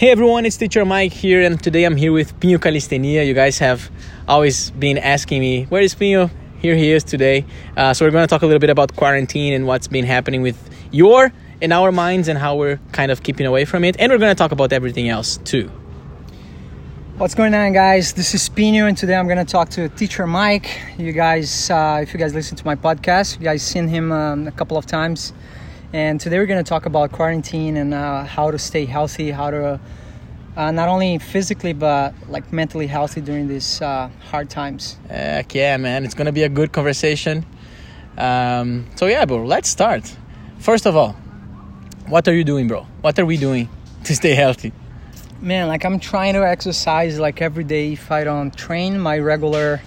Hey 0.00 0.08
everyone, 0.08 0.46
it's 0.46 0.56
Teacher 0.56 0.86
Mike 0.86 1.12
here, 1.12 1.42
and 1.42 1.62
today 1.62 1.84
I'm 1.84 1.94
here 1.94 2.10
with 2.10 2.40
Pinho 2.40 2.56
Calistenia. 2.56 3.26
You 3.26 3.34
guys 3.34 3.58
have 3.58 3.90
always 4.26 4.70
been 4.70 4.96
asking 4.96 5.40
me, 5.42 5.64
where 5.64 5.82
is 5.82 5.94
Pinho? 5.94 6.30
Here 6.58 6.74
he 6.74 6.90
is 6.90 7.04
today. 7.04 7.44
Uh, 7.76 7.92
so 7.92 8.06
we're 8.06 8.10
going 8.10 8.26
to 8.26 8.26
talk 8.26 8.40
a 8.40 8.46
little 8.46 8.60
bit 8.60 8.70
about 8.70 8.96
quarantine 8.96 9.52
and 9.52 9.66
what's 9.66 9.88
been 9.88 10.06
happening 10.06 10.40
with 10.40 10.56
your 10.90 11.30
and 11.60 11.70
our 11.70 11.92
minds 11.92 12.28
and 12.28 12.38
how 12.38 12.56
we're 12.56 12.80
kind 12.92 13.12
of 13.12 13.22
keeping 13.22 13.44
away 13.44 13.66
from 13.66 13.84
it. 13.84 13.94
And 13.98 14.10
we're 14.10 14.16
going 14.16 14.34
to 14.34 14.38
talk 14.38 14.52
about 14.52 14.72
everything 14.72 15.10
else 15.10 15.36
too. 15.36 15.70
What's 17.18 17.34
going 17.34 17.52
on, 17.52 17.74
guys? 17.74 18.14
This 18.14 18.32
is 18.34 18.48
Pino, 18.48 18.86
and 18.86 18.96
today 18.96 19.16
I'm 19.16 19.28
gonna 19.28 19.44
talk 19.44 19.68
to 19.76 19.90
Teacher 19.90 20.26
Mike. 20.26 20.80
You 20.96 21.12
guys, 21.12 21.68
uh, 21.68 22.00
if 22.02 22.14
you 22.14 22.18
guys 22.18 22.32
listen 22.32 22.56
to 22.56 22.64
my 22.64 22.74
podcast, 22.74 23.38
you 23.38 23.44
guys 23.44 23.62
seen 23.62 23.88
him 23.88 24.10
um, 24.10 24.48
a 24.48 24.52
couple 24.52 24.78
of 24.78 24.86
times, 24.86 25.34
and 25.92 26.20
today 26.20 26.38
we're 26.38 26.46
gonna 26.46 26.62
talk 26.62 26.86
about 26.86 27.10
quarantine 27.12 27.76
and 27.76 27.92
uh, 27.92 28.24
how 28.24 28.50
to 28.50 28.58
stay 28.58 28.84
healthy, 28.84 29.30
how 29.30 29.50
to 29.50 29.80
uh, 30.56 30.70
not 30.70 30.88
only 30.88 31.18
physically 31.18 31.72
but 31.72 32.14
like 32.28 32.52
mentally 32.52 32.86
healthy 32.86 33.20
during 33.20 33.48
these 33.48 33.82
uh, 33.82 34.08
hard 34.30 34.48
times. 34.48 34.98
Heck 35.08 35.54
yeah, 35.54 35.76
man! 35.76 36.04
It's 36.04 36.14
gonna 36.14 36.32
be 36.32 36.44
a 36.44 36.48
good 36.48 36.72
conversation. 36.72 37.44
Um, 38.16 38.86
so 38.96 39.06
yeah, 39.06 39.24
bro, 39.24 39.44
let's 39.44 39.68
start. 39.68 40.16
First 40.58 40.86
of 40.86 40.96
all, 40.96 41.12
what 42.06 42.28
are 42.28 42.34
you 42.34 42.44
doing, 42.44 42.68
bro? 42.68 42.86
What 43.00 43.18
are 43.18 43.26
we 43.26 43.36
doing 43.36 43.68
to 44.04 44.14
stay 44.14 44.34
healthy? 44.34 44.72
Man, 45.40 45.68
like 45.68 45.84
I'm 45.84 45.98
trying 45.98 46.34
to 46.34 46.46
exercise 46.46 47.18
like 47.18 47.40
every 47.40 47.64
day. 47.64 47.94
If 47.94 48.12
I 48.12 48.24
don't 48.24 48.56
train 48.56 49.00
my 49.00 49.18
regular, 49.18 49.80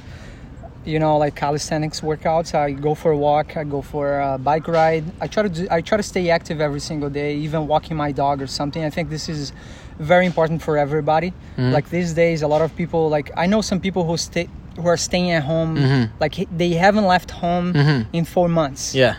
you 0.85 0.99
know, 0.99 1.17
like 1.17 1.35
calisthenics 1.35 2.01
workouts, 2.01 2.53
I 2.53 2.71
go 2.71 2.93
for 2.95 3.11
a 3.11 3.17
walk. 3.17 3.55
I 3.57 3.63
go 3.63 3.81
for 3.81 4.19
a 4.19 4.37
bike 4.37 4.67
ride. 4.67 5.03
I 5.21 5.27
try 5.27 5.43
to 5.43 5.49
do, 5.49 5.67
I 5.71 5.81
try 5.81 5.97
to 5.97 6.03
stay 6.03 6.29
active 6.29 6.59
every 6.59 6.79
single 6.79 7.09
day, 7.09 7.35
even 7.37 7.67
walking 7.67 7.95
my 7.97 8.11
dog 8.11 8.41
or 8.41 8.47
something. 8.47 8.83
I 8.83 8.89
think 8.89 9.09
this 9.09 9.29
is 9.29 9.53
very 9.99 10.25
important 10.25 10.61
for 10.61 10.77
everybody. 10.77 11.29
Mm-hmm. 11.57 11.71
Like 11.71 11.89
these 11.89 12.13
days, 12.13 12.41
a 12.41 12.47
lot 12.47 12.61
of 12.61 12.75
people 12.75 13.09
like 13.09 13.31
I 13.37 13.45
know 13.45 13.61
some 13.61 13.79
people 13.79 14.03
who 14.05 14.17
stay 14.17 14.49
who 14.75 14.87
are 14.87 14.97
staying 14.97 15.31
at 15.31 15.43
home, 15.43 15.75
Mm-hmm. 15.77 16.13
like 16.19 16.35
they 16.57 16.71
haven't 16.73 17.05
left 17.05 17.29
home 17.31 17.75
in 18.11 18.25
four 18.25 18.47
months. 18.49 18.95
Yeah, 18.95 19.15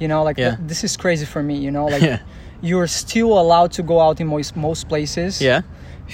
You 0.00 0.08
know, 0.08 0.22
like 0.24 0.38
Yeah. 0.38 0.56
th- 0.56 0.68
this 0.68 0.82
is 0.82 0.96
crazy 0.96 1.26
for 1.26 1.42
me. 1.42 1.56
You 1.58 1.70
know, 1.70 1.86
like 1.86 2.02
Yeah. 2.10 2.18
you're 2.62 2.86
still 2.88 3.38
allowed 3.38 3.70
to 3.72 3.82
go 3.82 4.00
out 4.00 4.20
in 4.20 4.26
most 4.26 4.56
most 4.56 4.88
places 4.88 5.40
yeah. 5.42 5.60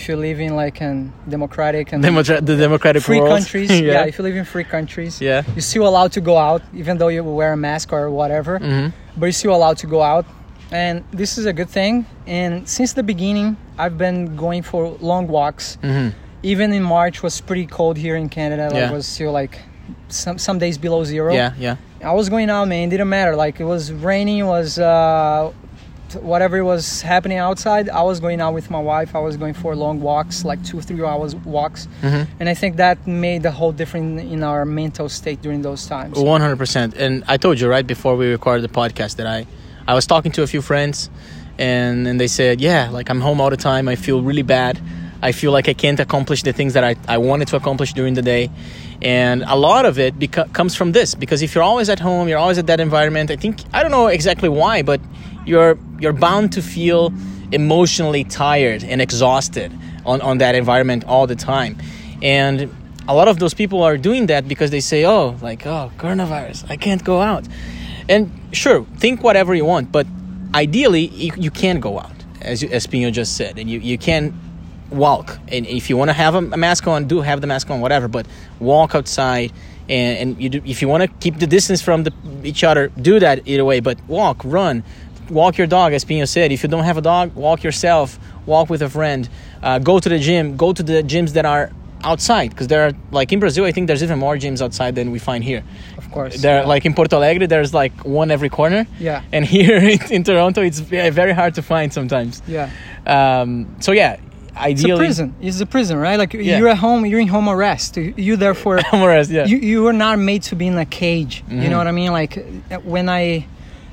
If 0.01 0.09
you 0.09 0.17
live 0.17 0.41
in 0.41 0.57
like 0.57 0.81
an 0.81 1.13
democratic 1.29 1.93
and 1.93 2.03
the 2.03 2.57
democratic 2.57 3.03
free 3.03 3.21
world. 3.21 3.37
countries 3.37 3.71
yeah. 3.81 4.05
if 4.07 4.17
you 4.19 4.25
live 4.25 4.37
in 4.37 4.45
free 4.45 4.65
countries 4.65 5.21
Yeah. 5.21 5.43
you're 5.55 5.61
still 5.73 5.87
allowed 5.87 6.13
to 6.13 6.21
go 6.21 6.37
out 6.39 6.63
even 6.75 6.97
though 6.99 7.09
you 7.09 7.23
wear 7.23 7.53
a 7.53 7.57
mask 7.57 7.93
or 7.93 8.11
whatever 8.11 8.59
Mhm. 8.59 8.93
but 9.19 9.27
you're 9.27 9.33
still 9.43 9.55
allowed 9.55 9.79
to 9.85 9.87
go 9.87 10.01
out 10.03 10.25
and 10.73 11.05
this 11.21 11.37
is 11.39 11.45
a 11.47 11.53
good 11.53 11.69
thing 11.69 12.07
and 12.27 12.53
since 12.77 12.91
the 12.95 13.03
beginning 13.03 13.57
i've 13.83 13.99
been 13.99 14.19
going 14.45 14.63
for 14.71 14.83
long 15.11 15.25
walks 15.29 15.67
Mhm. 15.83 16.13
even 16.43 16.73
in 16.73 16.83
march 16.83 17.17
was 17.27 17.35
pretty 17.49 17.67
cold 17.79 17.97
here 17.99 18.17
in 18.23 18.29
canada 18.29 18.65
like 18.71 18.75
Yeah. 18.81 18.91
it 18.91 18.95
was 19.01 19.07
still 19.07 19.33
like 19.43 19.55
some 20.09 20.39
some 20.39 20.59
days 20.65 20.77
below 20.79 21.03
zero 21.05 21.33
Yeah, 21.35 21.53
yeah. 21.67 21.77
I 22.03 22.13
was 22.21 22.29
going 22.31 22.49
out, 22.49 22.67
man. 22.73 22.83
It 22.89 22.93
didn't 22.93 23.11
matter. 23.11 23.35
Like 23.45 23.61
it 23.61 23.67
was 23.75 23.93
raining, 23.93 24.39
it 24.39 24.49
was 24.59 24.79
uh, 24.79 25.51
whatever 26.15 26.65
was 26.65 27.03
happening 27.03 27.39
outside. 27.39 27.89
I 27.89 28.03
was 28.03 28.21
going 28.21 28.41
out 28.41 28.55
with 28.55 28.71
my 28.71 28.81
wife. 28.81 29.15
I 29.15 29.21
was 29.21 29.37
going 29.37 29.55
for 29.55 29.75
long 29.77 30.01
walks, 30.01 30.45
like 30.45 30.63
two, 30.65 30.81
three 30.81 31.03
hours 31.05 31.35
walks, 31.37 31.89
Mhm. 32.03 32.27
and 32.41 32.49
I 32.49 32.55
think 32.55 32.77
that 32.77 33.07
made 33.07 33.43
the 33.43 33.51
whole 33.51 33.73
difference 33.73 34.23
in 34.23 34.43
our 34.43 34.65
mental 34.65 35.09
state 35.09 35.41
during 35.43 35.63
those 35.63 35.87
times. 35.87 36.19
One 36.19 36.41
hundred 36.41 36.59
percent. 36.59 36.95
And 36.97 37.25
I 37.29 37.37
told 37.37 37.61
you 37.61 37.69
right 37.69 37.87
before 37.87 38.17
we 38.17 38.27
recorded 38.31 38.63
the 38.69 38.75
podcast 38.75 39.17
that 39.17 39.27
I, 39.27 39.47
I 39.87 39.95
was 39.95 40.07
talking 40.07 40.33
to 40.33 40.43
a 40.43 40.47
few 40.47 40.63
friends, 40.63 41.11
and 41.59 42.07
and 42.07 42.19
they 42.21 42.29
said, 42.29 42.61
yeah, 42.61 42.89
like 42.91 43.11
I'm 43.11 43.21
home 43.21 43.41
all 43.41 43.51
the 43.51 43.57
time. 43.57 43.89
I 43.89 43.97
feel 43.97 44.23
really 44.23 44.43
bad. 44.43 44.79
I 45.23 45.33
feel 45.33 45.53
like 45.53 45.69
I 45.69 45.75
can't 45.75 46.01
accomplish 46.01 46.43
the 46.45 46.53
things 46.55 46.73
that 46.73 46.83
I, 46.83 46.97
I 47.07 47.19
wanted 47.19 47.49
to 47.49 47.57
accomplish 47.57 47.93
during 47.93 48.15
the 48.15 48.23
day, 48.23 48.49
and 49.03 49.43
a 49.47 49.55
lot 49.55 49.85
of 49.85 49.99
it 49.99 50.19
beco- 50.19 50.51
comes 50.55 50.75
from 50.75 50.93
this 50.93 51.15
because 51.15 51.43
if 51.43 51.55
you're 51.55 51.63
always 51.65 51.91
at 51.91 51.99
home, 52.01 52.27
you're 52.29 52.39
always 52.39 52.57
at 52.57 52.67
that 52.69 52.81
environment. 52.81 53.31
I 53.31 53.37
think 53.37 53.59
I 53.75 53.83
don't 53.83 53.91
know 53.91 54.07
exactly 54.07 54.49
why, 54.49 54.81
but 54.83 54.99
you're 55.47 55.79
you're 55.99 56.13
bound 56.13 56.53
to 56.53 56.63
feel 56.63 57.13
emotionally 57.53 58.25
tired 58.25 58.85
and 58.85 59.01
exhausted 59.01 59.73
on, 60.07 60.21
on 60.21 60.39
that 60.39 60.55
environment 60.55 61.05
all 61.05 61.27
the 61.27 61.37
time, 61.37 61.77
and 62.23 62.75
a 63.09 63.15
lot 63.15 63.29
of 63.29 63.39
those 63.39 63.55
people 63.55 63.83
are 63.83 63.97
doing 63.97 64.27
that 64.27 64.47
because 64.47 64.71
they 64.71 64.81
say, 64.81 65.05
oh, 65.05 65.37
like, 65.43 65.67
oh, 65.67 65.91
coronavirus, 65.99 66.71
I 66.71 66.77
can't 66.77 67.03
go 67.03 67.21
out. 67.21 67.45
And 68.09 68.31
sure, 68.53 68.85
think 68.97 69.23
whatever 69.23 69.55
you 69.55 69.65
want, 69.65 69.91
but 69.91 70.07
ideally, 70.55 71.09
you, 71.09 71.33
you 71.37 71.51
can 71.51 71.81
go 71.81 71.99
out, 71.99 72.13
as, 72.41 72.63
as 72.63 72.87
Pino 72.87 73.11
just 73.11 73.37
said, 73.37 73.59
and 73.59 73.69
you, 73.69 73.81
you 73.81 73.99
can 73.99 74.39
walk. 74.91 75.39
And 75.49 75.67
if 75.67 75.91
you 75.91 75.97
want 75.97 76.11
to 76.11 76.13
have 76.13 76.35
a, 76.35 76.39
a 76.39 76.57
mask 76.57 76.87
on, 76.87 77.07
do 77.07 77.21
have 77.21 77.41
the 77.41 77.47
mask 77.47 77.71
on, 77.71 77.81
whatever, 77.81 78.09
but 78.09 78.27
walk 78.59 78.95
outside. 78.95 79.53
And, 79.89 80.19
and 80.19 80.43
you 80.43 80.49
do, 80.49 80.63
if 80.65 80.83
you 80.83 80.89
want 80.89 81.03
to 81.03 81.09
keep 81.09 81.39
the 81.39 81.49
distance 81.49 81.83
from 81.83 82.05
the, 82.05 82.13
each 82.45 82.63
other, 82.63 82.89
do 83.01 83.19
that 83.19 83.43
either 83.47 83.65
way, 83.65 83.81
but 83.81 83.99
walk, 84.07 84.41
run, 84.45 84.85
walk 85.31 85.59
your 85.59 85.67
dog, 85.67 85.93
as 85.93 86.05
Pino 86.05 86.25
said. 86.25 86.53
If 86.53 86.63
you 86.63 86.69
don't 86.69 86.85
have 86.85 86.97
a 86.99 87.03
dog, 87.03 87.35
walk 87.35 87.63
yourself, 87.63 88.19
walk 88.47 88.69
with 88.71 88.83
a 88.83 88.89
friend, 88.89 89.29
uh, 89.63 89.79
go 89.79 89.99
to 90.01 90.09
the 90.09 90.19
gym, 90.19 90.57
go 90.57 90.73
to 90.73 90.83
the 90.83 91.03
gyms 91.03 91.33
that 91.35 91.45
are 91.45 91.71
outside 92.03 92.49
because 92.49 92.67
there 92.69 92.87
are 92.87 92.93
like 93.11 93.31
in 93.31 93.39
Brazil 93.41 93.67
I 93.67 93.73
think 93.73 93.87
there's 93.87 94.03
even 94.03 94.19
more 94.19 94.35
gyms 94.37 94.63
outside 94.63 94.95
than 94.95 95.11
we 95.11 95.19
find 95.19 95.45
here. 95.45 95.63
Of 95.99 96.11
course. 96.11 96.41
There 96.41 96.65
like 96.65 96.87
in 96.87 96.95
Porto 96.95 97.17
Alegre 97.19 97.47
there's 97.47 97.75
like 97.75 97.93
one 98.07 98.31
every 98.31 98.49
corner. 98.49 98.87
Yeah. 98.99 99.23
And 99.33 99.45
here 99.57 99.77
in, 99.77 99.99
in 100.11 100.25
Toronto 100.25 100.63
it's 100.63 100.81
very 100.81 101.33
hard 101.33 101.55
to 101.57 101.63
find 101.63 101.93
sometimes. 101.93 102.43
Yeah. 102.49 102.71
Um 103.07 103.77
so 103.81 103.93
yeah, 103.93 104.17
ideally 104.57 104.93
It's 104.93 104.99
a 105.01 105.05
prison. 105.05 105.35
It's 105.43 105.61
a 105.61 105.67
prison, 105.67 105.99
right? 105.99 106.17
Like 106.19 106.33
Yeah. 106.33 106.57
you're 106.59 106.69
at 106.69 106.79
home, 106.79 107.05
you're 107.05 107.21
in 107.21 107.29
home 107.29 107.51
arrest. 107.51 107.99
You- 107.99 108.37
therefore 108.37 108.81
Whereas, 108.93 109.31
yeah. 109.31 109.45
you 109.45 109.59
you 109.59 109.83
were 109.83 109.93
not 109.93 110.19
made 110.19 110.43
to 110.45 110.57
be 110.57 110.69
in 110.69 110.79
a 110.79 110.87
cage. 110.87 111.45
You 111.51 111.57
Mhm. 111.59 111.69
know 111.71 111.77
what 111.79 111.87
I 111.87 111.93
mean? 111.93 112.13
Like 112.13 112.35
when 112.83 113.11
I 113.11 113.45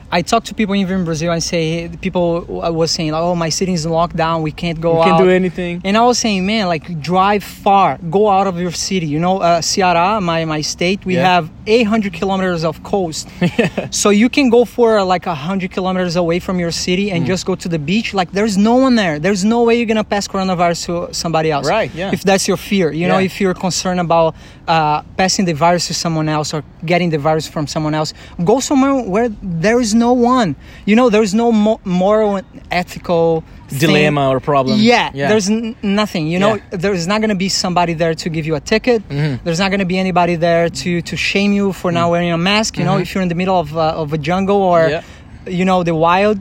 I 0.09 0.21
talk 0.21 0.45
to 0.45 0.53
people 0.55 0.73
even 0.75 0.99
in 0.99 1.05
Brazil 1.05 1.31
and 1.33 1.43
say 1.43 1.89
people 2.01 2.61
I 2.63 2.69
was 2.69 2.91
saying, 2.91 3.13
"Oh, 3.13 3.35
my 3.35 3.49
city 3.49 3.73
is 3.73 3.85
in 3.85 3.91
lockdown. 3.91 4.41
We 4.41 4.51
can't 4.51 4.79
go 4.79 5.01
out." 5.01 5.05
can't 5.05 5.23
do 5.23 5.29
anything. 5.29 5.81
And 5.83 5.97
I 5.97 6.01
was 6.05 6.17
saying, 6.17 6.45
man, 6.45 6.67
like 6.67 7.01
drive 7.01 7.43
far, 7.43 7.97
go 8.09 8.29
out 8.29 8.47
of 8.47 8.57
your 8.59 8.71
city. 8.71 9.05
You 9.07 9.19
know, 9.19 9.39
uh, 9.39 9.59
Ceará, 9.61 10.21
my 10.21 10.45
my 10.45 10.61
state, 10.61 10.99
we 11.05 11.15
Yeah. 11.15 11.27
have 11.33 11.49
800 11.65 12.13
kilometers 12.13 12.63
of 12.63 12.81
coast, 12.83 13.27
so 13.91 14.09
you 14.09 14.29
can 14.29 14.49
go 14.49 14.63
for 14.63 15.03
like 15.03 15.25
100 15.25 15.71
kilometers 15.71 16.15
away 16.15 16.39
from 16.39 16.57
your 16.59 16.71
city 16.71 17.07
Mm. 17.09 17.13
and 17.15 17.25
just 17.25 17.45
go 17.45 17.55
to 17.55 17.67
the 17.67 17.79
beach. 17.79 18.13
Like 18.13 18.31
there's 18.31 18.57
no 18.57 18.75
one 18.75 18.95
there. 18.95 19.19
There's 19.19 19.43
no 19.43 19.63
way 19.63 19.75
you're 19.77 19.85
gonna 19.93 20.03
pass 20.15 20.25
coronavirus 20.27 20.79
to 20.87 21.13
somebody 21.13 21.51
else. 21.51 21.67
Right, 21.67 21.91
yeah. 21.93 22.11
If 22.13 22.23
that's 22.23 22.47
your 22.47 22.57
fear, 22.57 22.93
you 22.93 23.07
know, 23.09 23.19
if 23.19 23.41
you're 23.41 23.53
concerned 23.67 23.99
about 23.99 24.35
uh, 24.67 25.01
passing 25.17 25.45
the 25.45 25.53
virus 25.53 25.87
to 25.87 25.93
someone 25.93 26.29
else 26.29 26.53
or 26.53 26.63
getting 26.85 27.09
the 27.09 27.17
virus 27.17 27.47
from 27.47 27.67
someone 27.67 27.93
else, 27.93 28.13
go 28.43 28.59
somewhere 28.61 28.95
where 29.13 29.29
there 29.41 29.79
is 29.81 29.93
no 29.97 30.13
one. 30.13 30.55
You 30.85 30.95
know, 30.95 31.09
there 31.09 31.23
is 31.23 31.33
no 31.33 31.51
mo- 31.51 31.79
moral, 31.83 32.35
and 32.37 32.47
ethical 32.71 33.43
thing. 33.67 33.79
Dilemma 33.79 34.29
or 34.29 34.39
problem. 34.39 34.79
Yeah, 34.79 35.11
Yeah. 35.13 35.27
there's 35.29 35.49
n- 35.49 35.75
nothing. 35.81 36.27
You 36.27 36.39
know, 36.39 36.55
Yeah. 36.55 36.77
there's 36.83 37.05
not 37.07 37.19
going 37.21 37.29
to 37.37 37.41
be 37.47 37.49
somebody 37.49 37.93
there 37.93 38.13
to 38.23 38.29
give 38.29 38.45
you 38.45 38.55
a 38.55 38.59
ticket. 38.61 38.99
Mm-hmm. 39.09 39.43
There's 39.43 39.59
not 39.59 39.69
going 39.71 39.79
to 39.81 39.85
be 39.93 39.97
anybody 39.99 40.35
there 40.35 40.69
to 40.81 41.01
to 41.09 41.15
shame 41.17 41.51
you 41.59 41.73
for 41.73 41.91
not 41.91 42.09
wearing 42.11 42.31
a 42.31 42.37
mask. 42.37 42.77
You 42.77 42.85
know, 42.85 42.97
if 43.03 43.07
you're 43.13 43.23
in 43.27 43.29
the 43.29 43.39
middle 43.41 43.59
of 43.59 43.75
uh, 43.75 44.01
of 44.03 44.13
a 44.13 44.17
jungle 44.29 44.61
or 44.71 44.79
Mm-hmm. 44.79 44.91
Yeah. 45.49 45.57
you 45.59 45.65
know 45.69 45.83
the 45.83 45.95
wild. 46.07 46.37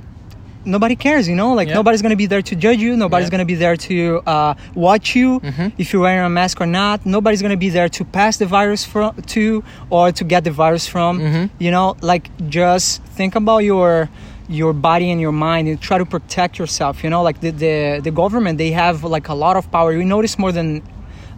Nobody 0.67 0.97
cares, 0.97 1.29
you 1.29 1.37
know. 1.37 1.53
Like 1.55 1.69
Yeah. 1.69 1.75
nobody's 1.75 2.03
gonna 2.03 2.17
be 2.17 2.27
there 2.27 2.43
to 2.43 2.55
judge 2.57 2.79
you. 2.79 2.97
Nobody's 2.97 3.25
Yeah. 3.25 3.29
Mm-hmm. 3.29 3.31
gonna 3.37 3.45
be 3.45 3.55
there 3.55 3.77
to 3.77 4.23
uh, 4.27 4.55
watch 4.75 5.15
you 5.17 5.41
if 5.79 5.93
you're 5.93 6.03
wearing 6.03 6.25
a 6.25 6.29
mask 6.41 6.61
or 6.61 6.67
not. 6.67 7.07
Nobody's 7.07 7.43
gonna 7.43 7.57
be 7.57 7.71
there 7.71 7.89
to 7.89 8.05
pass 8.05 8.37
the 8.39 8.47
virus 8.47 8.85
from 8.85 9.15
to 9.35 9.63
or 9.91 10.13
to 10.13 10.25
get 10.25 10.45
the 10.45 10.51
virus 10.51 10.87
from. 10.87 11.13
Mm-hmm. 11.21 11.45
You 11.65 11.71
know, 11.71 11.97
like 12.01 12.25
just 12.49 13.03
think 13.19 13.35
about 13.37 13.59
your 13.73 14.09
your 14.49 14.73
body 14.73 15.11
and 15.11 15.21
your 15.21 15.33
mind 15.33 15.67
and 15.69 15.81
try 15.81 15.99
to 15.99 16.05
protect 16.07 16.59
yourself. 16.59 17.03
You 17.05 17.11
know, 17.11 17.23
like 17.23 17.41
the 17.41 17.51
the, 17.51 18.01
the 18.03 18.11
government 18.23 18.59
they 18.59 18.71
have 18.71 19.03
like 19.05 19.29
a 19.29 19.35
lot 19.35 19.57
of 19.57 19.71
power. 19.71 19.93
You 19.93 20.05
notice 20.05 20.39
more 20.39 20.53
than 20.53 20.83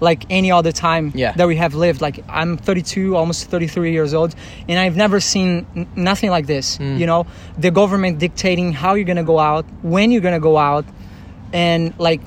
like 0.00 0.24
any 0.30 0.50
other 0.50 0.72
time 0.72 1.12
Yeah. 1.14 1.32
that 1.32 1.46
we 1.46 1.56
have 1.56 1.74
lived. 1.74 2.00
Like 2.00 2.24
I'm 2.28 2.56
32, 2.56 3.16
almost 3.16 3.50
33 3.50 3.92
years 3.92 4.14
old, 4.14 4.34
and 4.68 4.78
I've 4.78 4.96
never 4.96 5.20
seen 5.20 5.66
n- 5.76 5.86
nothing 5.96 6.30
like 6.30 6.46
this. 6.46 6.78
Mm. 6.78 6.98
You 6.98 7.06
know, 7.06 7.26
the 7.58 7.70
government 7.70 8.18
dictating 8.18 8.72
how 8.72 8.94
you're 8.94 9.06
gonna 9.06 9.24
go 9.24 9.38
out, 9.38 9.64
when 9.82 10.10
you're 10.10 10.22
gonna 10.22 10.40
go 10.40 10.56
out, 10.56 10.84
and 11.52 11.94
like 11.98 12.20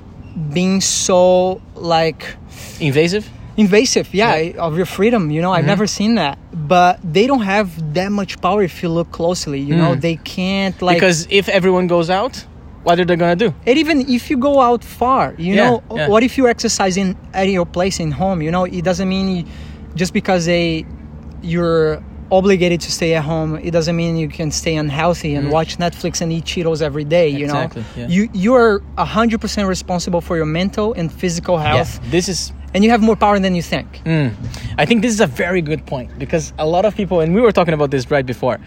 being 0.53 0.81
so 0.81 1.61
like 1.75 2.35
Invasive? 2.79 3.29
invasive, 3.57 4.13
yeah, 4.13 4.33
eh, 4.33 4.53
of 4.57 4.77
your 4.77 4.85
freedom. 4.85 5.31
You 5.31 5.41
know, 5.41 5.51
I've 5.51 5.59
mm-hmm. 5.59 5.67
never 5.67 5.87
seen 5.87 6.15
that, 6.15 6.37
but 6.53 6.99
they 7.03 7.27
don't 7.27 7.41
have 7.41 7.93
that 7.93 8.11
much 8.11 8.41
power 8.41 8.63
if 8.63 8.81
you 8.81 8.89
look 8.89 9.11
closely. 9.11 9.59
You 9.59 9.75
hmm. 9.75 9.81
know, 9.81 9.95
they 9.95 10.15
can't 10.15 10.81
like 10.81 10.97
because 10.97 11.27
if 11.29 11.49
everyone 11.49 11.87
goes 11.87 12.09
out, 12.09 12.45
what 12.83 12.99
are 12.99 13.05
they 13.05 13.15
gonna 13.15 13.35
do? 13.35 13.53
and 13.67 13.77
even 13.77 14.09
if 14.09 14.29
you 14.29 14.37
go 14.37 14.59
out 14.61 14.83
far, 14.83 15.35
you 15.37 15.53
Yeah, 15.55 15.63
know, 15.69 15.83
yeah. 15.95 16.07
what 16.07 16.23
if 16.23 16.37
you're 16.37 16.49
exercising 16.49 17.15
at 17.33 17.47
your 17.49 17.65
place 17.65 17.99
in 17.99 18.11
home? 18.11 18.41
You 18.41 18.51
know, 18.51 18.63
it 18.65 18.83
doesn't 18.83 19.07
mean 19.09 19.27
you, 19.35 19.43
just 19.95 20.13
because 20.13 20.45
they 20.45 20.85
you're 21.41 22.01
obligated 22.31 22.79
to 22.79 22.91
stay 22.91 23.13
at 23.15 23.23
home, 23.23 23.57
it 23.57 23.71
doesn't 23.71 23.95
mean 23.95 24.15
you 24.15 24.29
can 24.29 24.51
stay 24.51 24.75
unhealthy 24.77 25.35
and 25.35 25.51
watch 25.51 25.77
Netflix 25.77 26.21
and 26.21 26.31
eat 26.31 26.45
Cheetos 26.45 26.81
every 26.81 27.03
day. 27.03 27.27
You 27.27 27.39
Mm. 27.47 27.65
Exactly, 27.65 27.81
know, 27.81 27.87
yeah. 27.97 28.07
you 28.07 28.29
you 28.33 28.53
are 28.55 28.81
hundred 28.97 29.41
percent 29.41 29.67
responsible 29.67 30.21
for 30.21 30.35
your 30.37 30.45
mental 30.45 30.93
and 30.93 31.11
physical 31.11 31.57
health, 31.57 31.99
Yeah, 32.03 32.09
this 32.11 32.29
is 32.29 32.53
and 32.73 32.85
you 32.85 32.89
have 32.91 33.01
more 33.01 33.17
power 33.17 33.37
than 33.37 33.53
you 33.53 33.61
think. 33.61 33.87
Mm. 34.05 34.31
I 34.77 34.85
think 34.85 35.01
this 35.01 35.11
is 35.13 35.19
a 35.19 35.27
very 35.27 35.61
good 35.61 35.85
point 35.85 36.09
because 36.17 36.53
a 36.57 36.65
lot 36.65 36.85
of 36.85 36.95
people, 36.95 37.19
and 37.19 37.35
we 37.35 37.41
were 37.41 37.51
talking 37.51 37.73
about 37.73 37.91
this 37.91 38.09
right 38.09 38.25
before, 38.25 38.59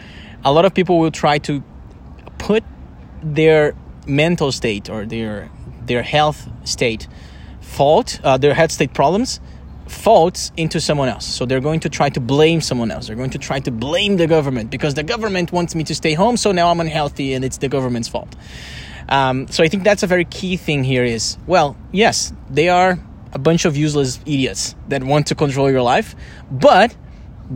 a 0.45 0.53
lot 0.53 0.65
of 0.67 0.75
people 0.75 0.99
will 0.99 1.11
try 1.25 1.39
to 1.39 1.63
put 2.39 2.63
their 3.23 3.73
mental 4.07 4.53
state 4.53 4.89
or 4.89 5.07
their 5.07 5.51
their 5.87 6.03
health 6.03 6.49
state 6.65 7.07
fault, 7.61 8.21
uh, 8.25 8.39
their 8.39 8.55
health 8.55 8.73
state 8.73 8.95
problems, 8.95 9.41
faults 9.87 10.53
into 10.57 10.81
someone 10.81 11.09
else. 11.09 11.27
So 11.27 11.45
they're 11.45 11.61
going 11.61 11.81
to 11.81 11.89
try 11.89 12.09
to 12.11 12.21
blame 12.21 12.61
someone 12.61 12.91
else. 12.91 13.07
They're 13.07 13.17
going 13.17 13.31
to 13.31 13.39
try 13.39 13.61
to 13.61 13.71
blame 13.71 14.17
the 14.17 14.27
government 14.27 14.71
because 14.71 14.95
the 14.95 15.03
government 15.03 15.53
wants 15.53 15.75
me 15.75 15.85
to 15.85 15.95
stay 15.95 16.15
home, 16.15 16.37
so 16.37 16.53
now 16.53 16.71
I'm 16.71 16.81
unhealthy 16.81 17.35
and 17.35 17.45
it's 17.45 17.59
the 17.59 17.69
government's 17.69 18.09
fault. 18.09 18.35
Um, 19.09 19.49
so 19.49 19.63
I 19.63 19.69
think 19.69 19.85
that's 19.85 20.03
a 20.03 20.07
very 20.07 20.25
key 20.25 20.57
thing 20.57 20.85
here 20.85 21.05
is 21.05 21.37
well, 21.47 21.77
yes, 21.93 22.33
they 22.49 22.69
are 22.69 22.99
a 23.33 23.39
bunch 23.39 23.65
of 23.65 23.77
useless 23.77 24.21
idiots 24.25 24.75
that 24.89 25.03
want 25.03 25.27
to 25.27 25.35
control 25.35 25.71
your 25.71 25.83
life, 25.83 26.15
but 26.51 26.97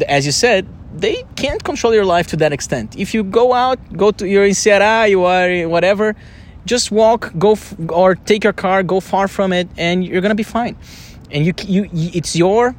as 0.09 0.27
you 0.27 0.33
said, 0.33 0.69
they 0.95 1.25
can't 1.37 1.63
control 1.63 1.95
your 1.95 2.05
life 2.05 2.27
to 2.29 2.37
that 2.37 2.53
extent. 2.53 2.97
If 2.99 3.15
you 3.15 3.23
go 3.23 3.53
out, 3.53 3.79
go 3.97 4.11
to 4.11 4.27
you're 4.27 4.45
in 4.45 4.53
Ceará, 4.53 5.09
you 5.09 5.25
are 5.25 5.69
whatever, 5.69 6.17
just 6.69 6.91
walk, 6.93 7.33
go 7.39 7.53
f- 7.53 7.75
or 7.89 8.15
take 8.15 8.45
your 8.45 8.53
car, 8.65 8.83
go 8.83 9.01
far 9.01 9.27
from 9.29 9.53
it, 9.53 9.67
and 9.77 10.05
you're 10.05 10.21
gonna 10.25 10.35
be 10.45 10.51
fine. 10.59 10.75
And 11.33 11.41
you, 11.47 11.53
you, 11.67 11.83
it's 12.19 12.37
your 12.37 12.75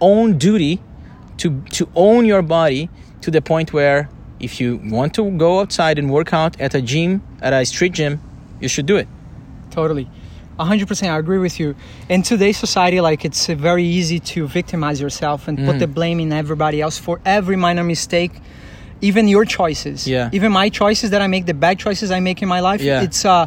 own 0.00 0.38
duty 0.38 0.74
to 1.40 1.48
to 1.76 1.82
own 1.94 2.24
your 2.32 2.42
body 2.42 2.88
to 3.24 3.30
the 3.30 3.40
point 3.52 3.72
where 3.72 4.08
if 4.40 4.52
you 4.60 4.68
want 4.96 5.14
to 5.14 5.22
go 5.44 5.60
outside 5.60 5.98
and 6.00 6.06
work 6.10 6.32
out 6.32 6.52
at 6.60 6.74
a 6.74 6.82
gym, 6.82 7.20
at 7.40 7.52
a 7.52 7.64
street 7.64 7.92
gym, 7.98 8.20
you 8.60 8.68
should 8.68 8.86
do 8.86 8.96
it. 9.02 9.06
Totally. 9.70 10.06
100% 10.58 11.08
I 11.10 11.16
agree 11.18 11.38
with 11.38 11.58
you. 11.60 11.74
In 12.08 12.22
today's 12.22 12.58
society 12.58 13.00
like 13.00 13.24
it's 13.24 13.46
very 13.46 13.84
easy 13.84 14.18
to 14.34 14.46
victimize 14.58 15.00
yourself 15.00 15.48
and 15.48 15.58
Mm. 15.58 15.66
put 15.66 15.78
the 15.78 15.86
blame 15.86 16.18
in 16.20 16.30
everybody 16.32 16.78
else 16.84 16.98
for 17.06 17.20
every 17.24 17.56
minor 17.56 17.84
mistake, 17.84 18.32
even 19.02 19.28
your 19.28 19.44
choices. 19.44 20.06
Yeah. 20.06 20.30
Even 20.32 20.52
my 20.52 20.68
choices 20.70 21.10
that 21.10 21.20
I 21.20 21.26
make, 21.26 21.44
the 21.46 21.54
bad 21.66 21.78
choices 21.78 22.10
I 22.10 22.20
make 22.20 22.40
in 22.42 22.48
my 22.48 22.60
life, 22.60 22.80
Yeah. 22.80 23.02
it's 23.06 23.24
uh 23.24 23.46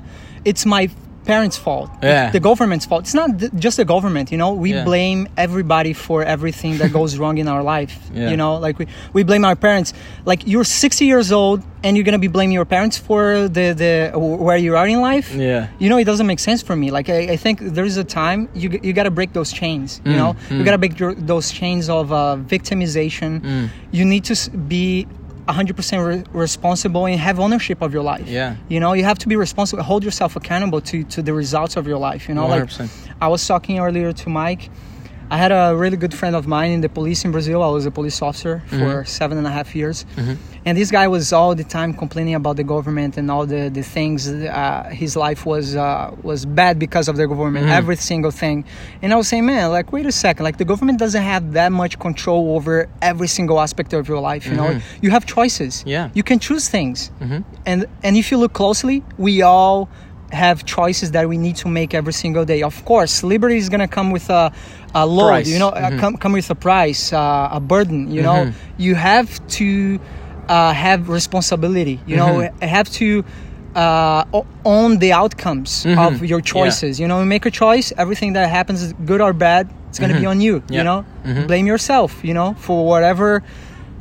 it's 0.51 0.65
my 0.65 0.89
parents' 1.25 1.57
fault. 1.57 1.89
Yeah. 2.03 2.29
The 2.29 2.39
government's 2.39 2.85
fault. 2.85 3.01
It's 3.05 3.15
not 3.21 3.39
th- 3.39 3.51
just 3.65 3.77
the 3.77 3.85
government, 3.95 4.31
you 4.31 4.37
know. 4.37 4.51
We 4.53 4.69
Yeah. 4.73 4.83
blame 4.91 5.27
everybody 5.45 5.93
for 5.93 6.21
everything 6.35 6.77
that 6.81 6.91
goes 6.93 7.17
wrong 7.21 7.39
in 7.39 7.47
our 7.47 7.63
life. 7.63 7.95
Yeah. 8.13 8.29
You 8.31 8.37
know, 8.37 8.53
like 8.67 8.77
we, 8.77 8.85
we 9.13 9.23
blame 9.23 9.43
our 9.43 9.55
parents. 9.55 9.89
Like 10.31 10.41
you're 10.51 10.63
60 10.63 11.03
years 11.05 11.31
old 11.31 11.63
and 11.83 11.97
you're 11.97 12.03
going 12.09 12.19
to 12.21 12.25
be 12.27 12.33
blaming 12.37 12.53
your 12.59 12.65
parents 12.77 12.95
for 13.07 13.47
the 13.57 13.65
the 13.83 13.93
where 14.47 14.57
you 14.65 14.75
are 14.77 14.87
in 14.95 14.99
life 15.11 15.27
Yeah. 15.35 15.67
you 15.81 15.87
know 15.89 15.97
it 16.03 16.05
doesn't 16.11 16.27
make 16.33 16.39
sense 16.49 16.61
for 16.67 16.75
me 16.75 16.87
like 16.97 17.07
i, 17.17 17.19
I 17.35 17.37
think 17.37 17.55
there's 17.77 17.97
a 17.97 18.03
time 18.21 18.39
you, 18.61 18.67
you 18.85 18.91
got 18.99 19.03
to 19.03 19.11
break 19.19 19.31
those 19.39 19.51
chains 19.61 20.01
you 20.05 20.13
Mm, 20.13 20.17
know 20.21 20.31
you 20.49 20.61
mm. 20.61 20.65
got 20.67 20.71
to 20.77 20.81
break 20.83 20.95
your, 21.01 21.13
those 21.33 21.47
chains 21.59 21.85
of 21.89 22.05
uh, 22.11 22.37
victimization 22.55 23.31
Mm. 23.41 23.69
you 23.97 24.03
need 24.13 24.23
to 24.31 24.35
be 24.73 25.05
100% 25.47 26.07
re- 26.07 26.23
responsible 26.33 27.05
and 27.05 27.19
have 27.19 27.39
ownership 27.39 27.81
of 27.81 27.93
your 27.93 28.03
life 28.03 28.27
Yeah. 28.27 28.55
you 28.69 28.79
know 28.79 28.93
you 28.93 29.03
have 29.03 29.19
to 29.19 29.27
be 29.27 29.35
responsible 29.35 29.83
hold 29.83 30.03
yourself 30.03 30.35
accountable 30.35 30.81
to 30.81 31.03
to 31.15 31.21
the 31.21 31.33
results 31.33 31.75
of 31.77 31.85
your 31.87 31.97
life 31.99 32.27
you 32.27 32.35
know 32.35 32.47
like 32.47 32.63
100%. 32.63 32.89
i 33.21 33.27
was 33.27 33.45
talking 33.47 33.79
earlier 33.79 34.11
to 34.13 34.29
mike 34.29 34.69
I 35.29 35.37
had 35.37 35.51
a 35.51 35.75
really 35.75 35.97
good 35.97 36.13
friend 36.13 36.35
of 36.35 36.45
mine 36.45 36.71
in 36.71 36.81
the 36.81 36.89
police 36.89 37.25
in 37.25 37.31
Brazil. 37.31 37.63
I 37.63 37.69
was 37.69 37.85
a 37.85 37.91
police 37.91 38.21
officer 38.21 38.61
for 38.67 38.75
mm-hmm. 38.75 39.05
seven 39.05 39.37
and 39.37 39.47
a 39.47 39.49
half 39.49 39.75
years. 39.75 40.05
Mm-hmm. 40.15 40.33
And 40.65 40.77
this 40.77 40.91
guy 40.91 41.07
was 41.07 41.33
all 41.33 41.55
the 41.55 41.63
time 41.63 41.93
complaining 41.93 42.35
about 42.35 42.57
the 42.57 42.63
government 42.63 43.17
and 43.17 43.31
all 43.31 43.45
the, 43.45 43.69
the 43.69 43.81
things. 43.81 44.27
Uh, 44.27 44.89
his 44.91 45.15
life 45.15 45.45
was 45.45 45.75
uh, 45.75 46.15
was 46.21 46.45
bad 46.45 46.77
because 46.79 47.07
of 47.07 47.17
the 47.17 47.27
government, 47.27 47.65
mm-hmm. 47.65 47.81
every 47.81 47.95
single 47.95 48.31
thing. 48.31 48.65
And 49.01 49.13
I 49.13 49.15
was 49.15 49.27
saying, 49.27 49.45
man, 49.45 49.71
like, 49.71 49.91
wait 49.91 50.05
a 50.05 50.11
second. 50.11 50.43
Like, 50.43 50.57
the 50.57 50.65
government 50.65 50.99
doesn't 50.99 51.21
have 51.21 51.53
that 51.53 51.71
much 51.71 51.97
control 51.99 52.55
over 52.55 52.87
every 53.01 53.27
single 53.27 53.59
aspect 53.59 53.93
of 53.93 54.07
your 54.07 54.19
life. 54.19 54.45
You 54.45 54.55
know, 54.55 54.79
you 55.01 55.09
have 55.11 55.25
choices. 55.25 55.83
Yeah. 55.85 56.09
You 56.13 56.23
can 56.23 56.39
choose 56.39 56.69
things. 56.69 57.11
And, 57.65 57.85
and 58.03 58.15
if 58.15 58.31
you 58.31 58.37
look 58.37 58.53
closely, 58.53 59.03
we 59.17 59.41
all 59.41 59.89
have 60.31 60.65
choices 60.65 61.11
that 61.11 61.29
we 61.29 61.37
need 61.37 61.55
to 61.55 61.67
make 61.67 61.93
every 61.93 62.13
single 62.13 62.45
day. 62.45 62.61
Of 62.63 62.83
course, 62.85 63.23
liberty 63.23 63.57
is 63.57 63.69
gonna 63.69 63.87
come 63.87 64.11
with 64.11 64.29
a, 64.29 64.51
a 64.95 65.05
load, 65.05 65.27
Price. 65.27 65.49
you 65.53 65.59
know, 65.59 65.69
uh, 65.69 65.99
come 66.01 66.13
come 66.17 66.33
with 66.39 66.49
a 66.49 66.55
price, 66.55 67.13
uh, 67.13 67.49
a 67.51 67.59
burden. 67.59 67.99
You 68.15 68.21
know, 68.27 68.39
you 68.77 68.95
have 68.95 69.29
to 69.59 69.99
uh, 70.47 70.73
have 70.73 71.09
responsibility. 71.09 71.99
You 72.07 72.15
know, 72.15 72.49
have 72.61 72.89
to. 73.01 73.23
Uh, 73.75 74.23
own 74.63 74.99
the 74.99 75.11
outcomes 75.11 75.85
of 76.07 76.23
your 76.23 76.39
choices. 76.39 76.97
You 76.97 77.07
know, 77.09 77.19
you 77.19 77.25
make 77.25 77.45
a 77.45 77.51
choice. 77.51 77.91
Everything 77.97 78.31
that 78.33 78.47
happens, 78.49 78.93
good 79.05 79.19
or 79.19 79.33
bad, 79.33 79.67
it's 79.89 79.99
gonna 79.99 80.17
be 80.17 80.25
on 80.25 80.39
you. 80.39 80.55
Yeah. 80.69 80.77
You 80.77 80.83
know, 80.87 80.99
blame 81.45 81.67
yourself. 81.67 82.23
You 82.23 82.33
know, 82.33 82.53
for 82.65 82.77
whatever 82.87 83.43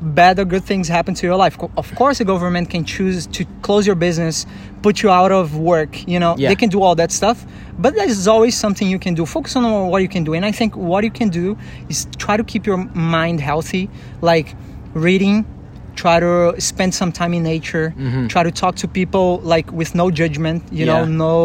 bad 0.00 0.38
or 0.38 0.44
good 0.44 0.62
things 0.64 0.86
happen 0.88 1.14
to 1.14 1.26
your 1.26 1.34
life. 1.44 1.58
Of 1.76 1.88
course, 1.96 2.18
the 2.18 2.24
government 2.24 2.70
can 2.70 2.84
choose 2.84 3.26
to 3.36 3.44
close 3.62 3.84
your 3.84 3.96
business, 3.96 4.46
put 4.84 4.94
you 5.02 5.10
out 5.20 5.32
of 5.40 5.46
work. 5.72 5.92
You 6.12 6.18
know, 6.22 6.32
Yeah. 6.36 6.48
they 6.50 6.56
can 6.62 6.68
do 6.76 6.80
all 6.84 6.94
that 7.02 7.10
stuff. 7.20 7.38
But 7.84 7.90
there's 7.98 8.28
always 8.34 8.54
something 8.64 8.86
you 8.94 9.00
can 9.06 9.14
do. 9.20 9.24
Focus 9.36 9.52
on 9.56 9.64
what 9.92 10.00
you 10.04 10.10
can 10.16 10.24
do. 10.28 10.32
And 10.38 10.44
I 10.50 10.52
think 10.58 10.70
what 10.90 11.02
you 11.08 11.12
can 11.20 11.28
do 11.42 11.46
is 11.92 11.98
try 12.24 12.34
to 12.40 12.44
keep 12.52 12.62
your 12.70 12.78
mind 13.16 13.40
healthy, 13.50 13.84
like 14.30 14.48
reading. 15.06 15.36
Try 16.04 16.16
to 16.26 16.36
spend 16.70 16.92
some 17.00 17.10
time 17.20 17.32
in 17.38 17.42
nature. 17.54 17.86
Try 18.34 18.42
to 18.42 18.50
talk 18.62 18.74
to 18.82 18.86
people 19.00 19.26
like 19.54 19.66
with 19.80 19.90
no 19.94 20.06
judgment. 20.20 20.58
You 20.78 20.86
know, 20.90 21.00
Mm-hmm. 21.04 21.16
No 21.26 21.36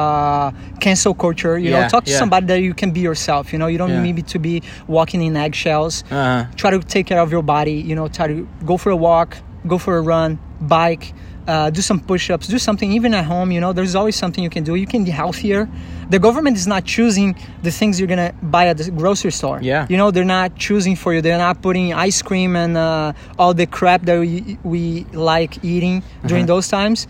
uh, 0.00 0.50
cancel 0.84 1.14
culture. 1.24 1.54
You 1.64 1.70
know, 1.74 1.82
talk 1.94 2.04
to 2.04 2.10
yeah. 2.12 2.22
somebody 2.22 2.46
that 2.52 2.60
you 2.68 2.72
can 2.82 2.90
be 2.98 3.00
yourself. 3.08 3.44
You 3.52 3.58
know, 3.60 3.68
you 3.72 3.78
don't 3.82 3.90
Yeah. 3.96 4.06
need 4.08 4.26
to 4.34 4.38
be 4.48 4.54
walking 4.96 5.20
in 5.28 5.36
eggshells 5.46 5.94
Uh-huh. 6.10 6.44
try 6.60 6.70
to 6.76 6.80
take 6.94 7.04
care 7.10 7.20
of 7.26 7.30
your 7.34 7.44
body 7.56 7.76
you 7.88 7.94
know 7.98 8.06
try 8.18 8.26
to 8.34 8.36
go 8.70 8.74
for 8.82 8.90
a 8.98 9.00
walk 9.08 9.28
go 9.72 9.76
for 9.84 9.92
a 10.00 10.02
run 10.14 10.30
bike 10.68 11.12
uh, 11.48 11.70
do 11.70 11.80
some 11.82 11.98
push-ups 11.98 12.46
do 12.46 12.58
something 12.58 12.92
even 12.92 13.12
at 13.14 13.24
home 13.24 13.50
you 13.50 13.60
know 13.60 13.72
there's 13.72 13.96
always 13.96 14.14
something 14.14 14.44
you 14.44 14.50
can 14.50 14.62
do 14.62 14.76
you 14.76 14.86
can 14.86 15.02
be 15.04 15.10
healthier 15.10 15.68
the 16.08 16.18
government 16.18 16.56
is 16.56 16.66
not 16.68 16.84
choosing 16.84 17.34
the 17.62 17.70
things 17.70 17.98
you're 17.98 18.06
gonna 18.08 18.32
buy 18.42 18.68
at 18.68 18.76
the 18.78 18.90
grocery 18.92 19.32
store 19.32 19.58
Yeah. 19.60 19.86
you 19.90 19.96
know 19.96 20.10
they're 20.12 20.24
not 20.24 20.54
choosing 20.56 20.94
for 20.94 21.12
you 21.14 21.20
they're 21.20 21.38
not 21.48 21.60
putting 21.60 21.92
ice 21.94 22.22
cream 22.22 22.54
and 22.54 22.76
uh, 22.76 23.12
all 23.40 23.54
the 23.54 23.66
crap 23.66 24.02
that 24.02 24.20
we, 24.20 24.56
we 24.62 25.04
like 25.12 25.64
eating 25.64 26.02
during 26.26 26.44
Uh-huh. 26.44 26.54
those 26.54 26.68
times 26.68 27.08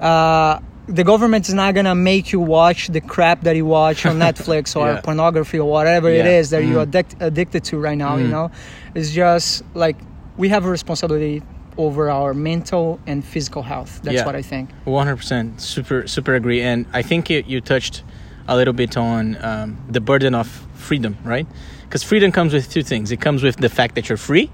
uh, 0.00 0.58
the 0.86 1.04
government 1.04 1.48
is 1.48 1.54
not 1.54 1.74
gonna 1.74 1.94
make 1.94 2.32
you 2.32 2.40
watch 2.40 2.88
the 2.88 3.00
crap 3.00 3.42
that 3.42 3.56
you 3.56 3.66
watch 3.66 4.04
on 4.06 4.18
Netflix 4.26 4.76
or 4.76 4.86
Yeah. 4.92 5.00
pornography 5.00 5.58
or 5.58 5.70
whatever 5.70 6.08
it 6.10 6.24
Yeah. 6.26 6.38
is 6.40 6.50
that 6.50 6.62
you're 6.64 6.80
Mm. 6.84 6.88
addict, 6.88 7.16
addicted 7.20 7.64
to 7.64 7.78
right 7.78 7.96
now. 7.96 8.16
You 8.16 8.26
Mm. 8.28 8.30
know, 8.36 8.50
it's 8.94 9.10
just 9.10 9.62
like 9.74 9.96
we 10.36 10.48
have 10.50 10.64
a 10.66 10.70
responsibility 10.70 11.42
over 11.76 12.10
our 12.10 12.34
mental 12.34 12.98
and 13.06 13.24
physical 13.24 13.62
health. 13.62 14.00
That's 14.02 14.16
Yeah. 14.16 14.26
what 14.26 14.36
I 14.36 14.42
think. 14.42 14.70
One 14.84 15.06
hundred 15.06 15.16
percent, 15.18 15.60
super 15.60 16.06
super 16.06 16.34
agree, 16.34 16.62
and 16.62 16.86
I 16.92 17.02
think 17.02 17.30
you, 17.30 17.42
you 17.46 17.60
touched 17.60 18.02
a 18.48 18.56
little 18.56 18.74
bit 18.74 18.96
on 18.96 19.36
um, 19.42 19.78
the 19.88 20.00
burden 20.00 20.34
of 20.34 20.46
freedom, 20.74 21.16
right? 21.24 21.46
Because 21.84 22.02
freedom 22.02 22.30
comes 22.32 22.52
with 22.52 22.70
two 22.70 22.82
things. 22.82 23.10
It 23.10 23.20
comes 23.20 23.42
with 23.42 23.56
the 23.56 23.68
fact 23.68 23.94
that 23.94 24.08
you're 24.08 24.18
free, 24.18 24.50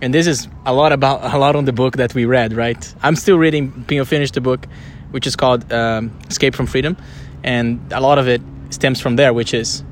and 0.00 0.12
this 0.14 0.26
is 0.26 0.48
a 0.64 0.72
lot 0.72 0.92
about 0.92 1.34
a 1.34 1.38
lot 1.38 1.56
on 1.56 1.64
the 1.64 1.72
book 1.72 1.96
that 1.96 2.14
we 2.14 2.24
read, 2.24 2.52
right? 2.52 2.94
I'm 3.02 3.16
still 3.16 3.38
reading. 3.38 3.84
Pino 3.86 4.04
finished 4.04 4.34
the 4.34 4.40
book, 4.40 4.66
which 5.10 5.26
is 5.26 5.36
called 5.36 5.72
um, 5.72 6.10
"Escape 6.28 6.54
from 6.54 6.66
Freedom," 6.66 6.96
and 7.42 7.80
a 7.92 8.00
lot 8.00 8.18
of 8.18 8.28
it 8.28 8.40
stems 8.70 9.00
from 9.00 9.16
there, 9.16 9.32
which 9.32 9.54
is 9.54 9.84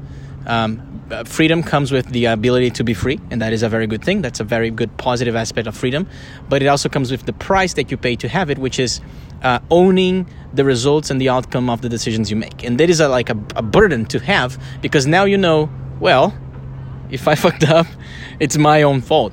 um, 0.46 0.91
freedom 1.24 1.62
comes 1.62 1.92
with 1.92 2.06
the 2.06 2.26
ability 2.26 2.70
to 2.70 2.84
be 2.84 2.94
free, 2.94 3.18
and 3.30 3.40
that 3.42 3.52
is 3.52 3.62
a 3.62 3.68
very 3.68 3.86
good 3.86 4.04
thing. 4.04 4.22
That's 4.22 4.40
a 4.40 4.44
very 4.44 4.70
good 4.70 4.96
positive 4.96 5.36
aspect 5.36 5.66
of 5.66 5.76
freedom. 5.76 6.06
But 6.48 6.62
it 6.62 6.66
also 6.66 6.88
comes 6.88 7.10
with 7.10 7.26
the 7.26 7.32
price 7.32 7.74
that 7.74 7.90
you 7.90 7.96
pay 7.96 8.16
to 8.16 8.28
have 8.28 8.50
it, 8.50 8.58
which 8.58 8.78
is 8.78 9.00
uh, 9.42 9.58
owning 9.70 10.26
the 10.54 10.64
results 10.64 11.10
and 11.10 11.20
the 11.20 11.28
outcome 11.28 11.68
of 11.68 11.82
the 11.82 11.88
decisions 11.88 12.30
you 12.30 12.36
make. 12.36 12.64
And 12.64 12.78
that 12.78 12.88
is 12.88 13.00
a, 13.00 13.08
like 13.08 13.30
a, 13.30 13.38
a 13.56 13.62
burden 13.62 14.06
to 14.06 14.18
have 14.20 14.58
because 14.80 15.06
now 15.06 15.24
you 15.24 15.36
know, 15.36 15.70
well, 16.00 16.34
if 17.10 17.28
I 17.28 17.34
fucked 17.44 17.64
up, 17.64 17.86
it's 18.40 18.56
my 18.56 18.82
own 18.82 19.00
fault. 19.00 19.32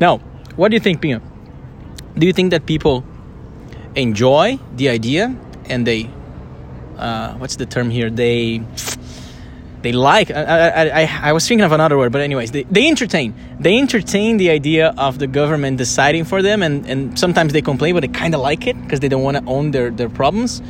Now, 0.00 0.18
what 0.56 0.68
do 0.70 0.74
you 0.74 0.80
think, 0.80 1.00
Pino? 1.00 1.20
Do 2.16 2.26
you 2.26 2.32
think 2.32 2.50
that 2.50 2.66
people 2.66 3.04
enjoy 3.94 4.58
the 4.76 4.88
idea 4.88 5.34
and 5.66 5.86
they, 5.86 6.10
uh, 6.96 7.34
what's 7.34 7.56
the 7.56 7.66
term 7.66 7.90
here? 7.90 8.10
They 8.10 8.62
they 9.82 9.92
like 9.92 10.30
I, 10.30 10.42
I, 10.42 11.02
I, 11.02 11.20
I 11.28 11.32
was 11.32 11.46
thinking 11.48 11.64
of 11.64 11.72
another 11.72 11.96
word 11.96 12.12
but 12.12 12.20
anyways 12.20 12.50
they, 12.50 12.64
they 12.64 12.86
entertain 12.88 13.34
they 13.58 13.78
entertain 13.78 14.36
the 14.36 14.50
idea 14.50 14.94
of 14.98 15.18
the 15.18 15.26
government 15.26 15.78
deciding 15.78 16.24
for 16.24 16.42
them 16.42 16.62
and, 16.62 16.84
and 16.86 17.18
sometimes 17.18 17.52
they 17.52 17.62
complain 17.62 17.94
but 17.94 18.00
they 18.00 18.08
kind 18.08 18.34
of 18.34 18.40
like 18.40 18.66
it 18.66 18.80
because 18.82 19.00
they 19.00 19.08
don't 19.08 19.22
want 19.22 19.36
to 19.38 19.44
own 19.46 19.70
their, 19.70 19.90
their 19.90 20.08
problems 20.10 20.60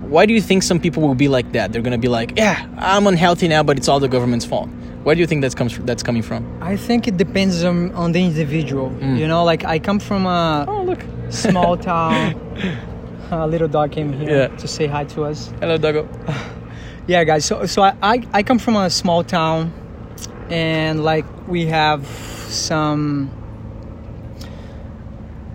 why 0.00 0.26
do 0.26 0.32
you 0.34 0.40
think 0.40 0.62
some 0.62 0.78
people 0.80 1.02
will 1.02 1.14
be 1.14 1.28
like 1.28 1.50
that 1.52 1.72
they're 1.72 1.82
going 1.82 1.92
to 1.92 1.98
be 1.98 2.08
like 2.08 2.36
yeah 2.36 2.66
i'm 2.78 3.06
unhealthy 3.06 3.48
now 3.48 3.62
but 3.62 3.76
it's 3.78 3.88
all 3.88 4.00
the 4.00 4.08
government's 4.08 4.44
fault 4.44 4.68
Where 5.06 5.14
do 5.14 5.20
you 5.22 5.28
think 5.30 5.42
that's 5.42 5.54
comes 5.54 5.72
from, 5.72 5.86
that's 5.86 6.02
coming 6.02 6.22
from? 6.28 6.42
I 6.72 6.74
think 6.76 7.06
it 7.06 7.16
depends 7.16 7.62
on, 7.62 7.94
on 7.94 8.10
the 8.10 8.18
individual. 8.30 8.90
Mm. 8.90 9.16
You 9.20 9.28
know, 9.30 9.44
like 9.46 9.62
I 9.74 9.78
come 9.78 10.00
from 10.00 10.26
a 10.26 10.64
Oh, 10.66 10.82
look. 10.82 11.02
small 11.30 11.76
town. 11.90 12.34
A 13.30 13.46
little 13.46 13.68
dog 13.68 13.92
came 13.92 14.10
here 14.12 14.30
Yeah. 14.50 14.56
to 14.58 14.66
say 14.66 14.88
hi 14.88 15.04
to 15.14 15.22
us. 15.30 15.52
Hello, 15.62 15.78
Dago. 15.78 16.02
Yeah, 17.06 17.22
guys. 17.24 17.44
So, 17.44 17.66
so 17.66 17.82
I, 17.82 17.94
I, 18.02 18.22
I 18.32 18.42
come 18.42 18.58
from 18.58 18.76
a 18.76 18.90
small 18.90 19.22
town, 19.22 19.72
and 20.50 21.04
like 21.04 21.24
we 21.46 21.66
have 21.66 22.06
some. 22.06 23.30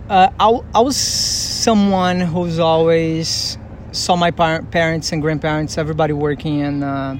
Uh, 0.08 0.30
I, 0.38 0.60
I 0.74 0.80
was 0.80 0.96
someone 0.96 2.20
who's 2.20 2.58
always 2.58 3.58
saw 3.92 4.16
my 4.16 4.30
par- 4.30 4.62
parents 4.62 5.12
and 5.12 5.20
grandparents, 5.22 5.76
everybody 5.78 6.12
working 6.14 6.62
and 6.62 6.82
uh, 6.84 7.16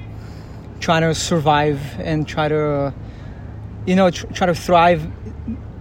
trying 0.79 1.01
to 1.03 1.13
survive 1.13 1.79
and 1.99 2.27
try 2.27 2.47
to, 2.47 2.93
you 3.85 3.95
know, 3.95 4.09
tr- 4.09 4.27
try 4.27 4.47
to 4.47 4.55
thrive 4.55 5.07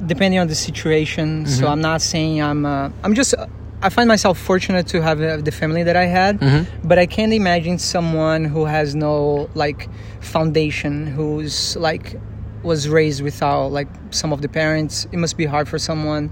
depending 0.06 0.40
on 0.40 0.48
the 0.48 0.54
situation. 0.54 1.46
So 1.46 1.66
I'm 1.68 1.80
not 1.80 2.02
saying 2.02 2.42
I'm. 2.42 2.66
Uh, 2.66 2.90
I'm 3.02 3.14
just. 3.14 3.34
I 3.82 3.88
find 3.88 4.06
myself 4.06 4.38
fortunate 4.38 4.86
to 4.88 5.02
have 5.02 5.18
the 5.44 5.50
family 5.52 5.82
that 5.82 5.96
I 5.96 6.04
had, 6.04 6.40
mm-hmm. 6.40 6.88
but 6.88 6.98
I 6.98 7.06
can't 7.06 7.32
imagine 7.32 7.78
someone 7.78 8.44
who 8.44 8.64
has 8.64 8.94
no 8.94 9.50
like 9.54 9.88
foundation, 10.20 11.06
who's 11.06 11.76
like 11.76 12.18
was 12.62 12.88
raised 12.88 13.22
without 13.22 13.72
like 13.72 13.88
some 14.10 14.32
of 14.32 14.40
the 14.40 14.48
parents. 14.48 15.06
It 15.10 15.18
must 15.18 15.36
be 15.36 15.46
hard 15.46 15.68
for 15.68 15.78
someone 15.78 16.30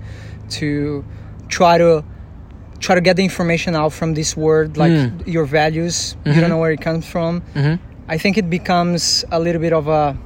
to 0.50 1.04
try 1.48 1.76
to 1.78 2.04
try 2.78 2.94
to 2.94 3.00
get 3.00 3.16
the 3.16 3.24
information 3.24 3.74
out 3.74 3.92
from 3.92 4.14
this 4.14 4.36
word, 4.36 4.76
like 4.76 4.92
mm. 4.92 5.26
your 5.26 5.44
values. 5.44 6.16
You 6.24 6.32
don't 6.32 6.42
mm-hmm. 6.42 6.50
know 6.50 6.58
where 6.58 6.70
it 6.70 6.80
comes 6.80 7.06
from. 7.06 7.42
Mm-hmm. 7.54 7.84
I 8.08 8.16
think 8.16 8.38
it 8.38 8.48
becomes 8.48 9.24
a 9.30 9.38
little 9.38 9.60
bit 9.60 9.72
of 9.72 9.88
a 9.88 10.16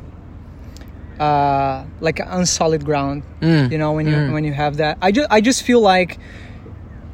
uh, 1.18 1.84
like 2.00 2.20
unsolid 2.20 2.84
ground. 2.84 3.22
Mm. 3.40 3.70
You 3.70 3.78
know, 3.78 3.92
when 3.92 4.06
you 4.06 4.14
mm. 4.14 4.32
when 4.32 4.44
you 4.44 4.52
have 4.52 4.76
that, 4.76 4.98
I 5.00 5.10
just 5.12 5.28
I 5.30 5.40
just 5.40 5.62
feel 5.62 5.80
like 5.80 6.18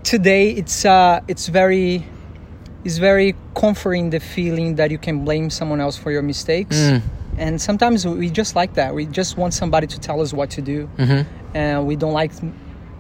today 0.03 0.51
it's 0.51 0.85
uh 0.85 1.21
it's 1.29 1.49
very 1.49 2.07
it's 2.85 2.99
very 2.99 3.35
comforting 3.55 4.11
the 4.11 4.21
feeling 4.21 4.77
that 4.77 4.91
you 4.91 4.99
can 4.99 5.25
blame 5.25 5.51
someone 5.51 5.81
else 5.81 5.97
for 5.97 6.11
your 6.11 6.23
mistakes. 6.23 6.77
And 7.39 7.61
sometimes 7.61 8.07
we 8.07 8.29
just 8.29 8.55
like 8.57 8.75
that. 8.75 8.95
We 8.95 9.07
just 9.07 9.37
want 9.37 9.55
somebody 9.55 9.87
to 9.87 9.99
tell 9.99 10.21
us 10.21 10.33
what 10.33 10.51
to 10.51 10.63
do, 10.63 10.89
and 11.55 11.87
we 11.87 11.97
don't 11.97 12.13
like 12.13 12.33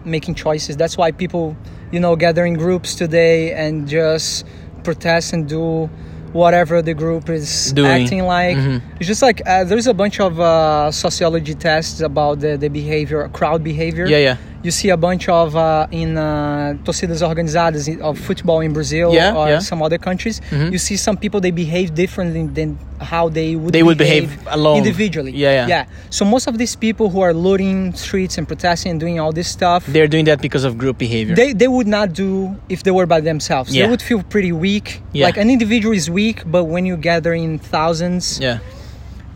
making 0.04 0.34
choices. 0.34 0.76
That's 0.76 0.96
why 0.96 1.12
people, 1.12 1.56
you 1.92 2.00
know, 2.00 2.16
gather 2.16 2.44
in 2.46 2.54
groups 2.54 2.94
today 2.94 3.52
and 3.52 3.88
just 3.88 4.46
protest 4.82 5.32
and 5.34 5.48
do 5.48 5.90
whatever 6.32 6.80
the 6.80 6.94
group 6.94 7.28
is 7.28 7.72
Doing. 7.72 7.90
acting 7.90 8.22
like. 8.24 8.56
It's 8.98 9.06
just 9.06 9.20
like 9.20 9.42
uh, 9.46 9.64
there's 9.64 9.86
a 9.86 9.94
bunch 9.94 10.20
of 10.20 10.40
uh, 10.40 10.90
sociology 10.90 11.54
tests 11.54 12.00
about 12.00 12.40
the, 12.40 12.56
the 12.56 12.68
behavior, 12.68 13.28
crowd 13.28 13.62
behavior. 13.62 14.06
Yeah, 14.06 14.18
yeah. 14.18 14.36
You 14.62 14.70
see 14.70 14.90
a 14.90 14.96
bunch 14.96 15.26
of 15.28 15.56
uh, 15.56 15.86
in 15.90 16.18
uh, 16.18 16.74
torcidas 16.84 17.22
organizadas 17.22 17.88
of 18.00 18.18
football 18.18 18.60
in 18.60 18.72
Brazil 18.74 19.12
Yeah, 19.14 19.34
or 19.34 19.48
yeah. 19.48 19.54
Mm-hmm. 19.56 19.62
some 19.62 19.82
other 19.82 19.96
countries. 19.98 20.40
You 20.52 20.78
see 20.78 20.96
some 20.96 21.16
people 21.16 21.40
they 21.40 21.50
behave 21.50 21.94
differently 21.94 22.46
than 22.46 22.78
how 23.00 23.30
they 23.30 23.56
would 23.56 23.72
They 23.72 23.82
would 23.82 23.96
behave 23.96 24.28
alone. 24.48 24.76
individually. 24.76 25.32
Yeah, 25.32 25.52
yeah. 25.52 25.66
yeah. 25.74 25.84
So 26.10 26.24
most 26.26 26.46
of 26.46 26.58
these 26.58 26.76
people 26.76 27.08
who 27.08 27.20
are 27.22 27.32
looting 27.32 27.94
streets 27.94 28.36
and 28.36 28.46
protesting 28.46 28.90
and 28.92 29.00
doing 29.00 29.18
all 29.18 29.32
this 29.32 29.48
stuff, 29.48 29.86
They're 29.86 30.08
doing 30.08 30.26
that 30.26 30.40
because 30.42 30.64
of 30.64 30.76
group 30.76 30.98
behavior. 30.98 31.34
they 31.34 31.54
they 31.54 31.68
would 31.76 31.86
not 31.88 32.12
do 32.12 32.54
if 32.68 32.82
they 32.84 32.90
were 32.98 33.06
by 33.06 33.20
themselves. 33.30 33.68
Yeah. 33.74 33.84
They 33.84 33.90
would 33.92 34.02
feel 34.02 34.22
pretty 34.34 34.52
weak. 34.52 35.00
Yeah. 35.12 35.24
Like 35.28 35.38
an 35.40 35.48
individual 35.48 35.94
is 35.96 36.10
weak, 36.10 36.38
but 36.54 36.64
when 36.64 36.84
you 36.90 36.96
gather 37.10 37.32
in 37.32 37.58
thousands, 37.58 38.38
yeah. 38.38 38.58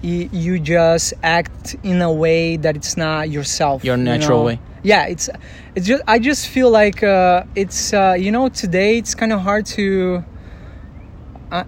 You, 0.04 0.28
you 0.32 0.58
just 0.60 1.14
act 1.22 1.76
in 1.82 2.02
a 2.02 2.12
way 2.12 2.56
that 2.58 2.76
it's 2.76 2.96
not 2.96 3.30
yourself. 3.30 3.82
Your 3.84 3.96
you 3.96 4.04
natural 4.04 4.40
know? 4.40 4.46
way. 4.46 4.60
Yeah, 4.82 5.06
it's 5.06 5.30
it's 5.74 5.86
just 5.86 6.02
I 6.06 6.18
just 6.18 6.46
feel 6.48 6.70
like 6.70 7.02
uh, 7.02 7.44
it's 7.56 7.92
uh, 7.94 8.14
you 8.18 8.30
know 8.30 8.48
today 8.50 8.98
it's 8.98 9.14
kind 9.14 9.32
of 9.32 9.40
hard 9.40 9.64
to. 9.78 10.22
Uh, 11.50 11.64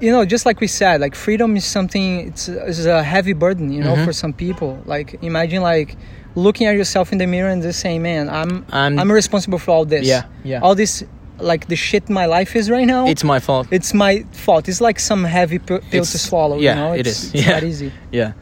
you 0.00 0.10
know, 0.10 0.24
just 0.24 0.46
like 0.46 0.60
we 0.60 0.66
said, 0.66 1.00
like 1.00 1.14
freedom 1.14 1.56
is 1.56 1.64
something. 1.64 2.28
It's, 2.28 2.48
it's 2.48 2.84
a 2.86 3.02
heavy 3.02 3.32
burden, 3.34 3.72
you 3.72 3.82
know, 3.82 3.94
Mm-hmm. 3.94 4.04
for 4.04 4.12
some 4.12 4.32
people. 4.32 4.80
Like 4.86 5.18
imagine 5.22 5.62
like 5.62 5.96
looking 6.34 6.66
at 6.66 6.74
yourself 6.76 7.12
in 7.12 7.18
the 7.18 7.26
mirror 7.26 7.50
and 7.50 7.62
just 7.62 7.80
saying, 7.80 8.02
"Man, 8.02 8.28
I'm 8.28 8.64
I'm- 8.70 8.98
I'm, 8.98 9.10
responsible 9.12 9.58
for 9.58 9.70
all 9.72 9.84
this. 9.84 10.06
Yeah, 10.06 10.24
yeah. 10.44 10.60
All 10.60 10.74
this, 10.74 11.04
like 11.42 11.66
the 11.68 11.76
shit 11.76 12.08
my 12.08 12.26
life 12.26 12.56
is 12.56 12.70
right 12.70 12.86
now. 12.86 13.06
It's 13.06 13.24
my 13.24 13.40
fault. 13.40 13.68
it's 13.70 13.92
my 13.94 14.24
fault. 14.32 14.68
It's 14.68 14.80
like 14.80 15.00
some 15.00 15.24
heavy 15.24 15.58
p- 15.58 15.78
pill 15.90 16.04
to 16.04 16.18
swallow. 16.18 16.58
yeah, 16.58 16.74
you 16.74 16.80
know? 16.80 16.92
it 16.94 17.06
it's. 17.06 17.24
It's 17.34 17.46
Yeah. 17.46 17.52
not 17.54 17.62
easy. 17.64 17.92
Yeah, 18.12 18.32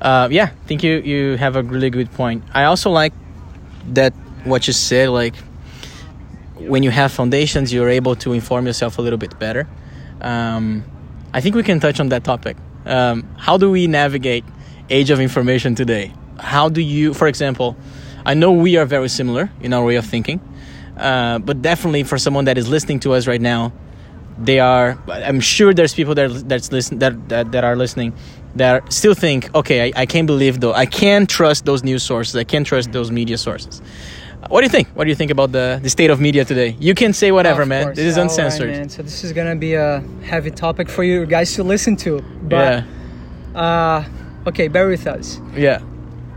uh, 0.00 0.28
yeah. 0.30 0.44
I 0.52 0.66
think 0.66 0.82
you 0.82 0.94
you 1.04 1.36
have 1.38 1.56
a 1.56 1.62
really 1.62 1.90
good 1.90 2.10
point. 2.12 2.42
I 2.54 2.64
also 2.64 2.90
like 2.90 3.12
that 3.94 4.12
what 4.44 4.66
you 4.66 4.72
said. 4.72 5.08
Like 5.10 5.34
when 6.58 6.82
you 6.82 6.90
have 6.90 7.10
foundations, 7.12 7.72
you're 7.72 7.88
able 7.88 8.14
to 8.16 8.32
inform 8.32 8.66
yourself 8.66 8.98
a 8.98 9.02
little 9.02 9.18
bit 9.18 9.38
better. 9.38 9.66
Um, 10.20 10.84
I 11.32 11.40
think 11.40 11.54
we 11.54 11.62
can 11.62 11.80
touch 11.80 12.00
on 12.00 12.08
that 12.10 12.24
topic. 12.24 12.56
Um, 12.86 13.24
how 13.38 13.56
do 13.56 13.70
we 13.70 13.86
navigate 13.86 14.44
age 14.90 15.10
of 15.10 15.20
information 15.20 15.74
today? 15.74 16.12
How 16.38 16.68
do 16.68 16.80
you, 16.80 17.14
for 17.14 17.26
example, 17.28 17.76
I 18.26 18.34
know 18.34 18.52
we 18.52 18.76
are 18.76 18.84
very 18.86 19.08
similar 19.08 19.50
in 19.60 19.72
our 19.72 19.84
way 19.84 19.96
of 19.96 20.04
thinking, 20.04 20.40
uh, 21.00 21.38
but 21.38 21.62
definitely 21.62 22.04
for 22.04 22.18
someone 22.18 22.44
that 22.44 22.58
is 22.58 22.68
listening 22.68 23.00
to 23.00 23.12
us 23.12 23.26
right 23.26 23.40
now, 23.40 23.72
they 24.40 24.58
are 24.58 24.98
i'm 25.08 25.38
sure 25.38 25.74
there's 25.74 25.92
people 25.92 26.14
that 26.14 26.48
that's 26.48 26.72
listen 26.72 26.98
that, 26.98 27.28
that 27.28 27.52
that 27.52 27.62
are 27.62 27.76
listening 27.76 28.12
that 28.56 28.90
still 28.90 29.12
think 29.12 29.54
okay 29.54 29.92
I, 29.92 30.02
I 30.02 30.06
can't 30.06 30.26
believe 30.26 30.60
though 30.60 30.72
i 30.72 30.86
can't 30.86 31.28
trust 31.28 31.66
those 31.66 31.84
news 31.84 32.02
sources 32.02 32.34
i 32.36 32.44
can't 32.44 32.66
trust 32.66 32.90
those 32.90 33.10
media 33.10 33.36
sources 33.36 33.82
what 34.48 34.62
do 34.62 34.64
you 34.64 34.70
think 34.70 34.88
what 34.94 35.04
do 35.04 35.10
you 35.10 35.14
think 35.14 35.30
about 35.30 35.52
the 35.52 35.78
the 35.82 35.90
state 35.90 36.08
of 36.08 36.20
media 36.20 36.44
today 36.46 36.74
you 36.80 36.94
can 36.94 37.12
say 37.12 37.32
whatever 37.32 37.66
man 37.66 37.84
course. 37.84 37.96
this 37.96 38.06
is 38.06 38.16
right, 38.16 38.22
uncensored 38.22 38.70
man. 38.70 38.88
So 38.88 39.02
this 39.02 39.22
is 39.24 39.32
gonna 39.34 39.56
be 39.56 39.74
a 39.74 40.02
heavy 40.22 40.50
topic 40.50 40.88
for 40.88 41.04
you 41.04 41.26
guys 41.26 41.54
to 41.56 41.62
listen 41.62 41.96
to. 41.96 42.22
But 42.42 42.56
yeah 42.56 42.84
uh, 43.54 44.04
okay, 44.46 44.68
bear 44.68 44.88
with 44.88 45.06
us. 45.06 45.40
yeah 45.54 45.80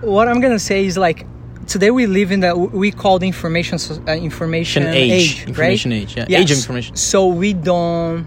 What 0.02 0.28
I'm 0.28 0.42
gonna 0.42 0.60
say 0.60 0.86
is 0.86 0.98
like 0.98 1.26
today 1.68 1.92
we 1.92 2.06
live 2.08 2.32
in 2.32 2.40
that 2.42 2.58
we 2.58 2.92
call 2.92 3.20
the 3.20 3.28
information 3.28 3.78
uh, 4.08 4.12
information 4.14 4.86
age. 4.88 5.12
age, 5.12 5.48
Information 5.48 5.92
right? 5.92 6.02
age, 6.02 6.18
yeah. 6.18 6.40
Age 6.40 6.52
of 6.52 6.58
information. 6.58 6.96
So 6.96 7.28
we 7.28 7.54
don't 7.54 8.26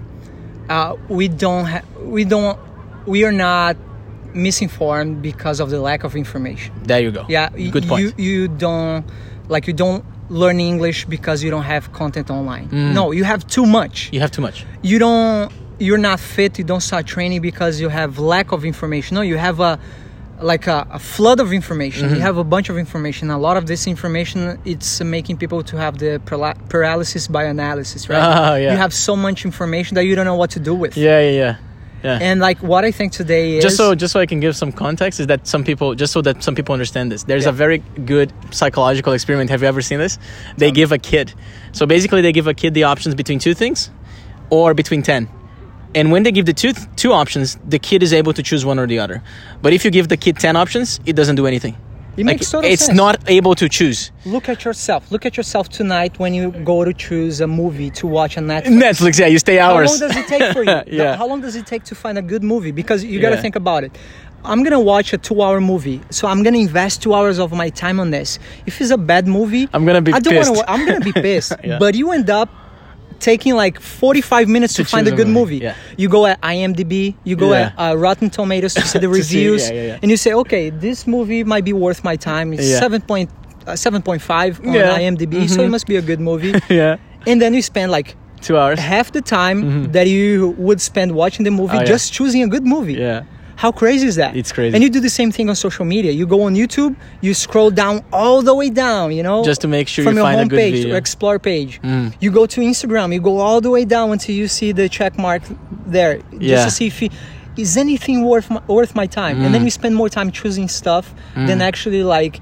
uh, 0.68 0.96
we 1.08 1.28
don't 1.28 1.64
ha- 1.66 1.82
we 2.02 2.24
don't 2.24 2.58
we 3.06 3.24
are 3.24 3.32
not 3.32 3.76
misinformed 4.34 5.22
because 5.22 5.60
of 5.60 5.70
the 5.70 5.80
lack 5.80 6.04
of 6.04 6.14
information. 6.16 6.72
there 6.84 7.00
you 7.00 7.10
go 7.10 7.24
Yeah, 7.28 7.48
good 7.50 7.86
point 7.88 8.02
You 8.02 8.12
you 8.16 8.48
don't 8.48 9.04
like 9.48 9.66
you 9.66 9.72
don't 9.72 10.04
learn 10.28 10.58
English 10.60 11.04
because 11.06 11.42
you 11.44 11.50
don't 11.50 11.62
have 11.64 11.92
content 11.92 12.30
online. 12.30 12.68
No, 12.72 13.12
you 13.12 13.24
have 13.24 13.46
too 13.46 13.64
much. 13.64 14.10
you 14.12 14.20
have 14.20 14.30
too 14.30 14.42
much 14.42 14.64
You 14.82 14.98
don't 14.98 15.52
you're 15.78 15.98
not 16.10 16.20
fit, 16.20 16.58
you 16.58 16.64
don't 16.64 16.80
start 16.80 17.06
training 17.06 17.42
because 17.42 17.80
you 17.80 17.88
have 17.90 18.18
lack 18.18 18.50
of 18.52 18.64
information. 18.64 19.14
No, 19.14 19.20
you 19.20 19.36
have 19.36 19.60
a 19.60 19.78
like 20.40 20.66
a, 20.66 20.86
a 20.90 20.98
flood 20.98 21.40
of 21.40 21.52
information. 21.52 22.06
Mm-hmm. 22.06 22.14
You 22.16 22.20
have 22.22 22.36
a 22.36 22.44
bunch 22.44 22.68
of 22.68 22.76
information. 22.78 23.30
A 23.30 23.38
lot 23.38 23.56
of 23.56 23.66
this 23.66 23.86
information 23.86 24.58
it's 24.64 25.00
making 25.02 25.36
people 25.38 25.62
to 25.64 25.76
have 25.76 25.98
the 25.98 26.20
paralysis 26.68 27.28
by 27.28 27.44
analysis, 27.44 28.08
right? 28.08 28.18
Ah, 28.22 28.54
yeah. 28.56 28.72
You 28.72 28.78
have 28.78 28.92
so 28.92 29.16
much 29.16 29.44
information 29.44 29.94
that 29.94 30.04
you 30.04 30.14
don't 30.14 30.26
know 30.26 30.36
what 30.36 30.50
to 30.50 30.60
do 30.60 30.74
with. 30.74 30.96
yeah 30.96 31.20
yeah 31.20 31.30
yeah 31.44 31.56
yeah 32.04 32.18
And 32.28 32.40
like 32.40 32.58
what 32.62 32.84
I 32.84 32.92
think 32.92 33.12
today 33.12 33.56
is 33.56 33.62
just 33.64 33.76
so 33.76 33.94
just 33.94 34.12
so 34.12 34.20
I 34.20 34.26
can 34.26 34.40
give 34.40 34.54
some 34.54 34.70
context 34.72 35.18
is 35.20 35.26
that 35.26 35.46
some 35.46 35.64
people 35.64 35.94
just 35.94 36.12
so 36.12 36.20
that 36.22 36.42
some 36.42 36.54
people 36.54 36.72
understand 36.74 37.10
this. 37.10 37.24
There's 37.24 37.44
Yeah. 37.46 37.54
a 37.54 37.64
very 37.64 37.78
good 38.04 38.28
psychological 38.50 39.12
experiment. 39.14 39.50
Have 39.50 39.62
you 39.62 39.68
ever 39.68 39.82
seen 39.82 39.98
this? 39.98 40.18
They 40.58 40.70
give 40.70 40.92
a 40.92 40.98
kid. 40.98 41.32
So 41.72 41.86
basically 41.86 42.20
they 42.22 42.32
give 42.32 42.46
a 42.46 42.54
kid 42.54 42.74
the 42.74 42.84
options 42.84 43.14
between 43.14 43.38
two 43.38 43.54
things 43.54 43.90
or 44.50 44.74
between 44.74 45.02
10. 45.02 45.28
And 45.96 46.12
when 46.12 46.22
they 46.24 46.30
give 46.32 46.46
the 46.46 46.52
two 46.62 46.72
two 47.02 47.12
options, 47.12 47.56
the 47.74 47.78
kid 47.88 48.02
is 48.02 48.12
able 48.12 48.32
to 48.34 48.42
choose 48.42 48.64
one 48.64 48.78
or 48.78 48.86
the 48.86 48.98
other. 49.04 49.22
But 49.62 49.72
if 49.72 49.84
you 49.84 49.90
give 49.90 50.06
the 50.08 50.16
kid 50.16 50.36
10 50.38 50.54
options, 50.54 51.00
it 51.06 51.14
doesn't 51.16 51.36
do 51.36 51.46
anything. 51.46 51.74
It 52.18 52.24
Like, 52.24 52.36
makes 52.36 52.50
total 52.50 52.70
it's 52.70 52.86
sense. 52.86 52.96
not 52.96 53.16
able 53.28 53.54
to 53.56 53.68
choose. 53.68 54.10
Look 54.24 54.48
at 54.48 54.64
yourself. 54.64 55.10
Look 55.12 55.26
at 55.26 55.36
yourself 55.36 55.68
tonight 55.68 56.18
when 56.18 56.32
you 56.32 56.50
go 56.64 56.82
to 56.84 56.92
choose 56.94 57.40
a 57.42 57.46
movie 57.46 57.90
to 57.98 58.06
watch 58.06 58.38
on 58.38 58.44
Netflix. 58.46 58.80
Netflix, 58.86 59.18
yeah, 59.20 59.26
you 59.26 59.38
stay 59.38 59.58
hours. 59.58 59.90
How 60.00 60.06
long 60.06 60.08
does 60.08 60.16
it 60.22 60.26
take 60.28 60.52
for 60.56 60.62
you? 60.64 60.80
Yeah. 61.00 61.16
How 61.16 61.26
long 61.26 61.40
does 61.42 61.56
it 61.56 61.66
take 61.66 61.84
to 61.90 61.94
find 61.94 62.16
a 62.18 62.22
good 62.22 62.42
movie? 62.42 62.72
Because 62.72 63.04
you 63.04 63.20
got 63.20 63.30
to 63.30 63.36
Yeah. 63.36 63.42
think 63.42 63.56
about 63.56 63.84
it. 63.84 63.92
I'm 64.44 64.62
gonna 64.62 64.78
watch 64.80 65.12
a 65.12 65.18
two-hour 65.18 65.60
movie, 65.60 66.00
so 66.10 66.28
I'm 66.28 66.42
gonna 66.44 66.58
invest 66.68 67.02
two 67.02 67.12
hours 67.14 67.38
of 67.40 67.52
my 67.52 67.68
time 67.84 67.98
on 67.98 68.08
this. 68.12 68.38
If 68.64 68.80
it's 68.80 68.90
a 68.92 68.96
bad 69.12 69.26
movie, 69.26 69.68
I'm 69.74 69.84
gonna 69.84 70.00
be 70.08 70.12
I 70.12 70.20
don't 70.20 70.34
pissed. 70.34 70.50
wanna. 70.50 70.60
wa- 70.60 70.72
I'm 70.72 70.86
gonna 70.86 71.00
be 71.00 71.12
pissed. 71.28 71.52
Yeah. 71.64 71.78
But 71.80 71.96
you 71.96 72.12
end 72.12 72.30
up 72.30 72.48
taking 73.20 73.54
like 73.54 73.80
45 73.80 74.48
minutes 74.48 74.74
to, 74.74 74.84
To 74.84 74.88
find 74.90 75.06
a 75.08 75.10
good 75.10 75.26
movie, 75.28 75.56
movie. 75.56 75.64
yeah. 75.64 75.74
You 75.96 76.08
go 76.08 76.26
at 76.26 76.40
IMDb, 76.42 77.14
you 77.24 77.36
go 77.36 77.52
Yeah. 77.52 77.72
at 77.76 77.92
uh, 77.92 77.96
Rotten 77.96 78.30
Tomatoes 78.30 78.74
to 78.74 78.82
see 78.90 78.98
the 78.98 79.08
To 79.08 79.14
see, 79.14 79.20
reviews, 79.20 79.70
yeah, 79.70 79.98
and 80.02 80.10
you 80.10 80.16
say, 80.16 80.32
okay, 80.34 80.70
this 80.70 81.06
movie 81.06 81.44
might 81.44 81.64
be 81.64 81.72
worth 81.72 82.02
my 82.04 82.16
time. 82.16 82.52
It's 82.52 82.68
Yeah. 82.68 82.78
seven 82.80 83.00
point. 83.02 83.30
Uh, 83.66 83.72
7.5 83.72 84.60
on. 84.64 84.74
IMDb, 85.00 85.48
so 85.50 85.60
it 85.62 85.68
must 85.70 85.86
be 85.88 85.96
a 85.96 86.02
good 86.02 86.20
movie. 86.20 86.54
yeah. 86.68 86.98
and 87.26 87.42
then 87.42 87.52
you 87.52 87.62
spend 87.62 87.90
like 87.90 88.14
Two 88.40 88.56
hours. 88.56 88.78
half 88.78 89.10
the 89.10 89.20
time 89.20 89.90
that 89.90 90.06
you 90.06 90.54
would 90.56 90.80
spend 90.80 91.10
watching 91.16 91.42
the 91.44 91.50
movie 91.50 91.76
Oh, 91.78 91.84
just 91.84 92.12
choosing 92.12 92.42
a 92.44 92.46
good 92.48 92.64
movie. 92.64 92.94
Yeah. 92.94 93.24
How 93.56 93.72
crazy 93.72 94.06
is 94.06 94.16
that? 94.16 94.36
It's 94.36 94.52
crazy. 94.52 94.74
And 94.74 94.82
you 94.84 94.90
do 94.90 95.00
the 95.00 95.08
same 95.10 95.32
thing 95.32 95.48
on 95.48 95.56
social 95.56 95.84
media. 95.86 96.12
You 96.12 96.26
go 96.26 96.42
on 96.42 96.54
YouTube, 96.54 96.94
you 97.22 97.32
scroll 97.34 97.70
down 97.70 98.04
all 98.12 98.42
the 98.42 98.54
way 98.54 98.68
down, 98.70 99.12
you 99.12 99.22
know, 99.22 99.42
Just 99.44 99.62
to 99.62 99.68
make 99.68 99.88
sure 99.88 100.04
from 100.04 100.14
you 100.14 100.18
your 100.20 100.26
find 100.26 100.34
a 100.36 100.38
home 100.40 100.48
good 100.48 100.58
page 100.58 100.74
video. 100.74 100.94
or 100.94 100.98
explore 100.98 101.38
page. 101.38 101.80
Mm. 101.82 102.14
You 102.20 102.30
go 102.30 102.44
to 102.46 102.60
Instagram, 102.60 103.12
you 103.14 103.20
go 103.20 103.38
all 103.38 103.60
the 103.62 103.70
way 103.70 103.84
down 103.86 104.12
until 104.12 104.34
you 104.34 104.46
see 104.46 104.72
the 104.72 104.88
check 104.88 105.16
mark 105.18 105.42
there, 105.86 106.18
just 106.18 106.42
Yeah. 106.42 106.64
to 106.66 106.70
see 106.70 106.86
if 106.88 106.98
he, 106.98 107.10
is 107.56 107.78
anything 107.78 108.22
worth 108.24 108.50
my, 108.50 108.60
worth 108.66 108.94
my 108.94 109.06
time. 109.06 109.40
And 109.42 109.54
then 109.54 109.62
Mm. 109.62 109.68
you 109.68 109.70
spend 109.70 109.96
more 109.96 110.10
time 110.10 110.30
choosing 110.30 110.68
stuff 110.68 111.14
than 111.34 111.62
actually 111.62 112.02
like 112.02 112.40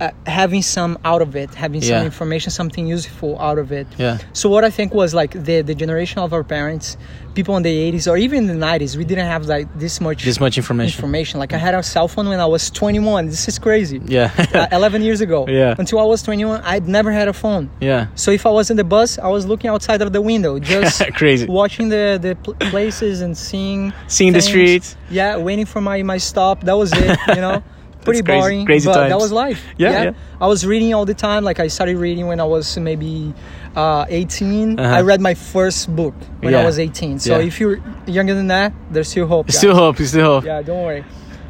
uh, 0.00 0.10
having 0.26 0.60
some 0.60 0.98
out 1.04 1.22
of 1.22 1.36
it, 1.36 1.54
having 1.54 1.80
some 1.80 2.04
information, 2.04 2.50
something 2.50 2.84
useful 2.86 3.38
out 3.40 3.58
of 3.58 3.70
it. 3.70 3.86
Yeah. 3.96 4.18
So 4.32 4.48
what 4.48 4.64
I 4.64 4.70
think 4.70 4.92
was 4.92 5.14
like 5.14 5.32
the 5.48 5.62
the 5.62 5.74
generation 5.74 6.18
of 6.18 6.32
our 6.32 6.42
parents, 6.42 6.96
people 7.34 7.56
in 7.56 7.62
the 7.62 7.92
80s 7.92 8.10
or 8.10 8.16
even 8.16 8.48
in 8.48 8.58
the 8.60 8.66
90s, 8.66 8.96
we 8.96 9.04
didn't 9.04 9.26
have 9.26 9.46
like 9.46 9.66
this 9.78 10.00
much 10.00 10.24
This 10.24 10.38
much 10.40 10.56
information. 10.56 10.96
information. 10.98 11.40
Like 11.40 11.52
I 11.52 11.58
had 11.58 11.74
a 11.74 11.82
cell 11.82 12.08
phone 12.08 12.28
when 12.28 12.40
I 12.40 12.46
was 12.46 12.70
21. 12.70 13.26
This 13.26 13.48
is 13.48 13.58
crazy. 13.58 14.00
Yeah. 14.04 14.30
Uh, 14.54 14.66
11 14.70 15.02
years 15.02 15.20
ago. 15.20 15.46
Yeah. 15.60 15.74
Until 15.78 15.98
I 15.98 16.04
was 16.04 16.22
21, 16.22 16.60
I'd 16.64 16.86
never 16.88 17.10
had 17.12 17.28
a 17.28 17.32
phone. 17.32 17.68
yeah. 17.80 18.06
So 18.14 18.30
if 18.30 18.46
I 18.46 18.50
was 18.50 18.70
in 18.70 18.76
the 18.76 18.84
bus, 18.84 19.18
I 19.18 19.28
was 19.28 19.46
looking 19.46 19.68
outside 19.70 20.00
of 20.02 20.12
the 20.12 20.20
window, 20.22 20.58
just 20.58 21.02
Crazy. 21.14 21.46
watching 21.46 21.88
the 21.88 22.18
the 22.20 22.34
pl- 22.36 22.54
places 22.70 23.20
and 23.20 23.36
seeing 23.36 23.92
Seeing 24.08 24.32
the 24.32 24.40
streets. 24.42 24.96
Yeah, 25.10 25.36
waiting 25.38 25.66
for 25.66 25.80
my 25.80 26.02
my 26.02 26.18
stop. 26.18 26.62
That 26.64 26.76
was 26.82 26.92
it. 26.92 27.18
You 27.36 27.42
know. 27.46 27.62
Pretty 28.04 28.22
crazy- 28.22 28.40
boring, 28.40 28.66
crazy 28.66 28.86
but 28.86 29.08
that 29.08 29.18
was 29.18 29.32
life. 29.32 29.60
Yeah, 29.78 29.90
yeah. 30.04 30.12
I 30.38 30.46
was 30.46 30.66
reading 30.66 30.92
all 30.92 31.06
the 31.06 31.14
time. 31.14 31.42
Like 31.42 31.58
I 31.58 31.68
started 31.68 31.96
reading 31.96 32.26
when 32.26 32.38
I 32.38 32.44
was 32.44 32.76
maybe 32.76 33.32
uh, 33.76 34.06
18. 34.08 34.78
Uh-huh. 34.78 34.96
I 34.96 35.00
read 35.02 35.20
my 35.20 35.34
first 35.34 35.94
book 35.94 36.14
when 36.40 36.54
I 36.54 36.64
was 36.64 36.78
18. 36.78 37.18
So 37.18 37.38
Yeah. 37.38 37.46
if 37.46 37.58
you're 37.60 37.78
younger 38.06 38.34
than 38.34 38.48
that, 38.48 38.72
there's 38.90 39.08
still 39.08 39.26
hope. 39.26 39.46
guys. 39.46 39.58
Still 39.58 39.74
hope. 39.74 39.98
Still 39.98 40.24
hope. 40.34 40.44
Yeah, 40.44 40.62
don't 40.62 40.82
worry. 40.84 41.04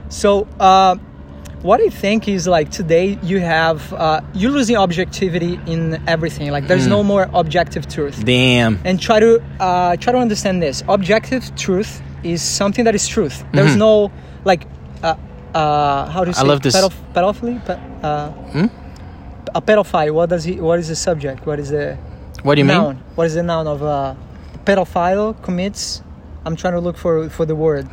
So, 0.08 0.46
uh, 0.60 0.96
what 1.62 1.80
I 1.80 1.88
think 1.88 2.28
is 2.28 2.46
like 2.46 2.70
today 2.70 3.18
you 3.22 3.40
have 3.40 3.90
uh, 3.94 4.20
you're 4.34 4.50
losing 4.52 4.76
objectivity 4.76 5.58
in 5.66 5.98
everything. 6.06 6.50
Like 6.50 6.66
there's 6.68 6.84
Hmm. 6.84 6.90
no 6.90 7.02
more 7.02 7.28
objective 7.32 7.88
truth. 7.88 8.22
Damn. 8.24 8.78
And 8.84 9.00
try 9.00 9.18
to 9.20 9.42
uh, 9.60 9.96
try 9.96 10.12
to 10.12 10.18
understand 10.18 10.62
this. 10.62 10.82
Objective 10.88 11.42
truth 11.56 12.02
is 12.22 12.42
something 12.42 12.84
that 12.84 12.94
is 12.94 13.08
truth. 13.08 13.44
There's 13.52 13.76
no 13.76 14.10
like 14.44 14.66
uh, 15.02 15.14
uh, 15.54 16.06
how 16.12 16.24
do 16.24 16.30
you 16.30 16.34
Mm-hmm. 16.34 16.44
I 16.44 16.48
love 16.52 16.60
this. 16.62 16.76
pedoph- 16.76 17.02
pedophily? 17.14 17.56
Pe- 17.64 17.80
uh, 18.02 18.28
Hmm? 18.52 18.66
A 19.54 19.62
pedophile. 19.62 20.12
What 20.12 20.28
does 20.28 20.44
he? 20.44 20.60
What 20.60 20.78
is 20.78 20.88
the 20.88 20.96
subject? 20.96 21.46
What 21.46 21.58
is 21.58 21.70
the 21.70 21.96
What 22.44 22.54
do 22.54 22.60
you 22.60 22.66
noun? 22.68 22.94
mean? 22.96 23.04
What 23.16 23.26
is 23.26 23.34
the 23.34 23.42
noun 23.42 23.66
of 23.66 23.82
a 23.82 24.16
pedophile 24.64 25.34
commits? 25.42 26.02
I'm 26.46 26.56
trying 26.56 26.74
to 26.74 26.80
look 26.80 26.96
for 26.96 27.28
for 27.30 27.44
the 27.46 27.54
word. 27.66 27.88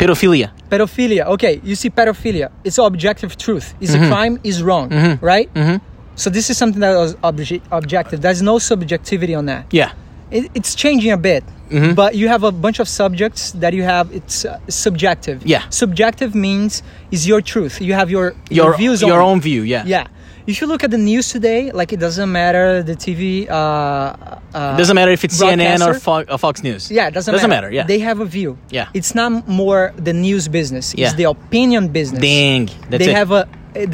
Pedophilia. 0.00 0.50
Pedophilia. 0.70 1.24
Okay, 1.34 1.60
you 1.64 1.74
see 1.74 1.90
pedophilia. 1.90 2.50
It's 2.64 2.78
objective 2.78 3.36
truth. 3.36 3.74
Is 3.80 3.94
a 3.94 3.98
crime 4.08 4.38
is 4.44 4.62
wrong, 4.62 4.90
right? 5.22 5.48
Mhm. 5.54 5.80
So 6.14 6.30
this 6.30 6.50
is 6.50 6.56
something 6.58 6.80
that 6.80 6.94
was 6.96 7.14
obje- 7.30 7.62
objective. 7.70 8.20
There's 8.20 8.42
no 8.42 8.58
subjectivity 8.58 9.34
on 9.34 9.46
that. 9.46 9.64
Yeah. 9.72 9.92
It, 10.30 10.50
it's 10.54 10.74
changing 10.74 11.12
a 11.12 11.16
bit, 11.16 11.42
Mm-hmm. 11.70 11.94
but 11.94 12.14
you 12.14 12.28
have 12.28 12.44
a 12.44 12.52
bunch 12.52 12.80
of 12.80 12.88
subjects 12.88 13.52
that 13.52 13.72
you 13.72 13.82
have. 13.84 14.10
It's 14.12 14.44
uh, 14.44 14.58
subjective. 14.68 15.38
Yeah. 15.46 15.62
Subjective 15.70 16.34
means 16.34 16.82
is 17.10 17.26
your 17.26 17.40
truth. 17.40 17.80
You 17.80 17.94
have 17.94 18.10
your 18.10 18.34
Your 18.50 18.76
views 18.76 19.00
your 19.00 19.20
on 19.20 19.28
it. 19.28 19.30
own 19.32 19.40
view. 19.40 19.62
Yeah. 19.62 19.84
Yeah. 19.86 20.06
If 20.50 20.62
you 20.62 20.66
look 20.66 20.82
at 20.82 20.90
the 20.90 20.96
news 21.10 21.28
today, 21.28 21.70
like 21.72 21.92
it 21.92 22.00
doesn't 22.00 22.32
matter 22.32 22.82
the 22.82 22.96
TV. 22.96 23.46
Uh, 23.50 23.52
uh, 23.54 24.72
It 24.74 24.78
doesn't 24.82 24.94
matter 25.00 25.12
if 25.12 25.22
it's 25.22 25.36
CNN 25.38 25.80
or. 25.86 25.92
Fo- 26.06 26.24
uh, 26.26 26.38
Fox 26.38 26.62
News. 26.62 26.90
Yeah, 26.90 27.08
it 27.08 27.12
doesn't, 27.12 27.34
Doesn't 27.34 27.50
matter. 27.50 27.66
matter, 27.68 27.74
yeah. 27.78 27.84
They 27.92 27.98
have 27.98 28.18
a 28.20 28.24
view. 28.24 28.56
Yeah. 28.70 28.88
It's 28.94 29.14
not 29.14 29.46
more 29.46 29.92
the 30.08 30.14
news 30.26 30.48
business. 30.48 30.86
It's 30.94 31.00
Yeah. 31.00 31.12
the 31.20 31.24
opinion 31.36 31.88
business. 31.88 32.22
Dang. 32.22 32.64
That's 32.88 33.04
they 33.04 33.10
it. 33.10 33.16
have 33.20 33.30
a 33.30 33.42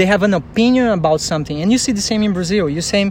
they 0.01 0.07
have 0.07 0.23
an 0.23 0.33
opinion 0.35 0.87
about 1.01 1.21
something. 1.21 1.61
And 1.61 1.73
you 1.73 1.79
see 1.79 1.91
the 2.01 2.07
same 2.11 2.23
in 2.23 2.33
Brazil. 2.33 2.65
You 2.77 2.83
same 2.83 3.09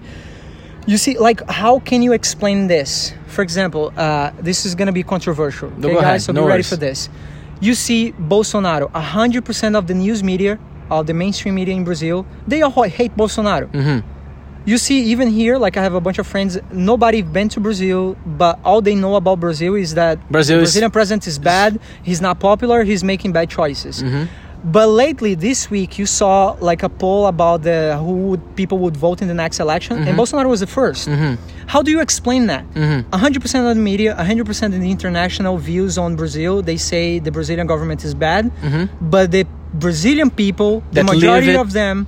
you 0.91 0.97
see 0.97 1.13
like 1.27 1.39
how 1.61 1.79
can 1.89 1.99
you 2.01 2.13
explain 2.13 2.67
this? 2.67 3.13
For 3.27 3.41
example, 3.41 3.83
uh, 3.97 4.31
this 4.49 4.65
is 4.65 4.73
gonna 4.73 4.93
be 5.01 5.03
controversial. 5.03 5.69
No, 5.69 5.75
Okay, 5.87 5.95
go 5.95 6.01
guys, 6.01 6.03
ahead. 6.07 6.21
so 6.21 6.31
No 6.31 6.41
be 6.41 6.47
ready 6.47 6.53
worries. 6.63 6.69
for 6.69 6.77
this. 6.87 7.09
You 7.67 7.73
see 7.75 8.13
Bolsonaro, 8.33 8.87
hundred 9.19 9.43
percent 9.43 9.75
of 9.75 9.83
the 9.87 9.93
news 10.05 10.23
media, 10.23 10.57
of 10.99 11.07
the 11.07 11.13
mainstream 11.13 11.55
media 11.55 11.75
in 11.75 11.83
Brazil, 11.83 12.25
they 12.47 12.61
all 12.61 12.83
hate 12.83 13.15
Bolsonaro. 13.15 13.69
Mm-hmm. 13.71 14.07
You 14.65 14.77
see, 14.77 15.03
even 15.11 15.27
here, 15.29 15.57
like 15.57 15.75
I 15.75 15.81
have 15.83 15.93
a 15.93 15.99
bunch 15.99 16.19
of 16.19 16.25
friends, 16.27 16.57
nobody 16.71 17.21
been 17.21 17.49
to 17.49 17.59
Brazil, 17.59 18.15
but 18.25 18.59
all 18.63 18.81
they 18.81 18.95
know 18.95 19.15
about 19.15 19.39
Brazil 19.41 19.75
is 19.75 19.93
that 19.95 20.15
Brazil 20.31 20.57
the 20.57 20.63
is- 20.63 20.67
Brazilian 20.69 20.91
president 20.91 21.27
is 21.27 21.37
bad, 21.37 21.79
he's 22.03 22.21
not 22.21 22.39
popular, 22.39 22.83
he's 22.83 23.03
making 23.03 23.33
bad 23.33 23.49
choices. 23.49 24.01
Mm-hmm. 24.01 24.23
But 24.65 24.87
lately, 24.87 25.35
this 25.35 25.69
week, 25.69 25.99
you 25.99 26.05
saw 26.05 26.55
like 26.61 26.83
a 26.83 26.87
poll 26.87 27.27
about 27.27 27.63
the 27.63 27.97
who 27.99 28.13
would, 28.29 28.55
people 28.55 28.77
would 28.77 28.95
vote 28.95 29.21
in 29.21 29.27
the 29.27 29.33
next 29.33 29.59
election, 29.59 29.97
Mm-hmm. 29.97 30.07
and 30.07 30.17
Bolsonaro 30.17 30.47
was 30.49 30.61
the 30.61 30.67
1st 30.67 31.37
How 31.67 31.81
do 31.81 31.91
you 31.91 31.99
explain 31.99 32.47
that? 32.47 32.63
100% 32.73 33.69
of 33.69 33.75
the 33.75 33.81
media, 33.81 34.15
100% 34.17 34.65
of 34.75 34.79
the 34.79 34.89
international 34.89 35.57
views 35.57 35.97
on 35.97 36.15
Brazil, 36.15 36.61
they 36.61 36.77
say 36.77 37.19
the 37.19 37.31
Brazilian 37.31 37.67
government 37.67 38.05
is 38.05 38.13
bad, 38.13 38.49
but 39.01 39.31
the 39.31 39.45
Brazilian 39.73 40.29
people, 40.29 40.81
the. 40.91 41.03
That 41.03 41.05
live 41.05 41.15
majority 41.15 41.55
of 41.55 41.73
them, 41.73 42.07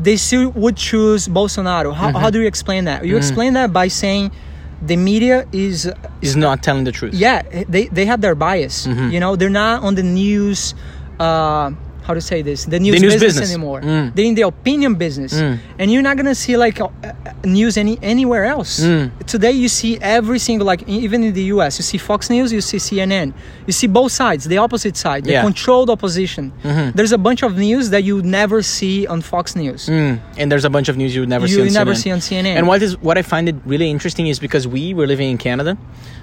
they 0.00 0.16
still 0.16 0.50
would 0.50 0.76
choose 0.76 1.28
Bolsonaro. 1.28 1.94
How, 1.94 2.08
Mm-hmm. 2.08 2.18
how 2.18 2.30
do 2.30 2.40
you 2.40 2.46
explain 2.46 2.84
that? 2.86 3.04
You 3.06 3.16
explain 3.16 3.54
that 3.54 3.72
by 3.72 3.88
saying 3.88 4.32
the 4.82 4.96
media 4.96 5.46
is 5.52 5.90
Is 6.20 6.34
not 6.36 6.62
telling 6.62 6.84
the 6.84 6.92
truth. 6.92 7.14
yeah 7.14 7.42
they, 7.68 7.86
they 7.88 8.04
have 8.04 8.20
their 8.20 8.34
bias 8.34 8.86
Mm-hmm. 8.86 9.10
you 9.10 9.20
know 9.20 9.36
they're 9.36 9.48
not 9.64 9.82
on 9.82 9.94
the 9.94 10.02
news 10.02 10.74
uh, 11.20 11.70
how 12.06 12.14
to 12.14 12.20
say 12.20 12.42
this 12.42 12.64
the 12.66 12.78
news, 12.78 13.00
news 13.00 13.12
business, 13.14 13.22
business. 13.34 13.50
anymore 13.50 13.80
Mm. 13.80 14.14
they're 14.14 14.24
in 14.32 14.34
the 14.40 14.46
opinion 14.54 14.92
business 14.94 15.32
and 15.80 15.86
you're 15.92 16.02
not 16.08 16.16
gonna 16.18 16.34
see 16.44 16.54
like 16.66 16.76
uh, 16.80 16.88
uh, 17.02 17.12
news 17.58 17.74
any 17.82 17.94
anywhere 18.02 18.44
else 18.54 18.72
Mm. 18.80 19.10
today 19.34 19.52
you 19.62 19.68
see 19.68 19.92
every 20.18 20.38
single 20.48 20.66
like 20.72 20.82
even 20.88 21.18
in 21.26 21.32
the 21.38 21.44
us 21.62 21.72
you 21.78 21.84
see 21.90 21.98
fox 21.98 22.20
news 22.34 22.48
you 22.56 22.60
see 22.70 22.76
cnn 22.88 23.28
you 23.66 23.72
see 23.80 23.86
both 24.00 24.12
sides 24.12 24.42
the 24.52 24.58
opposite 24.66 24.96
side 25.04 25.22
the 25.24 25.32
Yeah. 25.32 25.42
controlled 25.48 25.88
opposition 25.96 26.44
there's 26.98 27.12
a 27.12 27.22
bunch 27.26 27.42
of 27.42 27.56
news 27.56 27.84
that 27.94 28.02
you 28.08 28.16
never 28.40 28.58
see 28.76 28.96
on 29.06 29.18
fox 29.32 29.44
news 29.62 29.82
Mm. 29.88 30.14
And 30.40 30.46
there's 30.50 30.66
a 30.70 30.70
bunch 30.76 30.88
of 30.90 30.96
news 31.00 31.10
you 31.14 31.20
would 31.22 31.28
never 31.36 31.46
You 31.46 31.54
see 31.56 31.60
on 31.68 31.72
never 31.80 31.94
CNN. 31.94 32.02
see 32.02 32.10
on 32.16 32.20
CNN. 32.44 32.56
And 32.58 32.64
what 32.70 32.80
is 32.86 32.92
what 33.08 33.16
I 33.20 33.22
find 33.22 33.44
it 33.52 33.56
really 33.72 33.88
interesting 33.96 34.26
is 34.32 34.36
because 34.46 34.64
we 34.76 34.84
were 34.98 35.06
living 35.12 35.28
in 35.34 35.38
Canada, 35.38 35.72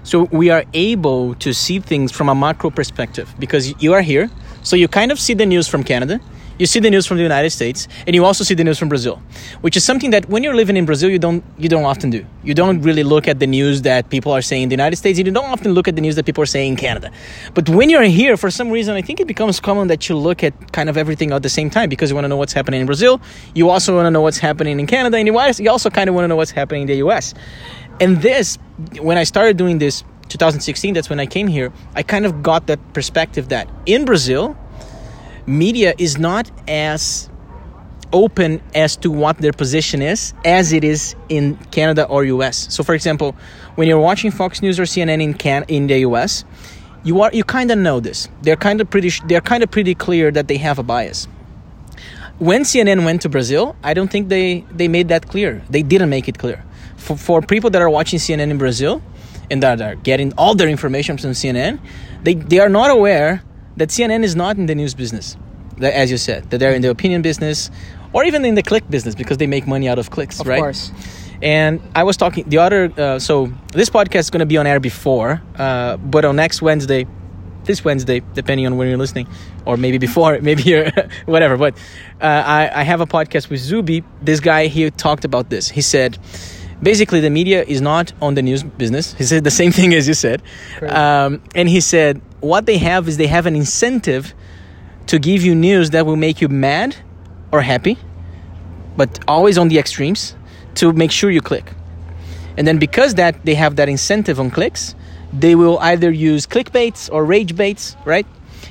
so 0.03 0.15
we 0.41 0.45
are 0.55 0.63
able 0.73 1.21
to 1.45 1.49
see 1.63 1.77
things 1.91 2.09
from 2.17 2.27
a 2.29 2.35
macro 2.45 2.69
perspective 2.79 3.27
because 3.43 3.63
you 3.83 3.91
are 3.97 4.01
here, 4.13 4.25
so 4.63 4.75
you 4.75 4.87
kind 4.87 5.11
of 5.11 5.19
see 5.19 5.33
the 5.33 5.45
news 5.45 5.67
from 5.67 5.83
Canada. 5.83 6.19
You 6.61 6.67
see 6.67 6.79
the 6.79 6.91
news 6.91 7.07
from 7.07 7.17
the 7.17 7.23
United 7.23 7.49
States, 7.49 7.87
and 8.05 8.15
you 8.15 8.23
also 8.23 8.43
see 8.43 8.53
the 8.53 8.63
news 8.63 8.77
from 8.77 8.87
Brazil, 8.87 9.19
which 9.61 9.75
is 9.75 9.83
something 9.83 10.11
that 10.11 10.29
when 10.29 10.43
you're 10.43 10.53
living 10.53 10.77
in 10.77 10.85
Brazil, 10.85 11.09
you 11.09 11.17
don't 11.17 11.43
you 11.57 11.67
don't 11.67 11.85
often 11.85 12.11
do. 12.11 12.23
You 12.43 12.53
don't 12.53 12.83
really 12.83 13.01
look 13.01 13.27
at 13.27 13.39
the 13.39 13.47
news 13.47 13.81
that 13.81 14.11
people 14.11 14.31
are 14.31 14.43
saying 14.43 14.63
in 14.63 14.69
the 14.69 14.73
United 14.73 14.97
States, 14.97 15.17
and 15.17 15.25
you 15.25 15.33
don't 15.33 15.49
often 15.49 15.71
look 15.71 15.87
at 15.87 15.95
the 15.95 16.01
news 16.01 16.15
that 16.17 16.25
people 16.27 16.43
are 16.43 16.51
saying 16.55 16.73
in 16.73 16.75
Canada. 16.75 17.09
But 17.55 17.67
when 17.67 17.89
you're 17.89 18.03
here, 18.03 18.37
for 18.37 18.51
some 18.51 18.69
reason, 18.69 18.95
I 18.95 19.01
think 19.01 19.19
it 19.19 19.25
becomes 19.25 19.59
common 19.59 19.87
that 19.87 20.07
you 20.07 20.15
look 20.15 20.43
at 20.43 20.53
kind 20.71 20.87
of 20.87 20.97
everything 20.97 21.31
at 21.31 21.41
the 21.41 21.49
same 21.49 21.71
time 21.71 21.89
because 21.89 22.11
you 22.11 22.15
want 22.15 22.25
to 22.25 22.29
know 22.29 22.37
what's 22.37 22.53
happening 22.53 22.79
in 22.81 22.85
Brazil, 22.85 23.19
you 23.55 23.71
also 23.71 23.95
want 23.95 24.05
to 24.05 24.11
know 24.11 24.21
what's 24.21 24.37
happening 24.37 24.79
in 24.79 24.85
Canada, 24.85 25.17
and 25.17 25.25
you 25.25 25.33
you 25.57 25.71
also 25.71 25.89
kind 25.89 26.09
of 26.09 26.13
want 26.13 26.25
to 26.25 26.27
know 26.27 26.35
what's 26.35 26.51
happening 26.51 26.83
in 26.83 26.87
the 26.87 26.97
US. 26.97 27.33
And 27.99 28.21
this, 28.21 28.59
when 28.99 29.17
I 29.17 29.23
started 29.23 29.57
doing 29.57 29.79
this, 29.79 30.03
2016, 30.31 30.93
that's 30.93 31.09
when 31.09 31.19
I 31.19 31.25
came 31.25 31.47
here, 31.47 31.71
I 31.95 32.03
kind 32.03 32.25
of 32.25 32.41
got 32.41 32.67
that 32.67 32.79
perspective 32.93 33.49
that 33.49 33.69
in 33.85 34.05
Brazil, 34.05 34.57
media 35.45 35.93
is 35.97 36.17
not 36.17 36.49
as 36.67 37.29
open 38.13 38.61
as 38.75 38.97
to 38.97 39.09
what 39.09 39.37
their 39.37 39.53
position 39.53 40.01
is 40.01 40.33
as 40.43 40.73
it 40.73 40.83
is 40.83 41.15
in 41.29 41.55
Canada 41.71 42.05
or 42.05 42.25
US. 42.25 42.73
So 42.73 42.83
for 42.83 42.93
example, 42.93 43.35
when 43.75 43.87
you're 43.87 43.99
watching 43.99 44.31
Fox 44.31 44.61
News 44.61 44.79
or 44.79 44.83
CNN 44.83 45.21
in 45.21 45.33
Can 45.33 45.63
in 45.67 45.87
the 45.87 45.99
US, 45.99 46.43
you 47.03 47.21
are 47.21 47.31
you 47.33 47.43
kind 47.43 47.71
of 47.71 47.77
know 47.77 47.99
this. 47.99 48.27
They're 48.41 48.55
kind 48.57 48.81
of 48.81 48.89
pretty 48.89 49.09
sh- 49.09 49.21
they're 49.25 49.41
kind 49.41 49.63
of 49.63 49.71
pretty 49.71 49.95
clear 49.95 50.31
that 50.31 50.47
they 50.47 50.57
have 50.57 50.77
a 50.77 50.83
bias. 50.83 51.27
When 52.37 52.63
CNN 52.63 53.05
went 53.05 53.21
to 53.21 53.29
Brazil, 53.29 53.75
I 53.83 53.93
don't 53.93 54.11
think 54.11 54.29
they 54.29 54.65
they 54.71 54.87
made 54.87 55.07
that 55.07 55.27
clear. 55.27 55.61
They 55.69 55.83
didn't 55.83 56.09
make 56.09 56.27
it 56.27 56.37
clear. 56.37 56.63
For 56.97 57.17
for 57.17 57.41
people 57.41 57.69
that 57.71 57.81
are 57.81 57.89
watching 57.89 58.19
CNN 58.19 58.49
in 58.51 58.57
Brazil 58.57 59.01
and 59.51 59.61
that 59.63 59.81
are 59.81 59.95
getting 59.95 60.33
all 60.37 60.55
their 60.55 60.69
information 60.69 61.17
from 61.17 61.31
CNN, 61.31 61.79
they 62.23 62.35
they 62.35 62.59
are 62.59 62.69
not 62.69 62.89
aware 62.89 63.43
that 63.77 63.89
CNN 63.89 64.23
is 64.23 64.35
not 64.35 64.57
in 64.57 64.65
the 64.65 64.75
news 64.75 64.93
business. 64.93 65.37
That, 65.77 65.93
as 65.93 66.11
you 66.11 66.17
said, 66.17 66.49
that 66.49 66.59
they're 66.59 66.73
in 66.73 66.81
the 66.81 66.89
opinion 66.89 67.21
business 67.21 67.71
or 68.13 68.23
even 68.23 68.45
in 68.45 68.55
the 68.55 68.63
click 68.63 68.89
business 68.89 69.15
because 69.15 69.37
they 69.37 69.47
make 69.47 69.65
money 69.67 69.87
out 69.87 69.99
of 69.99 70.09
clicks, 70.09 70.39
of 70.39 70.47
right? 70.47 70.59
course 70.59 70.91
And 71.41 71.81
I 71.95 72.03
was 72.03 72.17
talking 72.17 72.47
the 72.47 72.59
other. 72.59 72.93
Uh, 72.95 73.19
so 73.19 73.51
this 73.73 73.89
podcast 73.89 74.19
is 74.19 74.29
going 74.29 74.41
to 74.41 74.45
be 74.45 74.57
on 74.57 74.67
air 74.67 74.79
before, 74.79 75.41
uh, 75.57 75.97
but 75.97 76.23
on 76.23 76.35
next 76.35 76.61
Wednesday, 76.61 77.07
this 77.63 77.83
Wednesday, 77.83 78.21
depending 78.33 78.67
on 78.67 78.77
when 78.77 78.87
you're 78.87 78.97
listening, 78.97 79.27
or 79.65 79.75
maybe 79.77 79.97
before, 79.97 80.39
maybe 80.49 80.63
you're 80.63 80.91
whatever. 81.25 81.57
But 81.57 81.75
uh, 82.21 82.43
I, 82.45 82.81
I 82.81 82.83
have 82.83 83.01
a 83.01 83.07
podcast 83.07 83.49
with 83.49 83.59
Zubi. 83.59 84.03
This 84.21 84.39
guy 84.39 84.67
he 84.67 84.91
talked 84.91 85.25
about 85.25 85.49
this. 85.49 85.69
He 85.69 85.81
said. 85.81 86.17
Basically, 86.81 87.19
the 87.19 87.29
media 87.29 87.63
is 87.63 87.81
not 87.81 88.11
on 88.21 88.33
the 88.33 88.41
news 88.41 88.63
business. 88.63 89.13
He 89.13 89.23
said 89.23 89.43
the 89.43 89.51
same 89.51 89.71
thing 89.79 89.93
as 89.93 90.07
you 90.07 90.13
said. 90.13 90.41
Um, 90.81 91.41
and 91.55 91.69
he 91.69 91.81
said 91.81 92.21
what 92.39 92.65
they 92.65 92.77
have 92.77 93.07
is 93.07 93.17
they 93.17 93.27
have 93.27 93.45
an 93.45 93.55
incentive 93.55 94.33
to 95.07 95.19
give 95.19 95.43
you 95.43 95.55
news 95.55 95.91
that 95.91 96.05
will 96.05 96.15
make 96.15 96.41
you 96.41 96.47
mad 96.47 96.95
or 97.51 97.61
happy, 97.61 97.97
but 98.97 99.19
always 99.27 99.57
on 99.57 99.67
the 99.67 99.77
extremes 99.77 100.35
to 100.75 100.91
make 100.93 101.11
sure 101.11 101.29
you 101.29 101.41
click. 101.41 101.71
And 102.57 102.67
then 102.67 102.77
because 102.77 103.15
that 103.15 103.45
they 103.45 103.55
have 103.55 103.75
that 103.77 103.89
incentive 103.89 104.39
on 104.39 104.51
clicks, 104.51 104.95
they 105.31 105.55
will 105.55 105.79
either 105.79 106.11
use 106.11 106.45
clickbaits 106.45 107.09
or 107.11 107.23
rage 107.23 107.55
baits, 107.55 107.95
right? 108.05 108.27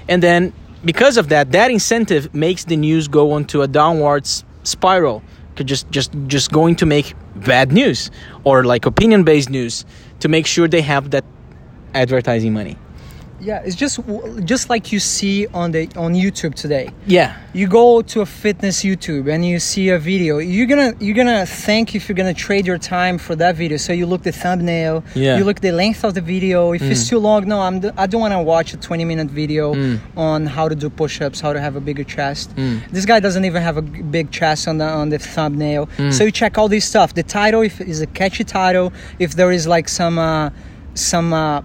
And 0.09 0.23
then 0.23 0.53
because 0.85 1.17
of 1.17 1.29
that, 1.29 1.53
that 1.53 1.71
incentive 1.71 2.35
makes 2.35 2.65
the 2.65 2.77
news 2.77 3.09
go 3.09 3.33
onto 3.33 3.63
a 3.63 3.69
downwards 3.69 4.45
spiral. 4.63 5.23
Just 5.65 5.91
just 5.91 6.13
just 6.27 6.51
going 6.53 6.77
to 6.77 6.87
make 6.87 7.15
bad 7.37 7.73
news 7.73 8.11
or 8.45 8.65
like 8.65 8.87
opinion 8.87 9.25
based 9.25 9.51
news 9.51 9.85
to 10.21 10.29
make 10.29 10.47
sure 10.47 10.69
they 10.69 10.83
have 10.83 11.11
that 11.11 11.25
advertising 11.95 12.53
money. 12.53 12.77
Yeah, 13.41 13.63
it's 13.65 13.77
just 13.77 14.01
just 14.45 14.69
like 14.69 14.93
you 14.93 15.01
see 15.01 15.47
on 15.49 15.73
the 15.73 15.89
on 15.97 16.15
YouTube 16.15 16.55
today. 16.55 16.91
Yeah. 17.07 17.37
You 17.53 17.67
go 17.67 18.03
to 18.03 18.21
a 18.21 18.27
fitness 18.27 18.83
YouTube 18.85 19.33
and 19.33 19.45
you 19.45 19.59
see 19.59 19.89
a 19.89 19.99
video. 19.99 20.39
You're 20.39 20.67
gonna 20.67 20.95
you're 21.01 21.17
gonna 21.17 21.47
think 21.47 21.95
if 21.95 22.09
you're 22.09 22.17
gonna 22.17 22.35
trade 22.35 22.67
your 22.67 22.79
time 22.79 23.19
for 23.19 23.35
that 23.37 23.57
video. 23.57 23.77
So 23.79 23.93
you 23.93 24.07
look 24.07 24.23
the 24.23 24.33
thumbnail. 24.33 25.03
Yeah. 25.15 25.39
You 25.39 25.45
look 25.45 25.61
the 25.61 25.73
length 25.73 26.05
of 26.05 26.15
the 26.15 26.21
video. 26.21 26.73
If 26.73 26.83
it's 26.83 27.09
too 27.09 27.19
long, 27.19 27.49
no, 27.49 27.61
I'm 27.61 27.77
I 27.97 28.07
don't 28.07 28.21
want 28.21 28.33
to 28.33 28.43
watch 28.43 28.75
a 28.75 28.77
20 28.77 29.05
minute 29.05 29.29
video 29.29 29.75
on 30.17 30.47
how 30.47 30.69
to 30.69 30.75
do 30.75 30.91
push-ups, 30.91 31.41
how 31.41 31.53
to 31.53 31.61
have 31.61 31.77
a 31.77 31.81
bigger 31.81 32.05
chest. 32.05 32.55
This 32.91 33.07
guy 33.07 33.21
doesn't 33.21 33.45
even 33.45 33.63
have 33.63 33.77
a 33.77 33.83
big 33.83 34.31
chest 34.31 34.69
on 34.69 34.79
the 34.79 34.85
on 34.87 35.09
the 35.09 35.19
thumbnail. 35.19 35.89
So 36.11 36.25
you 36.25 36.31
check 36.31 36.59
all 36.59 36.69
this 36.69 36.85
stuff. 36.85 37.15
The 37.15 37.23
title, 37.23 37.63
if 37.63 37.81
is 37.81 38.01
a 38.01 38.07
catchy 38.07 38.45
title, 38.45 38.93
if 39.19 39.35
there 39.35 39.51
is 39.51 39.67
like 39.67 39.89
some 39.89 40.19
uh, 40.19 40.51
some 40.95 41.33
uh, 41.33 41.63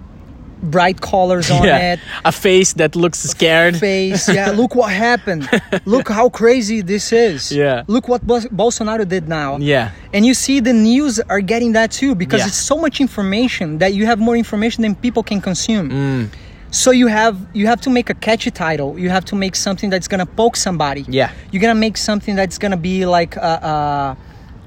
bright 0.71 0.99
colors 1.01 1.49
on 1.51 1.63
yeah. 1.63 1.93
it 1.93 1.99
A 2.25 2.31
face 2.31 2.73
that 2.73 2.95
looks 2.95 3.19
scared. 3.19 3.77
face. 3.77 4.27
Yeah, 4.27 4.51
look 4.51 4.75
what 4.75 4.91
happened. 5.09 5.47
Look 5.85 6.09
how 6.09 6.29
crazy 6.29 6.81
this 6.81 7.11
is. 7.13 7.51
Yeah. 7.51 7.83
Look 7.87 8.07
what 8.07 8.25
Bolsonaro 8.27 9.07
did 9.07 9.27
now. 9.27 9.57
Yeah. 9.57 9.91
And 10.13 10.25
you 10.25 10.33
see 10.33 10.59
the 10.59 10.73
news 10.73 11.19
are 11.19 11.41
getting 11.41 11.73
that 11.73 11.91
too 11.91 12.15
because 12.15 12.41
Yeah. 12.41 12.47
it's 12.47 12.57
so 12.57 12.77
much 12.77 12.99
information 13.01 13.77
that 13.79 13.93
you 13.93 14.05
have 14.05 14.19
more 14.19 14.35
information 14.35 14.81
than 14.83 14.95
people 14.95 15.23
can 15.23 15.41
consume. 15.41 15.89
Mm. 15.89 16.29
So 16.71 16.91
you 16.91 17.07
have 17.07 17.37
you 17.53 17.67
have 17.67 17.79
to 17.81 17.89
make 17.89 18.09
a 18.09 18.13
catchy 18.13 18.51
title. 18.51 18.99
You 18.99 19.09
have 19.09 19.23
to 19.25 19.35
make 19.35 19.55
something 19.55 19.89
that's 19.89 20.07
gonna 20.09 20.25
poke 20.25 20.57
somebody. 20.57 21.05
Yeah. 21.07 21.31
You're 21.51 21.61
gonna 21.61 21.75
make 21.87 21.95
something 21.95 22.35
that's 22.35 22.57
gonna 22.57 22.75
be 22.91 23.05
like 23.05 23.37
uh, 23.37 23.41
uh, 23.71 24.15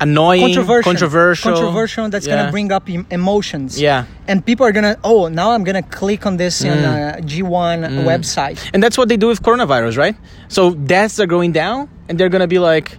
Annoying, 0.00 0.42
controversial, 0.42 0.90
controversial, 0.92 1.52
controversial. 1.52 2.08
That's 2.08 2.26
Yeah. 2.26 2.36
gonna 2.36 2.50
bring 2.52 2.70
up 2.72 2.88
em- 2.88 3.06
emotions. 3.10 3.80
Yeah. 3.80 4.04
And 4.28 4.44
people 4.44 4.64
are 4.66 4.72
gonna 4.72 4.96
oh 5.02 5.28
now 5.28 5.50
I'm 5.52 5.64
gonna 5.64 5.82
click 5.82 6.24
on 6.26 6.36
this 6.36 6.62
Mm. 6.62 6.70
on 6.72 6.78
a 6.84 7.20
G1 7.22 7.80
website. 8.04 8.58
And 8.72 8.82
that's 8.82 8.96
what 8.98 9.08
they 9.08 9.16
do 9.16 9.26
with 9.28 9.42
coronavirus, 9.42 9.96
right? 9.98 10.16
So 10.48 10.72
deaths 10.74 11.18
are 11.20 11.26
going 11.26 11.52
down, 11.52 11.88
and 12.08 12.18
they're 12.18 12.28
gonna 12.28 12.46
be 12.46 12.58
like, 12.58 12.96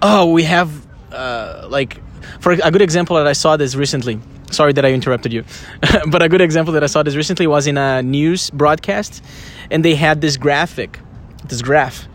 "Oh, 0.00 0.26
we 0.32 0.44
have 0.44 0.68
uh, 1.12 1.66
like." 1.68 2.00
For 2.40 2.52
a 2.52 2.70
good 2.70 2.82
example 2.82 3.16
that 3.16 3.26
I 3.26 3.32
saw 3.34 3.56
this 3.56 3.74
recently. 3.74 4.18
Sorry 4.50 4.72
that 4.74 4.84
I 4.84 4.92
interrupted 4.92 5.32
you, 5.32 5.44
but 6.12 6.22
a 6.22 6.28
good 6.28 6.40
example 6.40 6.72
that 6.74 6.84
I 6.84 6.86
saw 6.86 7.02
this 7.02 7.16
recently 7.16 7.46
was 7.46 7.66
in 7.66 7.76
a 7.76 8.02
news 8.02 8.50
broadcast, 8.50 9.22
and 9.70 9.84
they 9.84 9.94
had 9.96 10.20
this 10.20 10.36
graphic, 10.36 11.00
this 11.48 11.62
graph, 11.62 12.06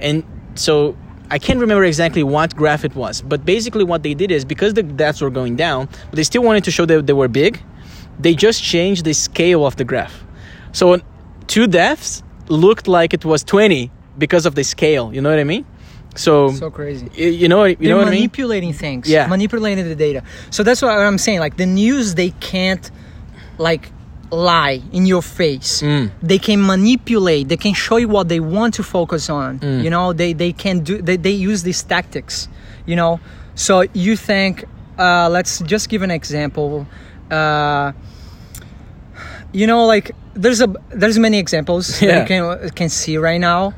and 0.00 0.22
so 0.54 0.96
I 1.30 1.38
can't 1.38 1.60
remember 1.60 1.84
exactly 1.84 2.22
what 2.22 2.56
graph 2.56 2.84
it 2.84 2.94
was, 2.94 3.22
but 3.22 3.44
basically 3.44 3.84
what 3.84 4.02
they 4.02 4.14
did 4.14 4.30
is 4.30 4.44
because 4.44 4.74
the 4.74 4.82
deaths 4.82 5.20
were 5.20 5.30
going 5.30 5.56
down, 5.56 5.88
but 6.10 6.16
they 6.16 6.24
still 6.24 6.42
wanted 6.42 6.64
to 6.64 6.70
show 6.70 6.86
that 6.86 7.06
they 7.06 7.12
were 7.12 7.28
big, 7.28 7.60
they 8.18 8.34
just 8.34 8.62
changed 8.62 9.04
the 9.04 9.12
scale 9.14 9.64
of 9.64 9.76
the 9.76 9.84
graph. 9.84 10.24
So 10.72 11.00
two 11.46 11.66
deaths 11.66 12.22
looked 12.48 12.88
like 12.88 13.14
it 13.14 13.24
was 13.24 13.44
20 13.44 13.90
because 14.18 14.44
of 14.44 14.54
the 14.56 14.64
scale, 14.64 15.14
you 15.14 15.20
know 15.20 15.30
what 15.30 15.38
I 15.38 15.44
mean? 15.44 15.64
So, 16.16 16.50
So 16.50 16.70
crazy. 16.70 17.08
you 17.14 17.48
know 17.48 17.62
you 17.64 17.76
They're 17.76 17.90
know 17.90 17.98
what 17.98 18.08
I 18.08 18.10
mean? 18.10 18.20
manipulating 18.20 18.72
things. 18.72 19.08
Yeah. 19.08 19.28
Manipulating 19.28 19.88
the 19.88 19.94
data. 19.94 20.24
So 20.50 20.64
that's 20.64 20.82
what 20.82 20.90
I'm 20.90 21.18
saying. 21.18 21.38
Like 21.38 21.56
the 21.56 21.66
news, 21.66 22.16
they 22.16 22.30
can't 22.40 22.90
like 23.58 23.92
lie 24.30 24.80
in 24.92 25.06
your 25.06 25.22
face. 25.22 25.82
Mm. 25.82 26.10
They 26.22 26.38
can 26.38 26.64
manipulate. 26.64 27.48
They 27.48 27.56
can 27.56 27.74
show 27.74 27.96
you 27.96 28.08
what 28.08 28.28
they 28.28 28.40
want 28.40 28.74
to 28.74 28.82
focus 28.82 29.28
on. 29.30 29.58
Mm. 29.60 29.82
You 29.84 29.90
know, 29.90 30.12
they 30.12 30.32
they 30.32 30.52
can 30.52 30.80
do. 30.80 31.02
They, 31.02 31.16
they 31.16 31.30
use 31.32 31.62
these 31.62 31.82
tactics. 31.82 32.48
You 32.86 32.96
know, 32.96 33.20
so 33.54 33.82
you 33.94 34.16
think. 34.16 34.64
Uh, 34.98 35.28
let's 35.30 35.60
just 35.60 35.88
give 35.88 36.02
an 36.02 36.10
example. 36.10 36.86
Uh, 37.30 37.92
you 39.52 39.66
know, 39.66 39.86
like 39.86 40.10
there's 40.34 40.60
a 40.60 40.68
there's 40.90 41.18
many 41.18 41.38
examples 41.38 42.00
Yeah. 42.02 42.08
that 42.08 42.20
you 42.20 42.26
can 42.26 42.70
can 42.70 42.88
see 42.88 43.16
right 43.16 43.40
now, 43.40 43.72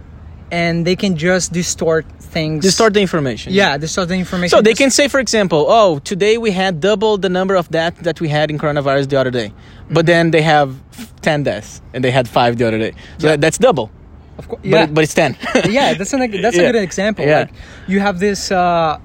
and 0.53 0.87
they 0.87 0.95
can 0.95 1.17
just 1.17 1.53
distort 1.53 2.05
things. 2.21 2.63
Distort 2.63 2.93
the 2.95 3.01
information. 3.01 3.53
Yeah, 3.53 3.79
distort 3.79 4.09
the 4.09 4.15
information. 4.15 4.51
So 4.57 4.61
they 4.63 4.75
can 4.75 4.91
say, 4.91 5.09
for 5.09 5.19
example, 5.19 5.67
oh, 5.69 5.99
today 6.01 6.37
we 6.39 6.51
had 6.53 6.81
double 6.81 7.17
the 7.17 7.29
number 7.31 7.55
of 7.57 7.69
deaths 7.71 8.03
that 8.03 8.21
we 8.21 8.29
had 8.29 8.51
in 8.51 8.59
coronavirus 8.59 9.09
the 9.09 9.19
other 9.19 9.31
day, 9.31 9.53
but 9.91 10.05
then 10.07 10.31
they 10.31 10.43
have 10.43 10.77
10 11.23 11.43
deaths 11.45 11.81
and 11.95 12.05
they 12.05 12.11
had 12.11 12.29
five 12.29 12.59
the 12.59 12.69
other 12.69 12.79
day. 12.79 12.93
So 13.19 13.29
that, 13.29 13.41
that's 13.41 13.59
double. 13.59 13.91
Of 14.39 14.49
course, 14.49 14.61
But, 14.63 14.71
yeah, 14.71 14.85
it- 14.85 14.95
but 14.95 15.05
it's 15.05 15.15
10. 15.15 15.37
yeah. 15.71 15.95
That's 15.95 16.13
an 16.13 16.21
that's 16.43 16.57
Yeah. 16.57 16.63
a 16.69 16.73
good 16.73 16.83
example. 16.83 17.25
Yeah. 17.25 17.41
Like 17.41 17.53
you 17.89 18.01
have 18.01 18.19
this 18.19 18.51
uh, 18.53 18.99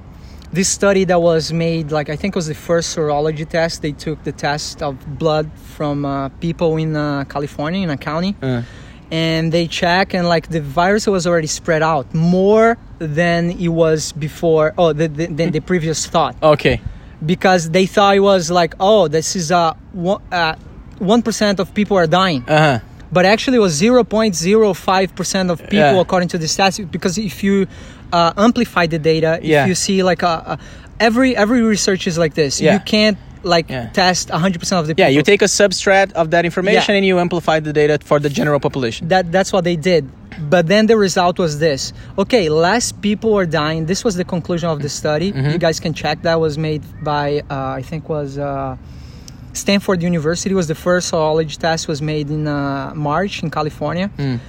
this 0.54 0.70
study 0.70 1.04
that 1.06 1.22
was 1.22 1.52
made. 1.54 1.92
Like 1.92 2.10
I 2.10 2.16
think 2.16 2.36
it 2.36 2.40
was 2.40 2.48
the 2.48 2.56
first 2.56 2.96
serology 2.96 3.48
test. 3.48 3.82
They 3.82 3.92
took 3.94 4.24
the 4.24 4.32
test 4.32 4.82
of 4.82 4.94
blood 5.20 5.50
from 5.76 6.06
uh, 6.06 6.30
people 6.40 6.78
in 6.78 6.96
uh, 6.96 7.24
California 7.26 7.82
in 7.84 7.90
a 7.90 7.98
county. 7.98 8.36
Uh, 8.42 8.62
and 9.12 9.52
they 9.52 9.67
check 9.67 10.13
and 10.13 10.28
like 10.28 10.50
the 10.50 10.60
virus 10.62 11.08
was 11.08 11.26
already 11.26 11.48
spread 11.48 11.82
out 11.82 12.13
more 12.13 12.78
than 13.00 13.52
it 13.52 13.70
was 13.70 14.12
before 14.12 14.74
oh 14.78 14.91
the, 14.93 15.08
the, 15.08 15.26
than 15.28 15.52
the 15.52 15.60
previous 15.62 16.06
thought 16.06 16.36
okay. 16.43 16.82
because 17.26 17.70
they 17.70 17.86
thought 17.86 18.15
it 18.15 18.20
was 18.20 18.52
like 18.52 18.74
oh 18.80 19.08
this 19.08 19.36
is 19.36 19.52
uh, 19.52 19.74
one, 19.93 20.22
uh, 20.32 20.56
1% 21.00 21.60
of 21.60 21.74
people 21.74 21.96
are 21.96 22.08
dying 22.08 22.43
Uh 22.50 22.58
huh. 22.58 22.80
but 23.12 23.24
actually 23.26 23.58
it 23.58 23.62
was 23.62 23.80
0.05% 23.80 25.50
of 25.50 25.60
people 25.63 25.78
Yeah. 25.78 26.00
according 26.02 26.30
to 26.30 26.38
the 26.38 26.46
stats 26.46 26.89
because 26.91 27.17
if 27.17 27.43
you 27.43 27.67
uh, 28.12 28.34
amplify 28.38 28.88
the 28.88 29.00
data 29.00 29.39
Yeah. 29.41 29.63
if 29.63 29.67
you 29.70 29.76
see 29.76 30.04
like 30.04 30.24
a, 30.24 30.58
a, 30.58 30.60
every 31.00 31.36
every 31.36 31.62
research 31.62 32.08
is 32.08 32.17
like 32.17 32.34
this 32.34 32.60
Yeah. 32.62 32.74
you 32.74 32.80
can't 32.80 33.17
like 33.56 33.68
Yeah. 33.70 33.90
test 34.04 34.30
100% 34.30 34.80
of 34.82 34.86
the 34.88 34.94
people 34.94 35.04
Yeah, 35.04 35.16
you 35.18 35.24
take 35.32 35.42
a 35.42 35.52
substrat 35.62 36.12
of 36.22 36.26
that 36.34 36.44
information 36.50 36.92
Yeah. 36.94 36.98
and 37.00 37.06
you 37.10 37.16
amplify 37.26 37.58
the 37.68 37.74
data 37.82 37.96
for 38.10 38.18
the 38.26 38.30
general 38.40 38.60
population. 38.68 39.08
that 39.14 39.24
that's 39.36 39.52
what 39.56 39.64
they 39.70 39.78
did 39.92 40.04
but 40.56 40.64
then 40.74 40.84
the 40.92 40.98
result 41.08 41.36
was 41.46 41.52
this 41.68 41.82
okay 42.24 42.46
less 42.68 42.86
people 43.08 43.32
are 43.40 43.48
dying 43.62 43.80
this 43.92 44.02
was 44.08 44.14
the 44.22 44.28
conclusion 44.36 44.68
of 44.76 44.80
the 44.86 44.92
study 45.02 45.30
Mm-hmm. 45.32 45.52
you 45.54 45.60
guys 45.68 45.78
can 45.86 45.94
check 46.02 46.18
that 46.28 46.38
was 46.46 46.54
made 46.70 46.84
by 47.14 47.26
uh, 47.56 47.80
i 47.80 47.84
think 47.90 48.02
was 48.18 48.38
uh, 48.38 48.76
stanford 49.54 50.00
university 50.04 50.54
was 50.54 50.68
the 50.68 50.76
first 50.76 51.12
serology 51.12 51.58
test 51.58 51.88
was 51.88 52.02
made 52.02 52.28
in 52.30 52.48
uh, 52.48 52.92
march 52.96 53.34
in 53.44 53.50
california 53.50 54.08
Mm. 54.18 54.40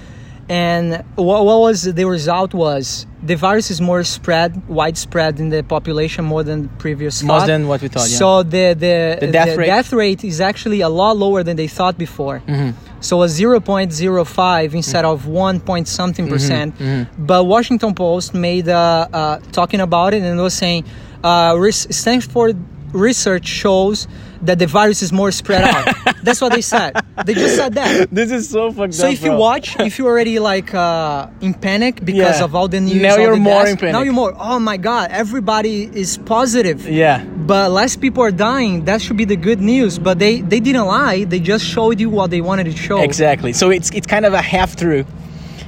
And 0.49 1.03
what, 1.15 1.45
what 1.45 1.59
was 1.59 1.83
the 1.83 2.05
result 2.05 2.53
was 2.53 3.05
the 3.21 3.35
virus 3.35 3.69
is 3.69 3.79
more 3.81 4.03
spread 4.03 4.67
widespread 4.67 5.39
in 5.39 5.49
the 5.49 5.61
population 5.63 6.25
more 6.25 6.43
than 6.43 6.63
the 6.63 6.69
previous 6.85 7.21
More 7.21 7.39
thought. 7.39 7.47
than 7.47 7.67
what 7.67 7.81
we 7.81 7.87
thought, 7.89 8.09
yeah. 8.09 8.17
so 8.17 8.43
the 8.43 8.73
the, 8.73 9.17
The 9.25 9.31
death 9.31 9.57
rate? 9.57 9.65
death 9.67 9.93
rate 9.93 10.23
is 10.23 10.41
actually 10.41 10.81
a 10.81 10.89
lot 10.89 11.17
lower 11.17 11.43
than 11.43 11.55
they 11.57 11.67
thought 11.67 11.97
before 11.97 12.41
Mm-hmm. 12.47 12.71
so 13.01 13.21
a 13.23 13.27
0.05 13.27 14.73
instead 14.73 15.05
of 15.05 15.27
1 15.27 15.59
point 15.61 15.87
something 15.87 16.25
Mm-hmm. 16.25 16.33
percent. 16.33 16.75
But 17.17 17.45
Washington 17.45 17.93
Post 17.93 18.33
made 18.33 18.67
uh, 18.69 19.07
uh, 19.13 19.39
talking 19.51 19.79
about 19.81 20.13
it 20.13 20.23
and 20.23 20.39
was 20.39 20.53
saying 20.53 20.85
uh, 21.23 21.55
res- 21.57 21.87
Stanford 21.95 22.57
research 22.93 23.47
shows 23.47 24.07
that 24.41 24.57
the 24.59 24.67
virus 24.67 25.01
is 25.01 25.11
more 25.11 25.31
spread 25.31 25.63
out. 25.63 25.87
That's 26.23 26.39
what 26.41 26.51
they 26.53 26.61
said. 26.61 26.93
They 27.25 27.33
just 27.33 27.55
said 27.55 27.73
that. 27.75 28.09
This 28.11 28.31
is 28.31 28.49
so 28.49 28.71
fucked 28.71 28.93
So 28.93 29.07
if 29.07 29.21
you 29.23 29.33
watch, 29.33 29.79
if 29.79 29.97
you're 29.97 30.07
already 30.07 30.39
like 30.39 30.73
uh, 30.73 31.27
in 31.41 31.53
panic 31.53 32.03
because 32.05 32.39
Yeah. 32.39 32.45
of 32.45 32.55
all 32.55 32.67
the 32.67 32.79
news, 32.79 33.01
Now 33.01 33.17
you're 33.17 33.35
more 33.37 33.63
deaths, 33.63 33.71
in 33.71 33.77
panic. 33.77 33.93
Now 33.93 34.01
you're 34.01 34.13
more. 34.13 34.33
Oh 34.37 34.59
my 34.59 34.77
God! 34.77 35.11
Everybody 35.11 35.89
is 35.93 36.17
positive 36.17 36.87
Yeah. 36.87 37.23
but 37.25 37.71
less 37.71 37.95
people 37.95 38.23
are 38.23 38.31
dying 38.31 38.85
that 38.85 39.01
should 39.01 39.17
be 39.17 39.25
the 39.25 39.35
good 39.35 39.59
news 39.61 39.99
but 39.99 40.19
they 40.19 40.41
they 40.41 40.59
didn't 40.59 40.85
lie 40.85 41.23
they 41.25 41.39
just 41.39 41.65
showed 41.65 41.99
you 41.99 42.09
what 42.09 42.29
they 42.29 42.41
wanted 42.41 42.65
to 42.65 42.75
show 42.87 42.99
Exactly. 43.01 43.51
So 43.53 43.69
it's 43.71 43.89
it's 43.91 44.07
kind 44.07 44.25
of 44.25 44.33
a 44.33 44.41
half 44.41 44.75
true, 44.75 45.03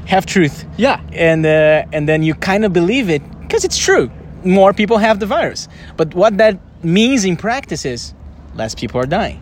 half 0.05 0.25
truth. 0.25 0.65
yeah 0.77 0.99
and 1.29 1.45
uh, 1.45 1.83
and 1.95 2.07
then 2.09 2.23
you 2.23 2.33
kind 2.35 2.63
of 2.65 2.71
believe 2.73 3.09
it 3.09 3.21
because 3.41 3.63
it's 3.65 3.77
true. 3.77 4.09
More 4.43 4.73
people 4.73 4.97
have 4.97 5.19
the 5.19 5.27
virus, 5.27 5.67
but 5.97 6.15
what 6.15 6.37
that 6.37 6.57
means 6.83 7.25
in 7.25 7.35
practice 7.37 7.85
is 7.85 8.13
less 8.55 8.75
people 8.75 8.99
are 8.99 9.05
dying, 9.05 9.39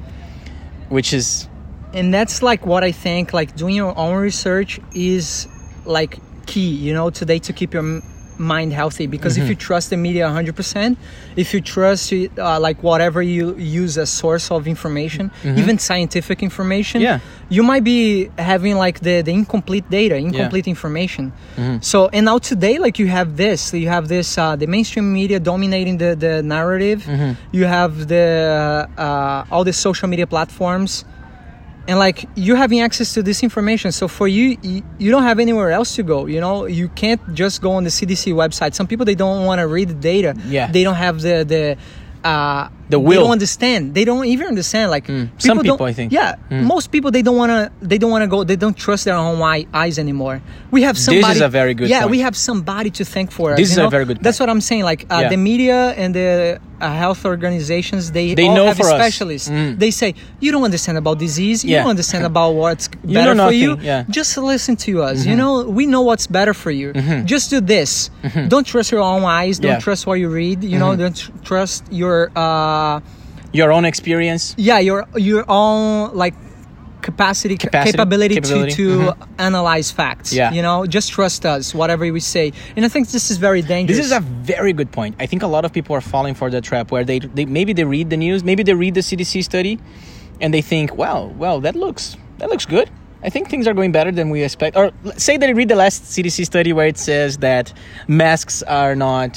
which 0.90 1.14
is 1.14 1.48
and 1.94 2.14
that's 2.14 2.42
like 2.44 2.66
what 2.66 2.84
i 2.84 2.92
think 2.92 3.34
like 3.34 3.56
doing 3.56 3.76
your 3.76 3.98
own 3.98 4.16
research 4.18 4.80
is 4.94 5.48
like 5.86 6.20
key 6.46 6.70
you 6.70 6.94
know 6.94 7.10
today 7.10 7.40
to 7.40 7.54
keep 7.54 7.74
your 7.74 8.02
mind 8.40 8.74
healthy 8.74 9.06
because 9.08 9.34
Mm-hmm. 9.36 9.44
if 9.44 9.50
you 9.50 9.56
trust 9.56 9.90
the 9.90 9.98
media 9.98 10.26
100%, 10.28 10.96
if 11.36 11.54
you 11.54 11.62
trust 11.62 12.14
uh, 12.14 12.60
like 12.60 12.82
whatever 12.82 13.22
you 13.22 13.56
use 13.58 13.98
as 13.98 14.10
source 14.10 14.50
of 14.50 14.68
information, 14.68 15.30
even 15.44 15.78
scientific 15.78 16.42
information, 16.42 17.02
Mm-hmm. 17.02 17.04
Yeah. 17.04 17.20
you 17.50 17.64
might 17.64 17.84
be 17.84 18.30
having 18.38 18.76
like 18.78 19.00
the, 19.02 19.22
the 19.22 19.32
incomplete 19.32 19.88
data, 19.90 20.16
incomplete 20.16 20.68
information. 20.68 21.32
Mm-hmm. 21.58 21.78
So 21.82 22.08
and 22.14 22.26
now 22.26 22.38
today, 22.40 22.78
like 22.80 22.98
you 23.00 23.08
have 23.08 23.36
this, 23.38 23.74
you 23.74 23.90
have 23.90 24.08
this 24.08 24.38
uh, 24.38 24.56
the 24.56 24.68
mainstream 24.68 25.12
media 25.14 25.40
dominating 25.40 25.98
the 25.98 26.16
the 26.16 26.42
narrative. 26.44 27.04
Mm-hmm. 27.04 27.32
You 27.58 27.66
have 27.66 28.08
the 28.08 28.28
uh, 28.98 29.46
all 29.52 29.64
the 29.64 29.74
social 29.74 30.08
media 30.08 30.28
platforms 30.28 31.06
and 31.90 31.98
like 31.98 32.26
you're 32.36 32.56
having 32.66 32.80
access 32.82 33.14
to 33.16 33.24
this 33.24 33.42
information 33.42 33.92
so 33.92 34.08
for 34.08 34.28
you, 34.28 34.58
you 34.62 34.84
you 35.00 35.10
don't 35.12 35.24
have 35.24 35.40
anywhere 35.40 35.72
else 35.72 35.96
to 35.96 36.04
go 36.04 36.28
you 36.28 36.40
know? 36.40 36.66
You 36.66 36.88
can't 36.90 37.22
just 37.34 37.62
go 37.62 37.72
on 37.72 37.84
the 37.84 37.90
cdc 37.90 38.34
website. 38.34 38.76
Some 38.76 38.88
people 38.88 39.06
they 39.06 39.16
don't 39.16 39.46
want 39.46 39.60
to 39.60 39.68
read 39.68 39.90
the 39.90 40.00
data. 40.14 40.36
Yeah. 40.46 40.72
they 40.72 40.84
don't 40.84 41.02
have 41.08 41.22
the 41.22 41.36
the 41.54 41.64
uh 42.30 42.70
The 42.90 43.00
they 43.00 43.16
don't 43.22 43.32
understand 43.40 43.94
they 43.98 44.06
don't 44.10 44.26
even 44.34 44.48
understand 44.48 44.90
like 44.96 45.06
Some 45.08 45.58
people, 45.62 45.78
don't- 45.78 45.90
I 45.90 45.94
think. 45.94 46.12
yeah 46.12 46.36
most 46.74 46.88
people 46.94 47.10
they 47.12 47.22
don't 47.28 47.38
want 47.44 47.52
to 47.52 47.62
they 47.92 47.98
don't 48.02 48.12
want 48.16 48.24
to 48.26 48.28
go 48.36 48.44
they 48.44 48.56
don't 48.64 48.78
trust 48.86 49.06
their 49.06 49.16
own 49.16 49.40
eye, 49.42 49.66
eyes 49.84 49.98
anymore 50.06 50.42
we 50.72 50.82
have 50.88 50.98
somebody. 50.98 51.28
This 51.28 51.36
is 51.38 51.42
a 51.52 51.54
very 51.60 51.74
good 51.80 51.90
yeah 51.90 52.00
point. 52.02 52.12
we 52.12 52.20
have 52.28 52.36
somebody 52.50 52.90
to 53.00 53.04
thank 53.14 53.32
for 53.38 53.48
This 53.56 53.70
you 53.70 53.82
is 53.84 53.88
a 53.88 53.90
very 53.98 54.06
good 54.10 54.18
that's 54.26 54.40
what 54.42 54.50
i'm 54.54 54.62
saying 54.70 54.84
like 54.92 55.02
uh, 55.10 55.20
Yeah. 55.22 55.30
the 55.34 55.38
media 55.52 55.80
and 56.02 56.10
the 56.20 56.60
uh, 56.82 56.88
health 57.04 57.22
organizations 57.26 58.12
they, 58.18 58.28
They 58.34 58.48
all 58.48 58.56
know 58.58 58.68
have 58.72 58.78
for 58.78 58.88
us. 58.90 59.00
specialists 59.02 59.50
Mm. 59.50 59.78
they 59.84 59.92
say 60.02 60.10
you 60.44 60.50
don't 60.54 60.64
understand 60.72 60.96
about 61.04 61.16
disease 61.28 61.60
you 61.64 61.72
Yeah. 61.72 61.82
don't 61.82 61.92
understand 61.98 62.24
about 62.32 62.52
what's 62.62 62.86
You 63.04 63.16
better 63.20 63.36
know 63.36 63.48
for 63.50 63.54
you 63.64 63.72
yeah. 63.82 64.02
Mm-hmm. 64.04 64.12
just 64.20 64.32
listen 64.54 64.76
to 64.88 64.92
us 65.10 65.18
you 65.30 65.36
know 65.42 65.52
we 65.80 65.84
know 65.94 66.02
what's 66.10 66.28
better 66.40 66.54
for 66.64 66.72
you 66.80 66.88
just 67.34 67.46
do 67.54 67.60
this 67.76 67.92
don't 68.54 68.66
trust 68.74 68.88
your 68.94 69.02
own 69.14 69.24
eyes 69.42 69.56
don't. 69.60 69.72
Mm-hmm. 69.74 69.88
trust 69.88 70.02
what 70.08 70.18
you 70.24 70.30
read 70.42 70.58
you 70.72 70.80
know 70.82 70.92
don't 71.02 71.18
tr- 71.22 71.32
trust 71.50 71.80
your 72.02 72.18
uh 72.36 72.79
Uh, 72.80 73.00
your 73.60 73.72
own 73.76 73.86
experience. 73.86 74.44
yeah 74.58 74.80
your 74.90 75.00
your 75.16 75.44
own 75.48 76.14
like 76.24 76.36
capacity, 77.02 77.58
Capacity, 77.58 77.92
capability, 77.92 78.36
capability, 78.36 78.76
to 78.76 79.06
to 79.06 79.18
analyze 79.38 79.88
facts 80.02 80.30
Yeah. 80.34 80.52
you 80.58 80.62
know 80.68 80.86
just 80.98 81.08
trust 81.18 81.42
us 81.46 81.74
whatever 81.74 82.04
we 82.18 82.20
say 82.20 82.46
and 82.76 82.86
i 82.86 82.90
think 82.94 83.04
this 83.18 83.32
is 83.32 83.38
very 83.38 83.62
dangerous 83.62 83.98
This 83.98 84.06
is 84.12 84.12
a 84.12 84.24
very 84.54 84.74
good 84.80 84.92
point. 84.92 85.14
I 85.24 85.26
think 85.30 85.42
a 85.50 85.52
lot 85.56 85.64
of 85.68 85.72
people 85.78 85.94
are 85.96 86.06
falling 86.14 86.36
for 86.42 86.48
the 86.56 86.62
trap 86.70 86.86
where 86.94 87.06
they, 87.10 87.20
they 87.38 87.46
maybe 87.46 87.72
they 87.80 87.86
read 87.98 88.08
the 88.10 88.18
news, 88.26 88.40
maybe 88.44 88.64
they 88.68 88.74
read 88.86 88.94
the 89.00 89.06
CDC 89.10 89.44
study, 89.52 89.74
and 90.42 90.50
they 90.54 90.64
think, 90.72 90.88
well, 91.04 91.24
well, 91.44 91.58
that 91.66 91.76
looks 91.76 92.04
that 92.40 92.50
looks 92.50 92.66
good. 92.66 92.88
I 93.28 93.30
think 93.34 93.50
things 93.50 93.66
are 93.68 93.76
going 93.80 93.92
better 93.92 94.12
than 94.20 94.28
we 94.30 94.40
expect. 94.44 94.74
Or 94.80 94.92
say 95.18 95.34
they 95.38 95.54
read 95.54 95.70
the 95.76 95.76
last 95.84 96.00
CDC 96.14 96.46
study 96.46 96.72
where 96.78 96.88
it 96.94 96.98
says 96.98 97.38
that 97.48 97.66
masks 98.08 98.64
are 98.64 98.96
not 98.96 99.32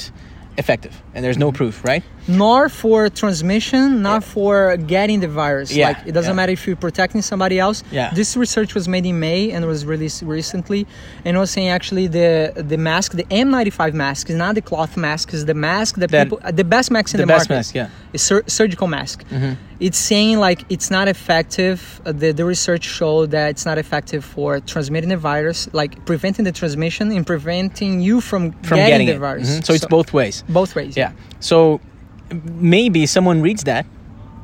effective 0.57 0.93
and 1.13 1.19
there's 1.23 1.37
no 1.37 1.49
mm-hmm. 1.49 1.57
proof, 1.57 1.75
right? 1.91 2.03
Nor 2.27 2.69
for 2.69 3.09
transmission, 3.09 4.01
not 4.01 4.23
for 4.23 4.77
getting 4.77 5.19
the 5.19 5.27
virus. 5.27 5.71
Yeah, 5.75 5.89
Like 5.89 5.97
it 6.07 6.11
doesn't 6.13 6.31
yeah. 6.31 6.35
matter 6.35 6.51
if 6.53 6.65
you're 6.65 6.75
protecting 6.77 7.21
somebody 7.21 7.59
else. 7.59 7.83
Yeah. 7.91 8.11
This 8.13 8.37
research 8.37 8.73
was 8.73 8.87
made 8.87 9.05
in 9.05 9.19
May 9.19 9.51
and 9.51 9.65
was 9.65 9.85
released 9.85 10.21
recently, 10.21 10.87
and 11.25 11.35
it 11.35 11.39
was 11.39 11.51
saying 11.51 11.67
actually 11.69 12.07
the 12.07 12.53
the 12.55 12.77
mask, 12.77 13.13
the 13.13 13.25
N95 13.25 13.93
mask, 13.93 14.29
is 14.29 14.35
not 14.37 14.55
the 14.55 14.61
cloth 14.61 14.95
mask, 14.95 15.33
is 15.33 15.45
the 15.45 15.53
mask 15.53 15.95
that, 15.97 16.11
That- 16.11 16.25
people 16.25 16.39
uh, 16.43 16.51
the 16.51 16.63
best 16.63 16.91
mask 16.91 17.13
in 17.13 17.17
the 17.17 17.23
the, 17.23 17.27
best 17.27 17.49
market. 17.49 17.55
mask, 17.59 17.75
yeah. 17.75 17.89
a 18.13 18.17
sur- 18.17 18.43
surgical 18.47 18.87
mask. 18.87 19.23
It's 19.79 19.97
saying 19.97 20.39
like 20.39 20.61
it's 20.69 20.89
not 20.89 21.07
effective. 21.09 21.99
Uh, 22.05 22.13
the 22.13 22.31
the 22.31 22.45
research 22.45 22.85
showed 22.85 23.31
that 23.31 23.49
it's 23.49 23.65
not 23.65 23.77
effective 23.77 24.23
for 24.23 24.59
transmitting 24.61 25.09
the 25.09 25.17
virus, 25.17 25.67
like 25.73 26.05
preventing 26.05 26.45
the 26.45 26.53
transmission 26.53 27.11
and 27.11 27.25
preventing 27.27 27.99
you 27.99 28.21
from, 28.21 28.51
From 28.69 28.77
getting, 28.77 28.93
getting, 28.93 29.07
the 29.07 29.13
it. 29.15 29.19
virus. 29.19 29.49
Mhm. 29.59 29.65
So 29.65 29.73
it's 29.73 29.85
both 29.85 30.13
ways. 30.13 30.43
both 30.47 30.73
ways. 30.75 30.95
Yeah. 30.95 31.11
So 31.41 31.81
maybe 32.33 33.05
someone 33.05 33.41
reads 33.41 33.63
that, 33.65 33.85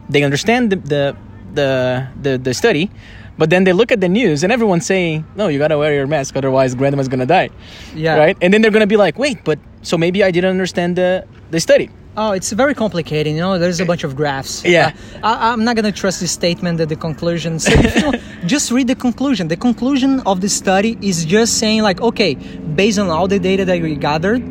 they 0.09 0.23
understand 0.23 0.71
the 0.71 0.75
the 0.77 1.15
the 1.53 2.07
the, 2.21 2.37
the 2.37 2.53
study, 2.53 2.89
but 3.37 3.49
then 3.49 3.63
they 3.63 3.73
look 3.73 3.91
at 3.91 4.01
the 4.01 4.09
news 4.09 4.43
and 4.43 4.51
everyone's 4.53 4.85
saying, 4.85 5.25
"No, 5.35 5.47
you 5.47 5.57
gotta 5.59 5.77
wear 5.77 5.93
your 5.93 6.07
mask, 6.07 6.35
otherwise 6.35 6.75
grandma's 6.75 7.07
gonna 7.07 7.25
die." 7.25 7.49
Yeah. 7.95 8.17
Right. 8.17 8.37
And 8.41 8.53
then 8.53 8.61
they're 8.61 8.71
gonna 8.71 8.87
be 8.87 8.97
like, 8.97 9.17
"Wait, 9.19 9.43
but 9.43 9.59
so 9.81 9.97
maybe 9.97 10.23
I 10.23 10.31
didn't 10.31 10.51
understand 10.51 10.95
the 10.95 11.25
the 11.51 11.59
study." 11.59 11.89
Oh, 12.17 12.31
it's 12.33 12.51
very 12.51 12.73
complicated. 12.73 13.31
You 13.33 13.39
know, 13.39 13.57
there's 13.59 13.79
a 13.79 13.85
bunch 13.85 14.03
of 14.03 14.15
graphs. 14.15 14.63
Yeah. 14.77 14.91
Uh, 15.23 15.27
I, 15.39 15.53
I'm 15.53 15.63
not 15.63 15.75
gonna 15.77 15.91
trust 15.91 16.19
this 16.19 16.31
statement 16.31 16.77
that 16.79 16.89
the 16.89 16.95
conclusion. 16.97 17.59
So 17.59 17.71
you 17.71 18.01
don't- 18.01 18.21
just 18.45 18.71
read 18.71 18.87
the 18.87 18.95
conclusion. 18.95 19.47
The 19.47 19.55
conclusion 19.57 20.19
of 20.25 20.41
the 20.41 20.49
study 20.49 20.97
is 21.01 21.23
just 21.23 21.59
saying 21.59 21.81
like, 21.83 22.01
okay, 22.01 22.33
based 22.75 22.99
on 22.99 23.09
all 23.09 23.27
the 23.27 23.39
data 23.39 23.63
that 23.65 23.81
we 23.81 23.95
gathered, 23.95 24.41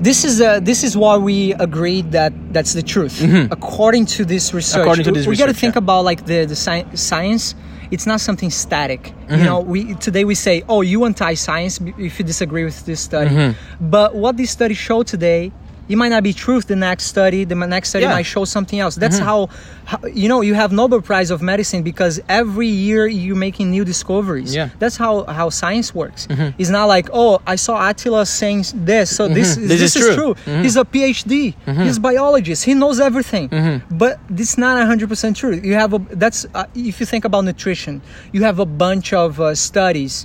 this 0.00 0.24
is 0.24 0.40
uh, 0.40 0.60
this 0.60 0.84
is 0.84 0.96
why 0.96 1.16
we 1.16 1.52
agreed 1.54 2.12
that 2.12 2.32
that's 2.52 2.72
the 2.72 2.82
truth 2.82 3.22
according 3.50 4.06
to 4.06 4.24
this 4.24 4.52
research. 4.52 4.80
According 4.80 5.04
to 5.04 5.10
we, 5.10 5.18
this 5.18 5.26
we 5.26 5.36
got 5.36 5.46
to 5.46 5.54
think 5.54 5.74
yeah. 5.74 5.78
about 5.84 6.04
like 6.04 6.26
the 6.26 6.44
the 6.44 6.56
sci- 6.56 6.94
science. 6.94 7.54
It's 7.88 8.04
not 8.04 8.20
something 8.20 8.50
static. 8.50 9.02
Mm-hmm. 9.02 9.34
You 9.34 9.44
know, 9.44 9.60
we 9.60 9.94
today 9.94 10.24
we 10.24 10.34
say, 10.34 10.64
"Oh, 10.68 10.80
you 10.80 11.04
anti-science 11.04 11.80
if 11.98 12.18
you 12.18 12.24
disagree 12.24 12.64
with 12.64 12.84
this 12.84 13.00
study." 13.00 13.30
Mm-hmm. 13.30 13.90
But 13.90 14.14
what 14.16 14.36
this 14.36 14.50
study 14.50 14.74
showed 14.74 15.06
today, 15.06 15.52
it 15.88 15.96
might 15.96 16.08
not 16.08 16.22
be 16.22 16.32
truth. 16.32 16.66
The 16.66 16.76
next 16.76 17.04
study, 17.04 17.44
the 17.44 17.54
next 17.54 17.90
study 17.90 18.02
Yeah. 18.02 18.08
Mm-hmm. 18.10 18.16
might 18.18 18.26
show 18.26 18.44
something 18.44 18.78
else. 18.80 18.94
That's 18.96 19.18
how, 19.18 19.48
how, 19.84 19.98
you 20.06 20.28
know, 20.28 20.40
you 20.40 20.54
have 20.54 20.72
Nobel 20.72 21.00
Prize 21.00 21.30
of 21.30 21.42
Medicine 21.42 21.82
because 21.82 22.20
every 22.28 22.66
year 22.68 23.06
you're 23.06 23.36
making 23.36 23.70
new 23.70 23.84
discoveries. 23.84 24.54
Yeah. 24.54 24.70
That's 24.78 24.96
how 24.96 25.24
how 25.24 25.50
science 25.50 25.94
works. 25.94 26.26
It's 26.58 26.70
not 26.70 26.86
like, 26.86 27.08
oh, 27.12 27.40
I 27.46 27.56
saw 27.56 27.74
Atila 27.80 28.26
saying 28.26 28.64
this, 28.74 29.14
so 29.16 29.28
this 29.28 29.56
Mm-hmm. 29.56 29.68
This 29.68 29.80
this, 29.80 29.96
is 29.96 30.02
is, 30.02 30.14
true. 30.16 30.34
true. 30.34 30.62
He's 30.62 30.76
a 30.76 30.84
PhD. 30.84 31.54
He's 31.84 31.96
a 31.98 32.00
biologist. 32.00 32.64
He 32.64 32.74
knows 32.74 32.98
everything. 33.00 33.48
But 33.90 34.18
this 34.28 34.50
is 34.52 34.58
not 34.58 34.76
100% 34.76 35.34
true. 35.36 35.54
You 35.54 35.74
have 35.74 35.92
a 35.94 35.98
that's 36.22 36.46
uh, 36.54 36.64
if 36.74 37.00
you 37.00 37.06
think 37.06 37.24
about 37.24 37.44
nutrition, 37.44 38.02
you 38.32 38.42
have 38.42 38.58
a 38.58 38.66
bunch 38.66 39.12
of 39.12 39.40
uh, 39.40 39.54
studies. 39.54 40.24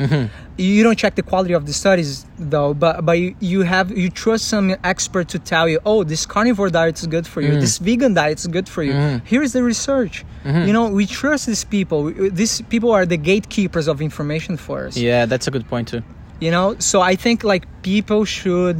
You 0.61 0.83
don't 0.83 0.97
check 1.03 1.15
the 1.15 1.23
quality 1.31 1.53
of 1.59 1.63
the 1.65 1.73
studies 1.73 2.25
though, 2.37 2.73
but 2.83 2.95
but 3.07 3.15
you, 3.23 3.35
you 3.39 3.59
have 3.73 3.87
you 4.03 4.09
trust 4.23 4.43
some 4.47 4.67
expert 4.83 5.27
to 5.29 5.39
tell 5.39 5.65
you, 5.67 5.79
oh, 5.91 6.03
this 6.03 6.25
carnivore 6.25 6.69
diet 6.69 6.95
is 7.01 7.07
good 7.15 7.25
for 7.33 7.41
you. 7.41 7.53
Mm. 7.53 7.61
This 7.65 7.77
vegan 7.87 8.13
diet 8.13 8.37
is 8.39 8.47
good 8.47 8.67
for 8.69 8.83
you. 8.83 8.93
Mm. 8.93 9.25
Here 9.31 9.41
is 9.47 9.51
the 9.53 9.63
research. 9.63 10.15
Mm-hmm. 10.43 10.67
You 10.67 10.73
know, 10.73 10.85
we 10.99 11.05
trust 11.21 11.43
these 11.51 11.63
people. 11.75 11.99
These 12.41 12.61
people 12.73 12.91
are 12.97 13.05
the 13.05 13.17
gatekeepers 13.17 13.87
of 13.87 14.01
information 14.01 14.57
for 14.57 14.77
us 14.87 14.95
Yeah, 14.97 15.25
that's 15.31 15.47
a 15.47 15.51
good 15.55 15.67
point 15.73 15.87
too. 15.93 16.01
you 16.45 16.51
know 16.55 16.67
so 16.91 16.97
i 17.11 17.15
think 17.25 17.37
like 17.53 17.63
people 17.91 18.21
should 18.37 18.77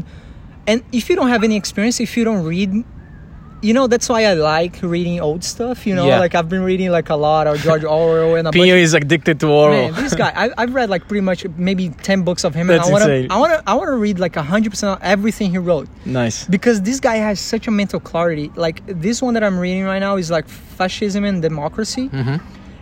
and 0.70 0.78
if 1.00 1.04
you 1.10 1.16
don't 1.20 1.32
have 1.36 1.44
any 1.50 1.56
experience 1.64 1.96
if 2.08 2.12
you 2.18 2.24
don't 2.30 2.44
read 2.54 2.72
you 3.62 3.74
know 3.74 3.88
that's 3.88 4.10
why 4.10 4.26
i 4.26 4.34
like 4.34 4.82
reading 4.82 5.20
old 5.20 5.44
stuff 5.44 5.86
you 5.86 5.94
know 5.94 6.08
Yeah. 6.08 6.20
like 6.20 6.34
i've 6.36 6.50
been 6.50 6.64
reading 6.64 6.90
like 6.90 7.10
a 7.10 7.16
lot 7.16 7.48
of 7.48 7.60
george 7.60 7.84
orwell 7.98 8.36
and 8.36 8.52
Pino 8.52 8.76
is 8.76 8.94
addicted 8.94 9.40
to 9.42 9.48
Orwell. 9.48 9.92
Man, 9.92 10.04
this 10.04 10.16
guy, 10.16 10.32
I, 10.36 10.50
I've 10.58 10.74
read 10.74 10.90
like 10.90 11.08
pretty 11.08 11.22
much 11.22 11.46
maybe 11.58 11.90
ten 11.90 12.24
books 12.24 12.44
of 12.44 12.54
him, 12.56 12.68
That's 12.68 12.88
and 12.88 12.90
I 12.90 12.92
want 12.92 13.04
insane. 13.04 13.30
to, 13.30 13.36
I 13.36 13.38
want 13.38 13.54
to, 13.54 13.70
I 13.70 13.74
want 13.76 13.88
to 13.88 13.96
read 13.98 14.20
like 14.20 14.36
hundred 14.36 14.72
percent 14.72 14.98
of 14.98 15.04
everything 15.04 15.52
he 15.52 15.58
wrote 15.58 15.88
nice. 16.06 16.46
because 16.46 16.82
this 16.82 17.00
guy 17.00 17.16
has 17.18 17.40
such 17.40 17.68
a 17.68 17.72
mental 17.72 18.00
clarity. 18.00 18.52
Like 18.56 18.82
this 18.86 19.22
one 19.22 19.34
that 19.36 19.44
I'm 19.44 19.58
reading 19.60 19.84
right 19.84 20.00
now 20.00 20.16
is 20.18 20.32
like 20.32 20.48
fascism 20.48 21.24
and 21.24 21.42
democracy, 21.42 22.10
mm-hmm. 22.10 22.38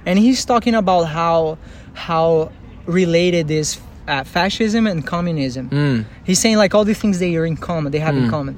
and 0.05 0.19
he's 0.19 0.45
talking 0.45 0.75
about 0.75 1.03
how 1.05 1.57
how 1.93 2.51
related 2.85 3.51
is 3.51 3.79
uh, 4.09 4.23
fascism 4.23 4.87
and 4.87 5.05
communism. 5.05 6.05
He's 6.25 6.39
saying 6.39 6.57
like 6.57 6.73
all 6.75 6.85
the 6.85 6.93
things 6.95 7.19
they 7.19 7.35
are 7.37 7.45
in 7.45 7.57
common, 7.57 7.91
they 7.91 7.99
have 7.99 8.15
in 8.17 8.29
common, 8.29 8.57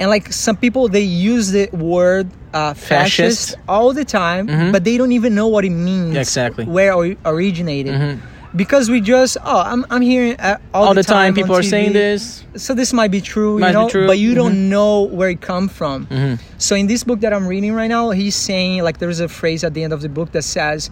and 0.00 0.10
like 0.10 0.32
some 0.32 0.56
people 0.56 0.88
they 0.88 1.02
use 1.34 1.50
the 1.52 1.68
word 1.72 2.26
uh, 2.52 2.74
fascist, 2.74 3.50
Fascist. 3.52 3.56
all 3.68 3.92
the 3.92 4.04
time, 4.04 4.46
but 4.72 4.82
they 4.84 4.96
don't 4.96 5.12
even 5.12 5.34
know 5.34 5.48
what 5.48 5.64
it 5.64 5.70
means. 5.70 6.14
Yeah, 6.14 6.20
exactly. 6.20 6.64
where 6.64 6.92
it 7.04 7.18
originated. 7.24 8.18
Because 8.56 8.88
we 8.88 9.02
just 9.02 9.36
oh 9.44 9.60
I'm, 9.60 9.84
I'm 9.90 10.00
hearing 10.00 10.34
uh, 10.40 10.56
all, 10.72 10.86
All 10.88 10.94
the 10.94 11.02
time, 11.02 11.28
on 11.32 11.34
people 11.34 11.54
are 11.54 11.62
saying 11.62 11.92
this. 11.92 12.44
so 12.56 12.72
this 12.72 12.94
might 12.94 13.10
be 13.10 13.20
true, 13.20 13.58
Might 13.58 13.68
you 13.68 13.72
be 13.76 13.78
know, 13.78 13.88
true. 13.90 14.06
but 14.06 14.18
you 14.18 14.30
Mhm. 14.32 14.34
don't 14.40 14.68
know 14.70 15.02
where 15.02 15.28
it 15.28 15.42
come 15.42 15.68
from. 15.68 16.08
So 16.56 16.74
in 16.74 16.86
this 16.86 17.04
book 17.04 17.20
that 17.20 17.32
I'm 17.34 17.46
reading 17.46 17.74
right 17.74 17.88
now, 17.88 18.08
he's 18.10 18.34
saying 18.34 18.82
like 18.82 18.98
there's 18.98 19.20
a 19.20 19.28
phrase 19.28 19.64
at 19.64 19.74
the 19.74 19.84
end 19.84 19.92
of 19.92 20.00
the 20.00 20.08
book 20.08 20.32
that 20.32 20.44
says, 20.44 20.88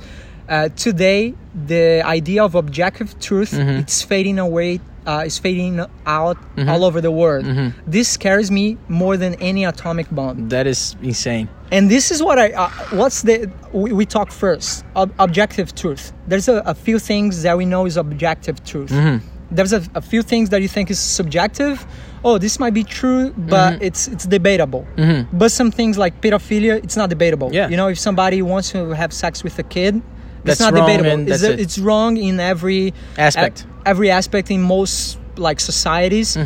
uh, 0.48 0.68
"Today, 0.76 1.35
the 1.66 2.02
idea 2.04 2.42
of 2.44 2.54
objective 2.54 3.18
truth 3.20 3.52
Mm-hmm. 3.52 3.80
it's 3.82 4.02
fading 4.02 4.38
away, 4.38 4.80
uh, 5.06 5.22
is 5.26 5.38
fading 5.38 5.80
out 6.06 6.37
Mm-hmm. 6.56 6.68
all 6.68 6.85
over 6.85 7.00
the 7.00 7.11
world. 7.11 7.44
This 7.87 8.09
scares 8.09 8.50
me 8.50 8.76
more 8.88 9.16
than 9.16 9.35
any 9.40 9.64
atomic 9.64 10.06
bomb." 10.11 10.48
That 10.48 10.66
is 10.66 10.96
insane. 11.02 11.48
And 11.72 11.90
this 11.90 12.11
is 12.11 12.22
what 12.22 12.38
I. 12.38 12.52
Uh, 12.52 12.68
what's 13.00 13.22
the? 13.22 13.50
We, 13.72 13.92
we 13.92 14.06
talk 14.06 14.30
first. 14.30 14.85
Ob- 14.94 15.12
objective 15.18 15.74
truth. 15.74 16.12
There's 16.28 16.48
a, 16.48 16.62
a 16.66 16.74
few 16.74 16.98
things 16.98 17.42
that 17.42 17.56
we 17.59 17.64
know 17.64 17.87
is 17.87 17.96
objective 17.96 18.62
truth. 18.64 18.90
Mm-hmm. 18.90 19.18
There's 19.50 19.72
a, 19.72 19.82
a 19.94 20.00
few 20.02 20.22
things 20.22 20.50
that 20.50 20.61
you 20.62 20.68
think 20.68 20.90
is 20.90 20.98
subjective. 20.98 21.87
Oh, 22.24 22.38
this 22.38 22.59
might 22.59 22.74
be 22.74 22.82
true, 22.82 23.30
but 23.37 23.74
Mm-hmm. 23.74 23.85
it's 23.88 24.09
it's 24.09 24.26
debatable. 24.26 24.85
But 25.32 25.50
some 25.52 25.70
things 25.70 25.96
like 25.98 26.20
pedophilia, 26.20 26.82
it's 26.85 26.96
not 26.96 27.11
debatable. 27.11 27.50
Yeah. 27.52 27.68
You 27.70 27.76
know, 27.76 27.88
if 27.88 27.98
somebody 27.98 28.42
wants 28.42 28.70
to 28.72 28.90
have 28.94 29.12
sex 29.12 29.44
with 29.44 29.56
a 29.59 29.62
kid, 29.62 30.02
That's 30.46 30.61
it's 30.61 30.66
not 30.66 30.72
wrong 30.74 30.87
debatable. 30.96 31.32
It's, 31.32 31.42
it. 31.42 31.61
it's 31.61 31.78
wrong 31.78 32.16
in 32.16 32.40
every 32.40 32.94
Aspect. 33.18 33.56
e- 33.66 33.72
every 33.92 34.11
aspect 34.11 34.50
in 34.50 34.61
most 34.62 35.18
like 35.37 35.61
societies 35.61 36.37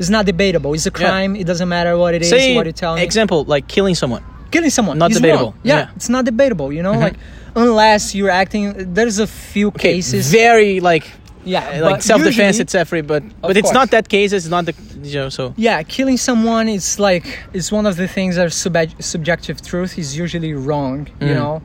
it's 0.00 0.08
not 0.16 0.26
debatable 0.26 0.74
it's 0.74 0.84
a 0.86 0.90
crime 0.90 1.36
it 1.36 1.46
doesn't 1.46 1.68
matter 1.68 1.96
what 1.96 2.14
it 2.16 2.22
is 2.22 2.30
Say 2.30 2.56
what 2.56 2.66
you 2.66 2.72
tell 2.72 2.96
me 2.96 3.02
example 3.02 3.44
like 3.44 3.64
killing 3.68 3.94
someone. 3.94 4.24
killing 4.50 4.70
someone 4.70 4.98
Not 4.98 5.12
debatable. 5.12 5.54
Yeah, 5.62 5.74
Yeah. 5.78 5.90
it's 5.96 6.08
not 6.08 6.24
debatable 6.24 6.68
you 6.76 6.82
know 6.82 6.92
like 7.06 7.14
unless 7.54 8.14
you're 8.16 8.30
acting 8.42 8.94
there's 8.94 9.18
a 9.20 9.26
few 9.26 9.68
Okay, 9.68 9.92
cases 9.94 10.30
very 10.32 10.80
like 10.80 11.04
yeah 11.44 11.80
like 11.80 12.02
self 12.02 12.20
defense, 12.22 12.38
usually- 12.58 12.62
it's 12.62 12.74
every 12.74 13.02
but 13.02 13.22
but 13.40 13.56
it's 13.56 13.62
course. 13.66 13.74
not 13.80 13.90
that 13.92 14.08
case. 14.08 14.32
It's 14.32 14.48
not 14.56 14.66
the 14.66 14.74
you 15.02 15.14
know 15.20 15.28
so. 15.30 15.54
yeah 15.56 15.82
killing 15.82 16.18
someone 16.18 16.68
is 16.68 16.98
like 16.98 17.26
it's 17.54 17.70
one 17.72 17.86
of 17.86 17.96
the 17.96 18.08
things 18.16 18.36
that 18.36 18.46
are 18.46 18.50
sub- 18.64 19.00
subjective 19.14 19.56
truth 19.62 19.92
is 20.02 20.08
usually 20.24 20.52
wrong 20.66 20.96
you 21.20 21.28
Mm. 21.28 21.34
know 21.40 21.62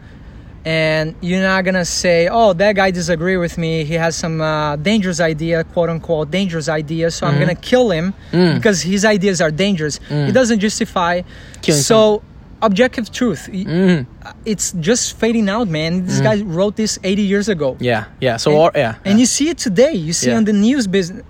and 0.66 1.14
you're 1.22 1.42
not 1.42 1.64
gonna 1.64 1.86
say 1.86 2.28
oh 2.32 2.52
that 2.54 2.74
guy 2.76 2.90
disagree 2.92 3.38
with 3.38 3.58
me 3.58 3.84
he 3.84 3.94
has 3.94 4.16
some 4.16 4.42
uh, 4.42 4.76
dangerous 4.78 5.20
idea 5.20 5.64
quote 5.66 5.90
unquote 5.90 6.32
dangerous 6.32 6.68
idea 6.68 7.12
so 7.12 7.26
Mm-hmm. 7.26 7.34
i'm 7.36 7.40
gonna 7.40 7.56
kill 7.56 7.92
him 7.92 8.14
because 8.32 8.82
his 8.82 9.06
ideas 9.06 9.42
are 9.42 9.52
dangerous 9.52 10.00
it 10.10 10.32
doesn't 10.34 10.60
justify 10.60 11.22
Mm. 11.22 11.62
Killing 11.62 11.82
so 11.82 12.22
objective 12.70 13.08
truth 13.20 13.44
Mhm. 13.52 14.06
it's 14.54 14.68
just 14.90 15.04
fading 15.22 15.48
out 15.56 15.68
man 15.78 15.92
this 16.08 16.20
guy 16.28 16.36
wrote 16.58 16.76
this 16.84 16.94
80 17.04 17.22
years 17.34 17.48
ago 17.56 17.70
Yeah, 17.80 18.04
yeah. 18.28 18.38
So 18.44 18.50
and, 18.52 18.60
or, 18.62 18.72
yeah, 18.84 18.96
and 19.08 19.20
you 19.22 19.26
see 19.38 19.48
it 19.54 19.58
today. 19.68 19.94
You 20.08 20.14
see 20.14 20.30
Yeah. 20.30 20.38
on 20.40 20.44
the 20.46 20.54
news 20.68 20.86
business. 20.98 21.24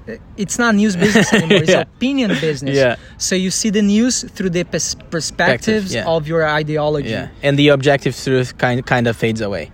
It's 0.44 0.58
not 0.64 0.72
news 0.82 0.96
business 1.04 1.28
anymore. 1.38 1.64
It's 1.64 1.72
Yeah. 1.76 1.82
opinion 1.98 2.30
business. 2.48 2.76
Yeah. 2.84 2.96
So 3.28 3.34
you 3.46 3.52
see 3.60 3.70
the 3.80 3.82
news 3.96 4.16
through 4.36 4.52
the 4.58 4.64
pers- 4.74 4.96
perspectives 5.16 5.92
of 6.16 6.22
your 6.32 6.42
ideology. 6.62 7.10
yeah, 7.18 7.28
and 7.46 7.54
the 7.62 7.68
objective 7.78 8.14
truth 8.26 8.50
kind 8.64 8.80
kind 8.94 9.06
of 9.10 9.16
fades 9.24 9.42
away, 9.42 9.66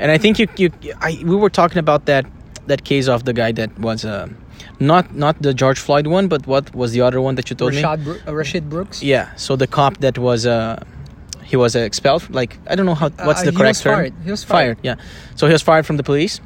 and 0.00 0.08
I 0.16 0.18
think 0.22 0.32
you 0.40 0.46
you 0.62 0.68
I 1.08 1.10
we 1.30 1.36
were 1.42 1.52
talking 1.60 1.78
about 1.86 2.00
that 2.10 2.24
that 2.70 2.80
case 2.90 3.06
of 3.14 3.20
the 3.28 3.32
guy 3.42 3.50
that 3.60 3.70
was 3.88 4.04
uh, 4.04 4.26
not 4.80 5.04
not 5.24 5.34
the 5.46 5.52
George 5.60 5.80
Floyd 5.86 6.06
one, 6.06 6.26
but 6.28 6.42
what 6.52 6.64
was 6.80 6.88
the 6.96 7.02
other 7.06 7.20
one 7.26 7.34
that 7.38 7.46
you 7.50 7.56
told 7.56 7.72
me? 7.74 7.80
Rashad, 7.82 7.98
Bro- 8.04 8.20
uh, 8.28 8.34
Rashid 8.40 8.64
Brooks. 8.72 8.96
Yeah, 9.02 9.26
so 9.36 9.56
the 9.56 9.66
cop 9.76 9.94
that 10.04 10.16
was 10.18 10.40
uh 10.46 10.76
he 11.50 11.56
was 11.56 11.74
uh, 11.76 11.80
expelled. 11.90 12.22
Like 12.40 12.52
I 12.70 12.74
don't 12.76 12.86
know 12.90 12.94
how 13.02 13.08
what's 13.28 13.40
Uh, 13.42 13.44
the 13.48 13.50
he 13.52 13.56
correct 13.56 13.76
was 13.78 13.82
term. 13.86 13.94
fired. 13.96 14.12
He 14.26 14.30
was 14.30 14.44
fired. 14.44 14.76
Yeah, 14.82 14.96
so 15.38 15.46
he 15.46 15.52
was 15.58 15.62
fired 15.62 15.84
from 15.86 15.96
the 15.96 16.02
police, 16.10 16.40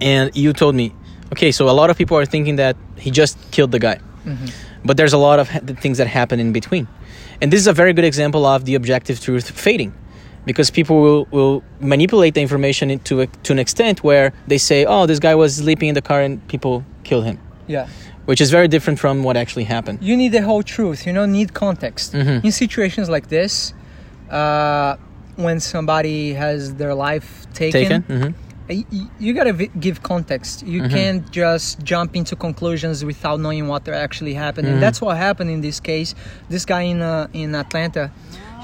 and 0.00 0.30
you 0.34 0.52
told 0.52 0.74
me, 0.74 0.92
okay, 1.32 1.52
so 1.52 1.68
a 1.68 1.72
lot 1.80 1.90
of 1.90 1.96
people 1.96 2.16
are 2.16 2.26
thinking 2.26 2.56
that 2.56 2.76
he 2.98 3.10
just 3.10 3.36
killed 3.50 3.72
the 3.72 3.78
guy, 3.78 3.98
Mm-hmm. 4.26 4.46
but 4.84 4.96
there's 4.98 5.14
a 5.14 5.18
lot 5.28 5.38
of 5.38 5.48
ha- 5.48 5.60
things 5.80 5.96
that 5.98 6.06
happen 6.06 6.40
in 6.40 6.52
between, 6.52 6.86
and 7.40 7.50
this 7.52 7.60
is 7.60 7.66
a 7.66 7.72
very 7.72 7.92
good 7.92 8.04
example 8.04 8.44
of 8.44 8.64
the 8.64 8.74
objective 8.74 9.20
truth 9.20 9.50
fading. 9.50 9.92
Because 10.46 10.70
people 10.70 10.96
will, 11.02 11.24
will 11.30 11.62
manipulate 11.80 12.32
the 12.32 12.40
information 12.40 12.90
into 12.90 13.20
a, 13.20 13.26
to 13.44 13.52
an 13.52 13.58
extent 13.58 14.02
where 14.02 14.32
they 14.48 14.56
say, 14.58 14.86
"Oh, 14.86 15.04
this 15.06 15.18
guy 15.18 15.34
was 15.34 15.56
sleeping 15.56 15.88
in 15.90 15.94
the 15.94 16.00
car 16.00 16.22
and 16.22 16.40
people 16.48 16.82
killed 17.04 17.24
him," 17.26 17.38
Yeah. 17.68 17.86
which 18.24 18.40
is 18.40 18.50
very 18.50 18.66
different 18.66 18.98
from 18.98 19.22
what 19.22 19.36
actually 19.36 19.64
happened. 19.64 19.98
You 20.00 20.16
need 20.16 20.32
the 20.32 20.40
whole 20.40 20.62
truth. 20.62 21.06
You 21.06 21.12
know, 21.12 21.26
need 21.26 21.52
context. 21.52 22.14
Mhm. 22.14 22.42
In 22.42 22.52
situations 22.52 23.08
like 23.10 23.26
this, 23.28 23.74
uh, 24.30 24.96
when 25.36 25.60
somebody 25.60 26.32
has 26.34 26.74
their 26.74 26.94
life 26.94 27.46
Taken. 27.54 28.02
hmm 28.02 28.28
y- 28.68 28.84
y- 28.92 29.10
you 29.18 29.32
gotta 29.34 29.52
v- 29.52 29.70
give 29.80 30.02
context 30.02 30.62
you 30.66 30.80
Mm-hmm. 30.82 30.94
can't 30.96 31.30
just 31.32 31.82
jump 31.82 32.14
into 32.14 32.36
conclusions 32.36 33.04
without 33.04 33.40
knowing 33.40 33.66
what 33.66 33.88
actually 33.88 34.34
happened 34.34 34.66
Mm-hmm. 34.66 34.74
and 34.74 34.82
that's 34.82 35.00
what 35.00 35.16
happened 35.16 35.50
in 35.50 35.60
this 35.60 35.80
case 35.80 36.14
this 36.48 36.64
guy 36.64 36.82
in 36.92 37.02
uh, 37.02 37.26
in 37.32 37.54
atlanta 37.54 38.04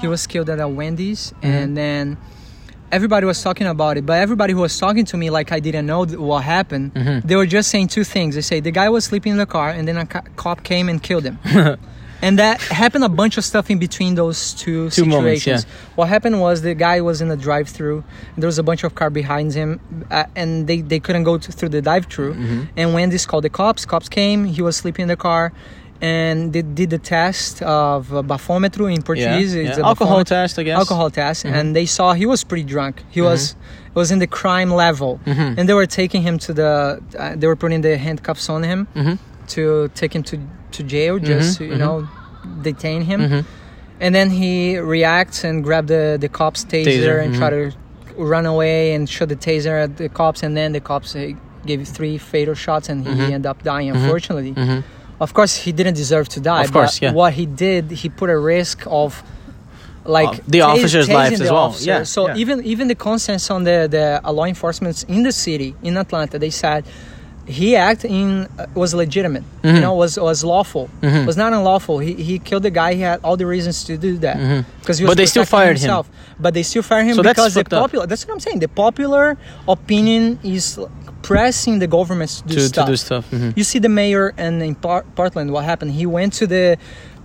he 0.01 0.07
was 0.07 0.25
killed 0.27 0.49
at 0.49 0.59
a 0.59 0.67
wendy's 0.67 1.23
Mm-hmm. 1.33 1.45
and 1.59 1.69
then 1.77 2.17
everybody 2.91 3.25
was 3.25 3.41
talking 3.43 3.67
about 3.67 3.97
it 3.97 4.05
but 4.05 4.17
everybody 4.27 4.53
who 4.53 4.61
was 4.61 4.77
talking 4.79 5.03
to 5.11 5.17
me 5.17 5.29
like 5.29 5.51
i 5.51 5.59
didn't 5.59 5.85
know 5.91 6.05
th- 6.05 6.17
what 6.29 6.43
happened 6.43 6.93
Mm-hmm. 6.93 7.27
they 7.27 7.35
were 7.35 7.45
just 7.57 7.67
saying 7.69 7.87
two 7.89 8.05
things 8.15 8.35
they 8.35 8.41
say 8.51 8.61
the 8.61 8.71
guy 8.71 8.87
was 8.89 9.03
sleeping 9.03 9.33
in 9.33 9.37
the 9.45 9.45
car 9.57 9.69
and 9.77 9.83
then 9.87 9.97
a 9.97 10.05
co- 10.05 10.27
cop 10.37 10.63
came 10.63 10.87
and 10.91 11.03
killed 11.03 11.25
him 11.29 11.37
and 12.21 12.39
that 12.39 12.59
happened 12.61 13.03
a 13.03 13.09
bunch 13.09 13.37
of 13.37 13.45
stuff 13.45 13.69
in 13.69 13.77
between 13.79 14.15
those 14.15 14.53
two, 14.53 14.89
Two 14.89 15.05
moments, 15.05 15.43
situations 15.43 15.65
what 15.95 16.07
happened 16.09 16.39
was 16.41 16.61
the 16.61 16.73
guy 16.75 17.01
was 17.01 17.21
in 17.21 17.29
a 17.31 17.37
drive-through 17.37 18.03
and 18.33 18.37
there 18.41 18.47
was 18.47 18.57
a 18.59 18.63
bunch 18.63 18.83
of 18.83 18.95
car 18.95 19.09
behind 19.09 19.53
him 19.53 19.79
uh, 20.11 20.25
and 20.35 20.67
they, 20.67 20.81
they 20.81 20.99
couldn't 20.99 21.23
go 21.23 21.37
to, 21.37 21.51
through 21.51 21.69
the 21.69 21.81
drive-through 21.81 22.33
Mm-hmm. 22.33 22.61
and 22.79 22.93
when 22.95 23.09
this 23.09 23.25
called 23.25 23.43
the 23.43 23.49
cops 23.49 23.85
cops 23.85 24.09
came 24.09 24.45
he 24.45 24.61
was 24.61 24.75
sleeping 24.77 25.03
in 25.03 25.09
the 25.09 25.15
car 25.29 25.53
and 25.99 26.53
they 26.53 26.61
did 26.61 26.89
the 26.91 26.99
test 26.99 27.61
of 27.63 28.13
uh, 28.13 28.21
bafômetro 28.21 28.85
in 28.93 29.01
Portuguese 29.01 29.55
yeah. 29.55 29.63
It's 29.69 29.77
a 29.79 29.85
alcohol 29.85 30.23
test, 30.23 30.59
I 30.59 30.63
guess. 30.63 30.77
alcohol 30.77 31.09
test 31.09 31.43
Mm-hmm. 31.45 31.55
and 31.55 31.75
they 31.75 31.85
saw 31.85 32.13
he 32.13 32.25
was 32.25 32.43
pretty 32.43 32.63
drunk 32.63 33.03
he 33.09 33.21
was 33.21 33.55
it 33.87 33.95
was 33.95 34.11
in 34.11 34.19
the 34.19 34.27
crime 34.27 34.71
level 34.71 35.19
Mm-hmm. 35.25 35.57
and 35.59 35.67
they 35.69 35.73
were 35.73 35.87
taking 35.87 36.21
him 36.21 36.37
to 36.45 36.53
the 36.53 37.01
uh, 37.17 37.35
they 37.35 37.47
were 37.47 37.55
putting 37.55 37.81
the 37.81 37.97
handcuffs 37.97 38.47
on 38.49 38.61
him 38.63 38.87
Mm-hmm. 38.95 39.15
To 39.55 39.89
take 39.95 40.13
him 40.15 40.23
to 40.23 40.37
to 40.71 40.83
jail 40.83 41.19
just 41.19 41.57
to 41.57 41.65
you 41.65 41.77
know 41.77 42.07
detain 42.61 43.01
him 43.01 43.19
Mhm. 43.21 43.45
and 43.99 44.13
then 44.15 44.29
he 44.29 44.77
reacts 44.77 45.43
and 45.43 45.63
grab 45.63 45.87
the 45.87 46.17
the 46.19 46.29
cops 46.29 46.63
taser, 46.65 46.85
Taser, 46.85 47.23
and 47.23 47.35
try 47.35 47.49
to 47.49 47.71
run 48.17 48.45
away 48.45 48.93
and 48.95 49.09
shoot 49.09 49.29
the 49.29 49.35
taser 49.35 49.75
at 49.83 49.97
the 49.97 50.09
cops 50.09 50.43
and 50.43 50.55
then 50.57 50.71
the 50.73 50.79
cops 50.81 51.15
uh, 51.15 51.31
gave 51.65 51.79
three 51.87 52.17
fatal 52.17 52.55
shots 52.55 52.89
and 52.89 53.05
he 53.05 53.11
Mm-hmm. 53.13 53.33
ended 53.33 53.45
up 53.45 53.63
dying 53.63 53.89
unfortunately 53.89 54.53
of 55.19 55.33
course 55.33 55.53
he 55.65 55.71
didn't 55.71 55.95
deserve 55.95 56.27
to 56.29 56.39
die 56.39 56.63
Of 56.63 56.71
course, 56.71 56.99
but 56.99 57.05
yeah. 57.05 57.11
what 57.19 57.33
he 57.33 57.45
did 57.45 57.83
he 57.91 58.07
put 58.09 58.29
a 58.29 58.37
risk 58.55 58.77
of 58.87 59.23
like 60.05 60.39
Of 60.39 60.51
the 60.51 60.61
officer's 60.61 61.09
lives 61.09 61.37
the 61.39 61.45
as 61.45 61.51
well. 61.51 61.63
officer. 61.67 61.89
Yeah, 61.91 62.03
so 62.03 62.27
yeah. 62.27 62.35
even 62.41 62.63
even 62.73 62.87
the 62.87 62.95
consensus 62.95 63.49
on 63.51 63.63
the 63.69 63.87
the 63.95 64.05
uh, 64.23 64.31
law 64.37 64.45
enforcement 64.45 65.03
in 65.15 65.23
the 65.23 65.31
city 65.45 65.69
in 65.83 65.97
atlanta 65.97 66.35
they 66.39 66.49
said 66.63 66.81
he 67.47 67.75
act 67.75 68.03
in 68.05 68.47
uh, 68.59 68.65
was 68.75 68.93
legitimate 68.93 69.43
Mm-hmm. 69.63 69.75
you 69.75 69.81
know 69.81 69.93
was 69.95 70.17
was 70.19 70.43
lawful 70.43 70.89
was 71.25 71.37
not 71.37 71.51
unlawful 71.53 71.99
he, 71.99 72.13
he 72.13 72.39
killed 72.39 72.63
the 72.63 72.69
guy 72.81 72.93
he 72.93 73.01
had 73.01 73.19
all 73.23 73.37
the 73.37 73.45
reasons 73.45 73.83
to 73.85 73.97
do 73.97 74.17
that 74.25 74.37
because 74.81 74.99
But 75.01 75.17
they 75.17 75.25
still 75.25 75.45
fired 75.45 75.77
him. 75.77 75.87
himself. 75.89 76.05
but 76.39 76.53
they 76.53 76.63
still 76.63 76.83
fired 76.83 77.05
him 77.09 77.15
So 77.15 77.21
that's 77.21 77.37
because 77.39 77.53
the 77.53 77.61
fucked 77.61 77.73
up. 77.73 77.81
popular 77.83 78.05
that's 78.07 78.23
what 78.27 78.33
i'm 78.35 78.39
saying 78.47 78.59
the 78.59 78.67
popular 78.67 79.37
opinion 79.67 80.39
is 80.43 80.79
pressing 81.23 81.79
the 81.79 81.87
governments 81.87 82.41
to 82.41 82.47
do 82.47 82.55
To, 82.55 82.59
to 82.61 82.67
stuff 82.67 82.87
do 82.87 82.95
stuff. 82.95 83.25
Mhm. 83.31 83.57
you 83.57 83.63
see 83.63 83.79
the 83.79 83.89
mayor 83.89 84.33
and 84.37 84.61
in 84.63 84.75
Par- 84.75 85.05
Portland, 85.15 85.51
what 85.51 85.63
happened? 85.65 85.91
He 85.91 86.05
went 86.05 86.31
to 86.39 86.45
the. 86.47 86.77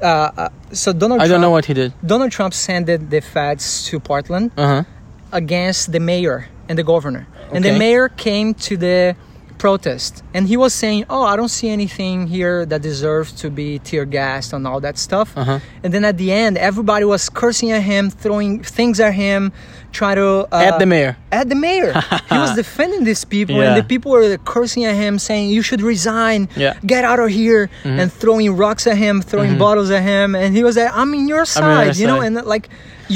Uh, 0.02 0.06
uh, 0.06 0.48
so 0.72 0.92
Donald. 0.92 1.20
I 1.20 1.26
Trump, 1.26 1.30
don't 1.35 1.40
know 1.46 1.50
what 1.56 1.66
he 1.66 1.74
did. 1.74 1.92
Donald 2.04 2.32
Trump 2.32 2.52
sent 2.54 2.87
the, 2.87 3.20
feds 3.20 3.64
to 3.88 4.00
Portland 4.00 4.50
Uh 4.56 4.66
huh. 4.66 4.82
against 5.30 5.92
the 5.92 6.00
mayor 6.00 6.48
and 6.68 6.76
the 6.78 6.82
governor, 6.82 7.26
and 7.54 7.62
the 7.64 7.72
mayor 7.78 8.08
came 8.08 8.54
to 8.66 8.76
the 8.76 9.14
protest, 9.62 10.12
and 10.35 10.42
he 10.53 10.57
was 10.64 10.72
saying, 10.83 11.03
"Oh, 11.14 11.22
I 11.33 11.35
don't 11.38 11.55
see 11.59 11.68
anything 11.79 12.16
here 12.37 12.66
that 12.70 12.81
deserves 12.90 13.31
to 13.42 13.46
be 13.61 13.68
tear 13.88 14.05
gassed 14.18 14.51
and 14.57 14.62
all 14.68 14.81
that 14.87 14.96
stuff." 14.98 15.29
Uh-huh. 15.37 15.59
And 15.85 15.90
then 15.94 16.05
at 16.11 16.16
the 16.22 16.29
end, 16.44 16.53
everybody 16.70 17.05
was 17.14 17.22
cursing 17.40 17.70
at 17.79 17.83
him, 17.92 18.11
throwing 18.11 18.53
things 18.79 18.96
at 19.07 19.14
him, 19.25 19.40
trying 19.98 20.16
to 20.25 20.29
uh, 20.51 20.68
At 20.70 20.79
the 20.83 20.87
mayor. 20.94 21.12
at 21.40 21.46
the 21.53 21.55
mayor. 21.68 21.92
he 22.33 22.38
was 22.44 22.53
defending 22.62 23.03
these 23.11 23.25
people, 23.37 23.55
Yeah. 23.57 23.66
and 23.68 23.75
the 23.81 23.87
people 23.92 24.11
were 24.16 24.37
cursing 24.55 24.83
at 24.90 24.96
him, 25.05 25.14
saying, 25.29 25.44
"You 25.57 25.62
should 25.68 25.83
resign. 25.94 26.40
Yeah. 26.57 26.75
Mm-hmm. 26.75 26.87
Get 26.92 27.03
out 27.11 27.20
of 27.25 27.31
here!" 27.40 27.62
and 27.85 28.07
throwing 28.20 28.51
rocks 28.64 28.85
at 28.92 28.96
him, 29.05 29.14
throwing 29.31 29.55
bottles 29.64 29.90
at 29.98 30.03
him, 30.12 30.29
and 30.35 30.48
he 30.59 30.62
was 30.68 30.75
like, 30.81 30.90
"I'm 31.01 31.11
in 31.18 31.25
your 31.33 31.44
I'm 31.57 31.64
on 31.64 31.70
your 31.87 31.94
side," 31.94 31.96
you 32.01 32.07
know, 32.11 32.20
and 32.27 32.35
like 32.55 32.66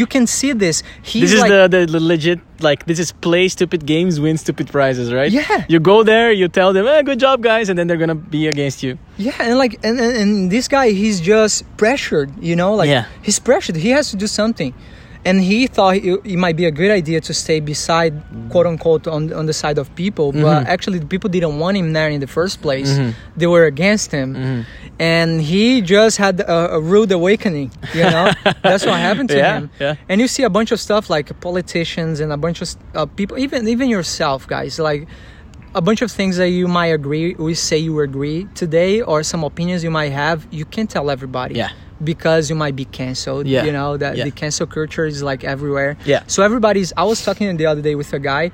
you 0.00 0.06
can 0.14 0.26
see 0.26 0.52
this. 0.64 0.82
He's 1.02 1.22
This 1.22 1.32
is 1.32 1.40
like, 1.40 1.70
the, 1.70 1.86
the 1.94 2.00
legit 2.12 2.40
like 2.68 2.80
this 2.86 2.98
is 3.04 3.12
play 3.12 3.48
stupid 3.48 3.80
games, 3.86 4.12
win 4.26 4.36
stupid 4.38 4.66
prizes, 4.76 5.12
right? 5.18 5.30
Yeah. 5.30 5.64
You 5.68 5.78
go 5.92 6.02
there, 6.12 6.28
you 6.40 6.48
tell 6.48 6.72
them, 6.76 6.86
eh, 6.86 7.02
good 7.02 7.20
job, 7.26 7.42
guys, 7.42 7.68
and 7.70 7.76
then 7.78 7.86
they're 7.88 8.02
gonna 8.04 8.14
be 8.36 8.46
against 8.54 8.82
you. 8.82 8.98
Yeah, 9.18 9.34
and 9.40 9.58
like, 9.58 9.74
and, 9.86 9.98
and, 10.00 10.16
and 10.22 10.50
this 10.50 10.66
guy, 10.68 10.86
he's 11.02 11.18
just 11.20 11.64
pressured, 11.76 12.28
you 12.40 12.56
know, 12.60 12.74
like 12.80 12.88
Yeah. 12.88 13.04
he's 13.22 13.38
pressured. 13.38 13.76
He 13.76 13.90
has 13.96 14.10
to 14.10 14.16
do 14.16 14.26
something, 14.26 14.72
and 15.26 15.36
he 15.42 15.66
thought 15.66 15.96
it, 15.96 16.20
it 16.24 16.38
might 16.38 16.56
be 16.56 16.64
a 16.64 16.70
good 16.80 16.90
idea 17.00 17.20
to 17.28 17.32
stay 17.34 17.58
beside, 17.60 18.14
quote 18.52 18.66
unquote, 18.66 19.04
on 19.06 19.32
on 19.40 19.44
the 19.50 19.52
side 19.62 19.76
of 19.82 19.86
people. 19.94 20.26
Mm-hmm. 20.32 20.42
But 20.46 20.66
actually, 20.74 20.98
the 21.04 21.06
people 21.14 21.28
didn't 21.36 21.58
want 21.58 21.76
him 21.76 21.92
there 21.92 22.08
in 22.16 22.20
the 22.20 22.26
first 22.38 22.62
place. 22.62 22.90
They 23.36 23.48
were 23.54 23.66
against 23.66 24.08
him, 24.18 24.28
Mm-hmm. 24.34 24.60
and 24.98 25.30
he 25.42 25.82
just 25.82 26.16
had 26.24 26.40
a, 26.40 26.78
a 26.78 26.80
rude 26.80 27.12
awakening. 27.12 27.68
You 27.94 28.04
know, 28.14 28.26
that's 28.62 28.84
what 28.86 28.98
happened 29.08 29.28
to 29.30 29.36
Yeah, 29.36 29.58
him. 29.58 29.70
yeah. 29.80 29.94
And 30.08 30.20
you 30.22 30.28
see 30.28 30.44
a 30.44 30.50
bunch 30.58 30.70
of 30.72 30.78
stuff 30.80 31.10
like 31.10 31.26
politicians 31.40 32.20
and 32.20 32.32
a 32.32 32.36
bunch 32.46 32.62
of 32.62 32.68
uh, 32.94 33.06
people, 33.18 33.36
even 33.38 33.66
even 33.68 33.88
yourself, 33.90 34.46
guys, 34.46 34.78
like 34.78 35.08
a 35.76 35.82
bunch 35.88 36.00
of 36.06 36.10
things 36.18 36.34
that 36.40 36.48
you 36.58 36.66
might 36.78 36.92
agree 37.00 37.28
we 37.48 37.54
say 37.68 37.78
you 37.88 37.94
agree 38.08 38.40
today 38.62 38.92
or 39.10 39.22
some 39.32 39.42
opinions 39.50 39.80
you 39.86 39.90
might 40.00 40.12
have 40.22 40.38
you 40.58 40.64
can't 40.74 40.90
tell 40.96 41.06
everybody 41.16 41.54
Yeah. 41.62 41.70
because 42.12 42.42
you 42.50 42.56
might 42.64 42.76
be 42.82 42.86
canceled 43.00 43.46
Yeah. 43.46 43.64
you 43.66 43.72
know 43.78 43.90
that 44.02 44.12
Yeah. 44.16 44.24
the 44.28 44.30
cancel 44.42 44.66
culture 44.76 45.06
is 45.12 45.22
like 45.30 45.42
everywhere 45.54 45.92
Yeah. 46.12 46.22
so 46.34 46.38
everybody's 46.48 46.90
i 46.96 47.04
was 47.12 47.18
talking 47.26 47.46
the 47.62 47.66
other 47.72 47.82
day 47.88 47.94
with 48.02 48.10
a 48.20 48.22
guy 48.32 48.44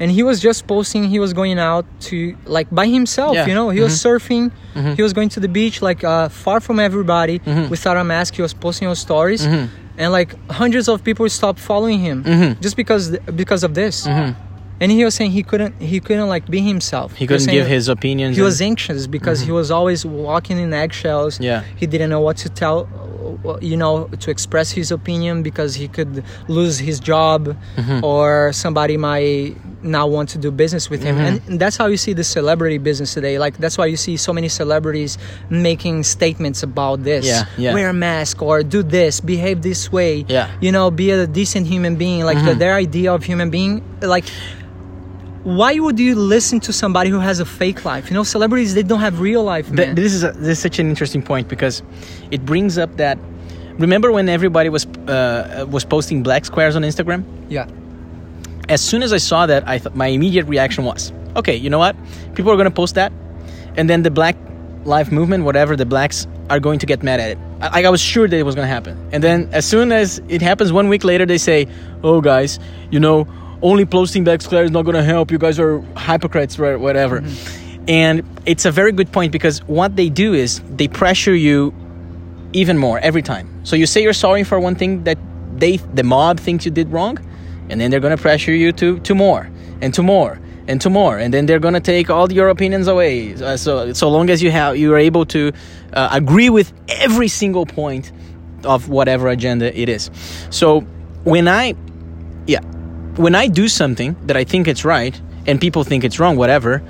and 0.00 0.08
he 0.18 0.22
was 0.30 0.38
just 0.48 0.60
posting 0.66 1.02
he 1.14 1.18
was 1.24 1.32
going 1.40 1.58
out 1.70 1.84
to 2.08 2.16
like 2.56 2.68
by 2.80 2.86
himself 2.98 3.32
Yeah. 3.34 3.40
Mm-hmm. 3.40 3.48
you 3.50 3.54
know 3.60 3.68
he 3.76 3.80
was 3.86 3.94
surfing 4.06 4.44
he 4.98 5.02
was 5.06 5.12
going 5.18 5.30
to 5.36 5.40
the 5.46 5.48
beach 5.58 5.76
like 5.88 6.00
uh, 6.14 6.28
far 6.44 6.58
from 6.66 6.76
everybody 6.88 7.36
Mm-hmm. 7.40 7.68
without 7.74 7.96
a 8.04 8.04
mask 8.14 8.30
he 8.38 8.42
was 8.48 8.54
posting 8.66 8.86
on 8.88 8.96
stories 8.96 9.42
and 10.02 10.08
like 10.18 10.30
hundreds 10.62 10.86
of 10.92 10.96
people 11.08 11.24
stopped 11.28 11.60
following 11.70 11.98
him 12.08 12.18
Mm-hmm. 12.24 12.50
just 12.64 12.76
because 12.82 13.04
because 13.42 13.62
of 13.68 13.72
this 13.80 13.94
and 14.80 14.90
he 14.90 15.04
was 15.04 15.14
saying 15.14 15.30
he 15.32 15.42
couldn't 15.42 15.74
he 15.80 16.00
couldn't 16.00 16.28
like 16.28 16.48
be 16.50 16.60
himself. 16.60 17.14
He 17.14 17.26
couldn't 17.26 17.48
give 17.50 17.66
his 17.66 17.88
opinions. 17.88 18.36
He 18.36 18.40
and- 18.42 18.46
was 18.46 18.60
anxious 18.60 19.06
because 19.06 19.40
he 19.40 19.52
was 19.52 19.70
always 19.70 20.04
walking 20.06 20.58
in 20.58 20.72
eggshells. 20.72 21.38
Yeah. 21.40 21.64
He 21.76 21.86
didn't 21.86 22.10
know 22.10 22.20
what 22.20 22.36
to 22.38 22.48
tell, 22.48 22.88
you 23.60 23.76
know, 23.76 24.06
to 24.20 24.30
express 24.30 24.70
his 24.70 24.90
opinion 24.90 25.42
because 25.42 25.74
he 25.74 25.86
could 25.88 26.24
lose 26.48 26.78
his 26.78 26.98
job 27.00 27.56
Mm-hmm. 27.76 28.04
or 28.04 28.52
somebody 28.52 28.96
might 28.96 29.54
not 29.82 30.10
want 30.10 30.28
to 30.30 30.38
do 30.38 30.50
business 30.50 30.90
with 30.90 31.02
him. 31.02 31.16
Mm-hmm. 31.16 31.50
And 31.50 31.60
that's 31.60 31.76
how 31.76 31.86
you 31.86 31.96
see 31.96 32.12
the 32.12 32.24
celebrity 32.24 32.78
business 32.78 33.14
today. 33.14 33.38
Like 33.38 33.56
that's 33.58 33.76
why 33.78 33.86
you 33.86 33.96
see 33.96 34.16
so 34.16 34.32
many 34.32 34.48
celebrities 34.48 35.16
making 35.48 36.04
statements 36.04 36.62
about 36.62 37.02
this. 37.04 37.26
Yeah, 37.26 37.44
yeah. 37.56 37.74
Wear 37.74 37.88
a 37.88 37.92
mask 37.94 38.42
or 38.42 38.62
do 38.62 38.82
this, 38.82 39.20
behave 39.20 39.62
this 39.62 39.90
way. 39.92 40.24
Yeah. 40.28 40.48
Mm-hmm. 40.48 40.64
You 40.64 40.72
know, 40.72 40.90
be 40.90 41.10
a 41.10 41.26
decent 41.26 41.66
human 41.66 41.96
being. 41.96 42.24
Like 42.24 42.44
the, 42.44 42.54
their 42.54 42.74
idea 42.74 43.12
of 43.14 43.24
human 43.24 43.48
being, 43.50 43.82
like 44.02 44.24
why 45.44 45.78
would 45.78 45.98
you 45.98 46.14
listen 46.14 46.60
to 46.60 46.72
somebody 46.72 47.08
who 47.08 47.18
has 47.18 47.40
a 47.40 47.46
fake 47.46 47.84
life? 47.84 48.10
You 48.10 48.14
know, 48.14 48.24
celebrities 48.24 48.74
they 48.74 48.82
don't 48.82 49.00
have 49.00 49.20
real 49.20 49.42
life, 49.42 49.70
man. 49.70 49.94
this 49.94 50.12
is 50.12 50.22
a, 50.22 50.32
this 50.32 50.58
is 50.58 50.58
such 50.58 50.78
an 50.78 50.88
interesting 50.88 51.22
point 51.22 51.48
because 51.48 51.82
it 52.30 52.44
brings 52.44 52.76
up 52.76 52.96
that 52.96 53.18
remember 53.78 54.12
when 54.12 54.28
everybody 54.28 54.68
was 54.68 54.86
uh, 54.86 55.66
was 55.70 55.84
posting 55.84 56.22
black 56.22 56.44
squares 56.44 56.76
on 56.76 56.82
Instagram? 56.82 57.24
Yeah, 57.48 57.66
as 58.68 58.80
soon 58.80 59.02
as 59.02 59.12
I 59.12 59.18
saw 59.18 59.46
that 59.46 59.66
I 59.66 59.78
thought 59.78 59.96
my 59.96 60.06
immediate 60.06 60.46
reaction 60.46 60.84
was 60.84 61.12
okay 61.36 61.56
you 61.56 61.70
know 61.70 61.78
what? 61.78 61.96
People 62.34 62.52
are 62.52 62.56
going 62.56 62.68
to 62.68 62.74
post 62.82 62.94
that 62.94 63.12
and 63.76 63.88
then 63.88 64.02
the 64.02 64.10
black 64.10 64.36
life 64.84 65.10
movement 65.12 65.44
whatever 65.44 65.76
the 65.76 65.86
blacks 65.86 66.26
are 66.48 66.60
going 66.60 66.78
to 66.78 66.86
get 66.86 67.02
mad 67.02 67.20
at 67.20 67.30
it. 67.30 67.38
I, 67.60 67.84
I 67.84 67.90
was 67.90 68.00
sure 68.00 68.26
that 68.28 68.36
it 68.36 68.42
was 68.42 68.54
going 68.54 68.66
to 68.66 68.72
happen. 68.72 68.96
And 69.12 69.22
then 69.22 69.48
as 69.52 69.64
soon 69.64 69.92
as 69.92 70.20
it 70.28 70.42
happens 70.42 70.72
one 70.72 70.88
week 70.88 71.04
later 71.04 71.26
they 71.26 71.38
say 71.38 71.66
oh 72.04 72.20
guys 72.20 72.58
you 72.90 73.00
know 73.00 73.26
only 73.62 73.84
posting 73.84 74.24
black 74.24 74.42
squares 74.42 74.66
is 74.66 74.70
not 74.70 74.82
going 74.82 74.96
to 74.96 75.02
help 75.02 75.30
you 75.30 75.38
guys 75.38 75.58
are 75.58 75.80
hypocrites 75.96 76.58
or 76.58 76.78
whatever 76.78 77.22
and 77.88 78.22
it's 78.46 78.64
a 78.64 78.70
very 78.70 78.92
good 78.92 79.10
point 79.10 79.32
because 79.32 79.58
what 79.64 79.96
they 79.96 80.08
do 80.08 80.32
is 80.32 80.60
they 80.76 80.88
pressure 80.88 81.34
you 81.34 81.74
even 82.52 82.78
more 82.78 82.98
every 83.00 83.22
time. 83.22 83.48
So 83.64 83.76
you 83.76 83.86
say 83.86 84.02
you're 84.02 84.12
sorry 84.12 84.44
for 84.44 84.60
one 84.60 84.74
thing 84.74 85.04
that 85.04 85.18
they 85.56 85.76
the 85.76 86.02
mob 86.02 86.38
thinks 86.38 86.64
you 86.64 86.70
did 86.70 86.90
wrong, 86.90 87.18
and 87.68 87.80
then 87.80 87.90
they're 87.90 88.00
gonna 88.00 88.16
pressure 88.16 88.54
you 88.54 88.72
to 88.72 88.98
to 89.00 89.14
more 89.14 89.50
and 89.80 89.92
to 89.94 90.02
more 90.02 90.38
and 90.68 90.80
to 90.82 90.90
more, 90.90 91.18
and 91.18 91.32
then 91.34 91.46
they're 91.46 91.58
gonna 91.58 91.80
take 91.80 92.10
all 92.10 92.30
your 92.32 92.48
opinions 92.48 92.86
away. 92.86 93.34
Uh, 93.34 93.56
so 93.56 93.92
so 93.92 94.08
long 94.08 94.30
as 94.30 94.42
you 94.42 94.50
have 94.50 94.76
you 94.76 94.92
are 94.94 94.98
able 94.98 95.24
to 95.26 95.52
uh, 95.92 96.08
agree 96.12 96.50
with 96.50 96.72
every 96.88 97.28
single 97.28 97.66
point 97.66 98.12
of 98.64 98.88
whatever 98.88 99.28
agenda 99.28 99.76
it 99.78 99.88
is. 99.88 100.10
So 100.50 100.80
when 101.24 101.48
I 101.48 101.74
when 103.20 103.34
I 103.34 103.46
do 103.48 103.68
something 103.68 104.16
that 104.26 104.36
I 104.36 104.44
think 104.44 104.66
it's 104.66 104.84
right 104.84 105.20
and 105.46 105.60
people 105.60 105.84
think 105.84 106.04
it's 106.04 106.18
wrong, 106.18 106.36
whatever. 106.36 106.82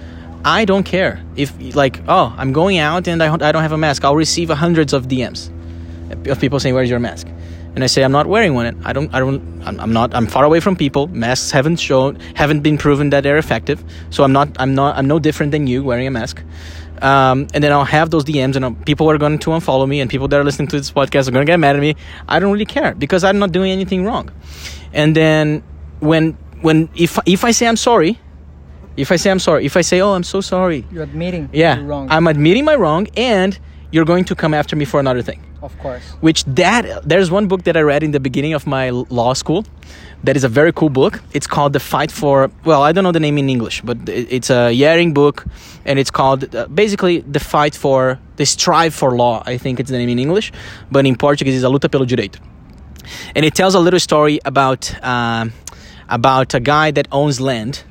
I 0.44 0.64
don't 0.64 0.84
care 0.84 1.22
if 1.36 1.52
like 1.74 2.00
oh 2.08 2.34
I'm 2.36 2.52
going 2.52 2.78
out 2.78 3.08
and 3.08 3.22
I, 3.22 3.32
I 3.32 3.52
don't 3.52 3.62
have 3.62 3.72
a 3.72 3.78
mask. 3.78 4.04
I'll 4.04 4.16
receive 4.16 4.48
hundreds 4.48 4.92
of 4.92 5.06
DMs 5.06 5.50
of 6.30 6.40
people 6.40 6.58
saying 6.58 6.74
where's 6.74 6.88
your 6.88 6.98
mask, 6.98 7.26
and 7.74 7.84
I 7.84 7.88
say 7.88 8.02
I'm 8.02 8.12
not 8.12 8.26
wearing 8.26 8.54
one. 8.54 8.80
I 8.84 8.92
don't 8.94 9.12
I 9.14 9.20
don't 9.20 9.42
I'm, 9.66 9.78
I'm 9.78 9.92
not 9.92 10.14
I'm 10.14 10.26
far 10.26 10.44
away 10.44 10.60
from 10.60 10.76
people. 10.76 11.08
Masks 11.08 11.50
haven't 11.50 11.76
shown 11.76 12.18
haven't 12.36 12.60
been 12.60 12.78
proven 12.78 13.10
that 13.10 13.22
they're 13.22 13.36
effective. 13.36 13.84
So 14.08 14.24
I'm 14.24 14.32
not 14.32 14.48
I'm 14.58 14.74
not 14.74 14.96
I'm 14.96 15.06
no 15.06 15.18
different 15.18 15.52
than 15.52 15.66
you 15.66 15.84
wearing 15.84 16.06
a 16.06 16.10
mask. 16.10 16.42
Um, 17.02 17.48
and 17.54 17.64
then 17.64 17.72
I'll 17.72 17.84
have 17.84 18.10
those 18.10 18.24
DMs, 18.24 18.56
and 18.56 18.64
uh, 18.64 18.70
people 18.84 19.10
are 19.10 19.16
going 19.16 19.38
to 19.38 19.50
unfollow 19.50 19.88
me, 19.88 20.00
and 20.00 20.10
people 20.10 20.28
that 20.28 20.38
are 20.38 20.44
listening 20.44 20.68
to 20.68 20.76
this 20.76 20.90
podcast 20.90 21.28
are 21.28 21.30
going 21.30 21.46
to 21.46 21.50
get 21.50 21.58
mad 21.58 21.74
at 21.74 21.80
me. 21.80 21.96
I 22.28 22.40
don't 22.40 22.52
really 22.52 22.66
care 22.66 22.94
because 22.94 23.24
I'm 23.24 23.38
not 23.38 23.52
doing 23.52 23.72
anything 23.72 24.04
wrong. 24.04 24.30
And 24.92 25.16
then 25.16 25.62
when 26.00 26.36
when 26.62 26.88
if 26.94 27.18
if 27.26 27.44
I 27.44 27.52
say 27.52 27.66
I'm 27.66 27.76
sorry, 27.76 28.18
if 28.96 29.12
I 29.12 29.16
say 29.16 29.30
I'm 29.30 29.38
sorry, 29.38 29.64
if 29.64 29.76
I 29.76 29.82
say 29.82 30.00
oh 30.00 30.12
I'm 30.12 30.24
so 30.24 30.40
sorry, 30.40 30.84
you're 30.92 31.04
admitting 31.04 31.48
yeah, 31.52 31.76
you're 31.76 31.86
wrong. 31.86 32.08
I'm 32.10 32.26
admitting 32.26 32.64
my 32.64 32.74
wrong, 32.74 33.06
and 33.16 33.58
you're 33.92 34.04
going 34.04 34.24
to 34.24 34.34
come 34.34 34.54
after 34.54 34.76
me 34.76 34.84
for 34.84 35.00
another 35.00 35.22
thing. 35.22 35.40
of 35.62 35.76
course. 35.78 36.02
Which 36.20 36.44
that 36.44 37.08
there's 37.08 37.30
one 37.30 37.46
book 37.48 37.64
that 37.64 37.76
I 37.76 37.80
read 37.80 38.02
in 38.02 38.12
the 38.12 38.20
beginning 38.20 38.54
of 38.54 38.66
my 38.66 38.90
law 38.90 39.34
school, 39.34 39.64
that 40.24 40.36
is 40.36 40.44
a 40.44 40.48
very 40.48 40.72
cool 40.72 40.90
book. 40.90 41.20
It's 41.32 41.46
called 41.46 41.72
The 41.72 41.80
Fight 41.80 42.10
for. 42.10 42.50
Well, 42.64 42.82
I 42.82 42.92
don't 42.92 43.04
know 43.04 43.12
the 43.12 43.20
name 43.20 43.38
in 43.38 43.48
English, 43.48 43.82
but 43.82 43.96
it's 44.08 44.50
a 44.50 44.72
Jhering 44.72 45.12
book, 45.14 45.44
and 45.84 45.98
it's 45.98 46.10
called 46.10 46.54
uh, 46.54 46.66
basically 46.68 47.20
the 47.20 47.40
fight 47.40 47.74
for 47.74 48.18
the 48.36 48.46
strive 48.46 48.94
for 48.94 49.10
law. 49.16 49.42
I 49.46 49.58
think 49.58 49.80
it's 49.80 49.90
the 49.90 49.98
name 49.98 50.08
in 50.08 50.18
English, 50.18 50.52
but 50.90 51.06
in 51.06 51.16
Portuguese 51.16 51.56
it's 51.56 51.64
a 51.64 51.68
luta 51.68 51.90
pelo 51.90 52.04
direito. 52.04 52.38
And 53.34 53.44
it 53.44 53.54
tells 53.54 53.74
a 53.74 53.80
little 53.80 54.00
story 54.00 54.38
about 54.44 54.92
um, 55.04 55.52
about 56.10 56.52
a 56.54 56.60
guy 56.60 56.90
that 56.90 57.08
owns 57.12 57.40
land, 57.40 57.84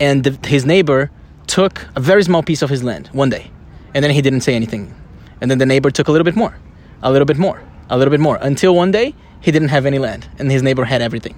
and 0.00 0.24
the, 0.24 0.48
his 0.48 0.64
neighbor 0.64 1.10
took 1.46 1.86
a 1.94 2.00
very 2.00 2.22
small 2.22 2.42
piece 2.42 2.62
of 2.62 2.70
his 2.70 2.82
land 2.82 3.08
one 3.12 3.28
day, 3.28 3.50
and 3.94 4.02
then 4.04 4.10
he 4.10 4.22
didn't 4.22 4.40
say 4.40 4.54
anything, 4.54 4.94
and 5.40 5.50
then 5.50 5.58
the 5.58 5.66
neighbor 5.66 5.90
took 5.90 6.08
a 6.08 6.12
little 6.12 6.24
bit 6.24 6.36
more, 6.36 6.56
a 7.02 7.10
little 7.10 7.26
bit 7.26 7.36
more, 7.36 7.62
a 7.90 7.98
little 7.98 8.10
bit 8.10 8.20
more, 8.20 8.38
until 8.40 8.74
one 8.74 8.90
day 8.90 9.14
he 9.40 9.50
didn't 9.50 9.68
have 9.68 9.84
any 9.86 9.98
land, 9.98 10.28
and 10.38 10.50
his 10.50 10.62
neighbor 10.62 10.84
had 10.84 11.02
everything, 11.02 11.34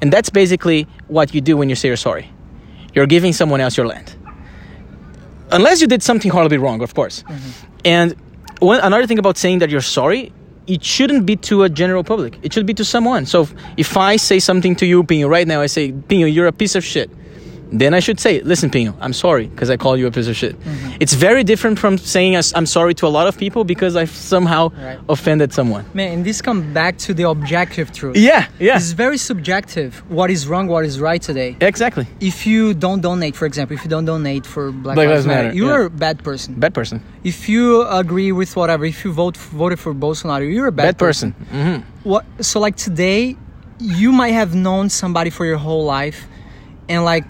and 0.00 0.12
that's 0.12 0.30
basically 0.30 0.86
what 1.08 1.34
you 1.34 1.40
do 1.40 1.56
when 1.56 1.68
you 1.68 1.74
say 1.74 1.88
you're 1.88 1.96
sorry. 1.96 2.30
You're 2.94 3.06
giving 3.06 3.32
someone 3.32 3.60
else 3.60 3.76
your 3.76 3.86
land, 3.86 4.14
unless 5.50 5.80
you 5.80 5.86
did 5.86 6.02
something 6.02 6.30
horribly 6.30 6.58
wrong, 6.58 6.82
of 6.82 6.94
course. 6.94 7.22
Mm-hmm. 7.22 7.66
And 7.84 8.16
one, 8.58 8.80
another 8.80 9.06
thing 9.06 9.18
about 9.18 9.38
saying 9.38 9.60
that 9.60 9.70
you're 9.70 9.80
sorry, 9.80 10.32
it 10.70 10.84
shouldn't 10.84 11.26
be 11.26 11.34
to 11.36 11.64
a 11.64 11.68
general 11.68 12.04
public. 12.04 12.38
It 12.42 12.52
should 12.52 12.64
be 12.64 12.74
to 12.74 12.84
someone. 12.84 13.26
So 13.26 13.42
if, 13.42 13.54
if 13.76 13.96
I 13.96 14.16
say 14.16 14.38
something 14.38 14.76
to 14.76 14.86
you, 14.86 15.02
Pinho, 15.02 15.28
right 15.28 15.46
now, 15.46 15.60
I 15.60 15.66
say, 15.66 15.90
Pinho, 15.90 16.32
you're 16.32 16.46
a 16.46 16.52
piece 16.52 16.76
of 16.76 16.84
shit. 16.84 17.10
Then 17.72 17.94
I 17.94 18.00
should 18.00 18.18
say, 18.18 18.40
listen, 18.42 18.68
Pino, 18.70 18.94
I'm 19.00 19.12
sorry 19.12 19.46
because 19.46 19.70
I 19.70 19.76
called 19.76 19.98
you 20.00 20.06
a 20.08 20.10
piece 20.10 20.26
of 20.26 20.36
shit. 20.36 20.56
It's 20.98 21.14
very 21.14 21.44
different 21.44 21.78
from 21.78 21.98
saying 21.98 22.34
I'm 22.54 22.66
sorry 22.66 22.94
to 22.94 23.06
a 23.06 23.12
lot 23.18 23.26
of 23.28 23.38
people 23.38 23.62
because 23.64 23.94
I've 23.96 24.10
somehow 24.10 24.70
Right. 24.70 24.98
offended 25.08 25.52
someone. 25.52 25.84
Man, 25.94 26.12
and 26.12 26.24
this 26.24 26.42
comes 26.42 26.64
back 26.74 26.98
to 27.06 27.14
the 27.14 27.28
objective 27.28 27.92
truth. 27.92 28.16
Yeah, 28.16 28.46
yeah, 28.58 28.76
It's 28.76 28.90
very 28.92 29.18
subjective. 29.18 30.02
What 30.08 30.30
is 30.30 30.46
wrong? 30.48 30.66
What 30.66 30.84
is 30.84 30.98
right 31.00 31.22
today? 31.22 31.56
exactly. 31.60 32.06
If 32.20 32.46
you 32.46 32.74
don't 32.74 33.00
donate, 33.02 33.36
for 33.36 33.46
example, 33.46 33.76
if 33.76 33.84
you 33.84 33.90
don't 33.90 34.04
donate 34.04 34.44
for 34.46 34.72
Black, 34.72 34.96
Black 34.96 35.08
Lives 35.08 35.26
Matter, 35.26 35.44
Matter, 35.48 35.56
you're 35.56 35.80
yeah. 35.82 35.86
a 35.86 35.90
bad 36.06 36.24
person. 36.24 36.54
Bad 36.54 36.74
person. 36.74 37.02
If 37.22 37.48
you 37.48 37.86
agree 37.86 38.32
with 38.32 38.56
whatever, 38.56 38.84
if 38.84 39.04
you 39.04 39.12
vote 39.12 39.36
voted 39.36 39.78
for 39.78 39.94
Bolsonaro, 39.94 40.44
you're 40.52 40.66
a 40.66 40.72
bad, 40.72 40.86
Bad 40.86 40.98
person. 40.98 41.30
hmm 41.52 41.76
what 42.02 42.24
so 42.40 42.58
like 42.60 42.76
today 42.76 43.36
you 43.78 44.10
might 44.10 44.32
have 44.42 44.54
known 44.54 44.88
somebody 44.88 45.30
for 45.30 45.44
your 45.44 45.58
whole 45.58 45.84
life 45.84 46.26
and 46.88 47.04
like 47.04 47.26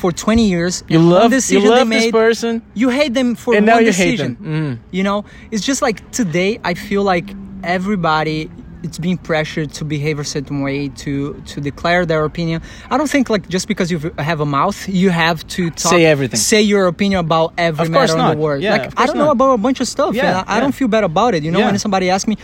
for 0.00 0.12
20 0.12 0.46
years 0.48 0.82
You 0.88 0.98
love, 0.98 1.24
you 1.32 1.38
decision 1.38 1.70
love 1.70 1.88
they 1.88 1.98
this 1.98 2.10
person, 2.12 2.62
you 2.74 2.88
hate 2.90 3.14
them 3.14 3.34
for 3.34 3.54
and 3.54 3.66
one 3.66 3.74
now 3.76 3.78
you 3.80 3.92
hate 3.92 4.16
decision 4.18 4.36
them. 4.40 4.78
Mhm. 4.78 4.78
you 4.96 5.02
know 5.02 5.24
it's 5.50 5.64
just 5.64 5.80
like 5.82 5.98
today 6.10 6.58
i 6.64 6.74
feel 6.74 7.02
like 7.02 7.26
everybody 7.62 8.50
it's 8.82 8.98
being 8.98 9.16
pressured 9.16 9.72
to 9.72 9.82
behave 9.84 10.18
a 10.18 10.24
certain 10.24 10.60
way 10.60 10.88
to 10.90 11.12
to 11.46 11.56
declare 11.60 12.04
their 12.04 12.22
opinion 12.24 12.60
i 12.90 12.98
don't 12.98 13.08
think 13.14 13.30
like 13.30 13.48
just 13.48 13.66
because 13.66 13.90
you 13.90 13.98
have 14.18 14.40
a 14.40 14.46
mouth 14.58 14.78
you 14.88 15.08
have 15.08 15.38
to 15.56 15.70
talk, 15.70 15.90
Say 15.92 16.04
everything. 16.04 16.38
say 16.38 16.60
your 16.60 16.86
opinion 16.86 17.20
about 17.20 17.54
every 17.56 17.86
Of 17.86 17.92
matter 17.92 18.12
in 18.12 18.18
not. 18.18 18.34
the 18.34 18.42
world 18.44 18.62
Yeah, 18.62 18.72
like 18.76 18.92
i 19.00 19.06
don't 19.06 19.16
know 19.16 19.30
about 19.30 19.52
a 19.54 19.62
bunch 19.66 19.80
of 19.80 19.88
stuff 19.88 20.14
Yeah, 20.14 20.44
I, 20.46 20.56
I 20.58 20.60
don't 20.60 20.74
feel 20.80 20.88
bad 20.88 21.04
about 21.04 21.32
it 21.34 21.42
you 21.42 21.50
know 21.50 21.60
Yeah. 21.60 21.70
when 21.70 21.78
somebody 21.78 22.10
asks 22.10 22.28
me 22.28 22.36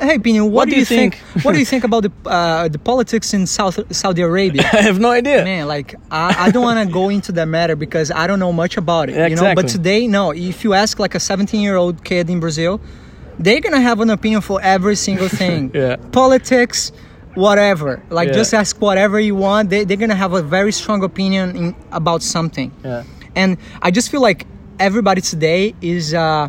Hey, 0.00 0.18
Pinion, 0.18 0.50
what, 0.50 0.68
do 0.68 0.76
you 0.76 0.84
think? 0.84 1.18
what 1.42 1.52
do 1.52 1.58
you 1.58 1.64
think 1.72 1.84
about 1.84 2.02
the 2.02 2.12
uh, 2.28 2.68
the 2.68 2.78
politics 2.78 3.32
in 3.32 3.46
South 3.46 3.78
Saudi 3.94 4.22
Arabia? 4.22 4.62
I 4.72 4.82
have 4.82 4.98
no 4.98 5.10
idea. 5.10 5.44
Man, 5.44 5.66
like 5.68 5.94
I, 6.10 6.46
I 6.46 6.50
don't 6.50 6.62
want 6.62 6.86
to 6.86 6.92
go 6.92 7.08
into 7.08 7.32
that 7.32 7.46
matter 7.46 7.76
because 7.76 8.10
I 8.10 8.26
don't 8.26 8.38
know 8.38 8.52
much 8.52 8.76
about 8.76 9.08
it. 9.08 9.30
You 9.30 9.36
know, 9.36 9.54
but 9.54 9.68
today, 9.68 10.06
no. 10.06 10.32
If 10.32 10.64
you 10.64 10.74
ask 10.74 10.98
like 10.98 11.14
a 11.14 11.20
17 11.20 11.60
year 11.60 11.76
old 11.76 12.04
kid 12.04 12.28
in 12.28 12.40
Brazil, 12.40 12.80
they're 13.38 13.60
gonna 13.60 13.80
have 13.80 14.00
an 14.00 14.10
opinion 14.10 14.40
for 14.40 14.60
every 14.62 14.96
single 14.96 15.28
thing. 15.40 15.70
Yeah. 15.74 15.96
Politics, 16.12 16.92
whatever. 17.34 18.02
Like 18.10 18.28
Yeah. 18.28 18.34
just 18.34 18.52
ask 18.54 18.80
whatever 18.80 19.18
you 19.20 19.36
want. 19.36 19.70
They, 19.70 19.84
they're 19.84 19.96
gonna 19.96 20.14
have 20.16 20.32
a 20.34 20.42
very 20.42 20.72
strong 20.72 21.02
opinion 21.04 21.56
in, 21.56 21.76
about 21.92 22.22
something. 22.22 22.72
Yeah. 22.84 23.04
And 23.36 23.58
I 23.80 23.90
just 23.90 24.10
feel 24.10 24.20
like 24.20 24.46
everybody 24.78 25.20
today 25.20 25.74
is 25.80 26.14
uh, 26.14 26.48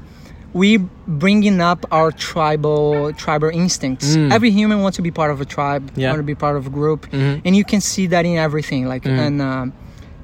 we 0.56 0.78
bringing 1.24 1.60
up 1.60 1.86
our 1.92 2.12
tribal 2.14 3.12
tribal 3.24 3.50
instincts. 3.50 4.16
Every 4.16 4.52
human 4.60 4.78
wants 4.84 4.96
to 4.96 5.04
be 5.10 5.12
part 5.12 5.32
of 5.36 5.40
a 5.46 5.48
tribe, 5.56 5.84
Mm. 5.84 5.98
Yeah. 5.98 6.08
Mm-hmm. 6.08 6.12
want 6.14 6.20
to 6.26 6.30
be 6.34 6.38
part 6.46 6.56
of 6.60 6.64
a 6.72 6.74
group, 6.80 7.02
and 7.46 7.54
you 7.60 7.66
can 7.72 7.82
see 7.82 8.06
that 8.14 8.24
in 8.26 8.38
everything. 8.48 8.88
Like 8.94 9.06
and 9.06 9.42
um, 9.42 9.74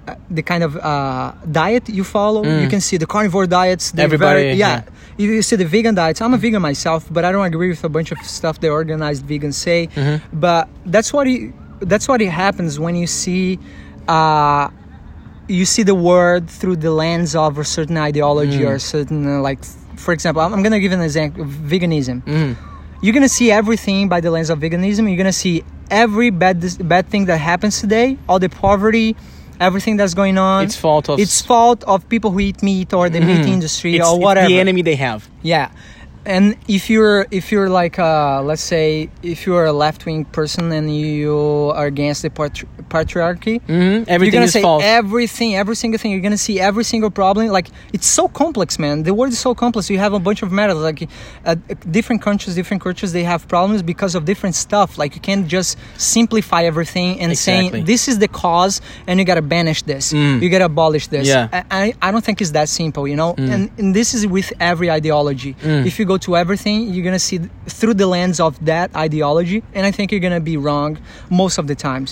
uh, 0.08 0.16
the 0.38 0.44
kind 0.52 0.64
of 0.68 0.72
uh, 0.78 1.34
diet 1.60 1.90
you 1.90 2.06
follow, 2.18 2.42
you 2.64 2.70
can 2.74 2.82
see 2.88 2.98
the 3.04 3.10
carnivore 3.14 3.46
diets. 3.60 3.92
Mm. 3.92 4.00
Everybody, 4.08 4.42
very, 4.42 4.54
yeah. 4.64 4.84
yeah. 5.20 5.36
You 5.36 5.42
see 5.50 5.58
the 5.64 5.70
vegan 5.76 5.96
diets. 6.02 6.20
I'm 6.24 6.34
a 6.34 6.42
vegan 6.46 6.62
myself, 6.72 7.02
but 7.16 7.22
I 7.28 7.30
don't 7.34 7.46
agree 7.54 7.70
with 7.74 7.84
a 7.84 7.90
bunch 7.98 8.10
of 8.16 8.20
stuff 8.38 8.56
the 8.64 8.70
organized 8.70 9.24
vegans 9.32 9.58
say. 9.68 9.80
Mm-hmm. 9.88 10.40
But 10.46 10.64
that's 10.94 11.12
what 11.16 11.28
it, 11.28 11.42
that's 11.92 12.08
what 12.08 12.20
it 12.22 12.32
happens 12.44 12.80
when 12.80 12.96
you 12.96 13.08
see. 13.08 13.60
Uh, 14.08 14.70
you 15.48 15.66
see 15.66 15.84
the 15.84 16.00
world 16.10 16.50
through 16.50 16.78
the 16.78 16.92
lens 17.04 17.36
of 17.36 17.58
a 17.58 17.66
certain 17.66 17.98
ideology 17.98 18.64
or 18.64 18.76
a 18.76 18.80
certain 18.96 19.28
uh, 19.28 19.42
like 19.42 19.60
for 20.02 20.14
example 20.14 20.42
i'm, 20.42 20.54
I'm 20.54 20.64
gonna 20.64 20.80
give 20.80 20.92
an 20.92 21.02
example 21.02 21.46
veganism 21.46 22.24
mm-hmm. 22.24 22.54
you're 23.02 23.14
gonna 23.14 23.30
see 23.30 23.52
everything 23.52 24.10
by 24.10 24.20
the 24.22 24.32
lens 24.32 24.50
of 24.50 24.60
veganism 24.60 25.08
you're 25.08 25.18
gonna 25.18 25.32
see 25.32 25.64
every 25.90 26.30
bad 26.30 26.64
bad 26.88 27.08
thing 27.08 27.26
that 27.26 27.38
happens 27.38 27.80
today 27.80 28.18
all 28.28 28.40
the 28.40 28.50
poverty 28.50 29.16
everything 29.62 29.96
that's 29.96 30.14
going 30.14 30.38
on. 30.38 30.66
It's 30.66 30.76
fault 30.76 31.08
of 31.08 31.20
it's 31.20 31.42
fault 31.42 31.84
of 31.86 32.10
people 32.10 32.32
who 32.32 32.40
eat 32.40 32.62
meat 32.64 32.94
or 32.94 33.10
the 33.10 33.22
meat 33.22 33.42
mm-hmm. 33.42 33.54
industry 33.54 33.96
it's, 33.96 34.08
or 34.08 34.16
it's 34.16 34.24
whatever. 34.24 34.48
the 34.48 34.60
enemy 34.60 34.82
they 34.82 34.96
have. 34.96 35.30
Yeah, 35.42 35.72
and 36.26 36.56
if 36.68 36.90
you're 36.90 37.26
if 37.32 37.52
you're 37.52 37.70
like 37.70 37.98
uh, 38.00 38.42
let's 38.44 38.62
say 38.62 39.10
if 39.24 39.46
you're 39.46 39.66
a 39.66 39.74
left 39.74 40.06
wing 40.06 40.26
person 40.26 40.72
and 40.72 40.96
you 40.96 41.72
are 41.76 41.86
against 41.88 42.22
the 42.22 42.30
patri- 42.30 42.68
patriarchy, 42.90 43.60
Mm-hmm. 43.62 44.04
Everything 44.08 44.22
you're 44.22 44.32
gonna 44.32 44.46
is 44.46 44.54
say 44.54 44.62
false. 44.62 44.84
everything, 44.84 45.56
every 45.56 45.76
single 45.76 45.98
thing. 45.98 46.12
You're 46.12 46.22
gonna 46.22 46.38
see 46.38 46.60
every 46.60 46.84
single 46.84 47.10
problem. 47.10 47.48
Like 47.48 47.68
it's 47.94 48.08
so 48.08 48.28
complex, 48.28 48.78
man. 48.80 49.04
The 49.04 49.14
world 49.14 49.32
is 49.34 49.40
so 49.40 49.56
complex. 49.56 49.90
You 49.90 49.98
have 50.00 50.14
a 50.14 50.20
bunch 50.20 50.42
of 50.44 50.52
matters. 50.52 50.78
Like 50.78 51.10
uh, 51.46 51.56
different 51.90 52.22
countries, 52.22 52.56
different 52.56 52.82
cultures, 52.84 53.12
they 53.14 53.24
have 53.24 53.48
problems 53.48 53.82
because 53.82 54.14
of 54.16 54.26
different 54.26 54.56
stuff. 54.56 54.98
Like 54.98 55.16
you 55.16 55.22
can't 55.22 55.48
just 55.48 55.78
simplify 55.98 56.64
everything 56.64 57.20
and 57.20 57.32
Exactly. 57.32 57.70
saying 57.72 57.86
this 57.86 58.08
is 58.08 58.20
the 58.20 58.28
cause 58.28 58.82
and 59.08 59.20
you 59.20 59.26
gotta 59.26 59.42
banish 59.42 59.82
this. 59.84 60.12
Mm. 60.14 60.42
You 60.42 60.50
gotta 60.50 60.66
abolish 60.66 61.08
this. 61.08 61.28
Yeah. 61.28 61.48
I, 61.52 61.64
I 61.72 61.94
I 62.08 62.12
don't 62.12 62.24
think 62.24 62.42
it's 62.42 62.52
that 62.52 62.70
simple. 62.70 63.08
You 63.08 63.16
know, 63.16 63.34
and, 63.38 63.70
and 63.78 63.96
this 63.96 64.14
is 64.14 64.28
with 64.28 64.52
every 64.60 64.90
ideology. 64.92 65.54
Mm. 65.62 65.86
If 65.86 65.98
you 66.00 66.06
go 66.12 66.18
to 66.28 66.32
everything, 66.44 66.78
you're 66.94 67.08
gonna 67.10 67.26
see 67.30 67.38
through 67.80 67.96
the 68.04 68.08
lens 68.16 68.38
of 68.48 68.54
that 68.72 68.88
ideology, 69.06 69.60
and 69.76 69.84
I 69.90 69.92
think 69.96 70.06
you're 70.12 70.26
gonna 70.28 70.46
be 70.54 70.58
wrong 70.66 70.92
most 71.30 71.56
of 71.62 71.66
the 71.72 71.76
times. 71.90 72.10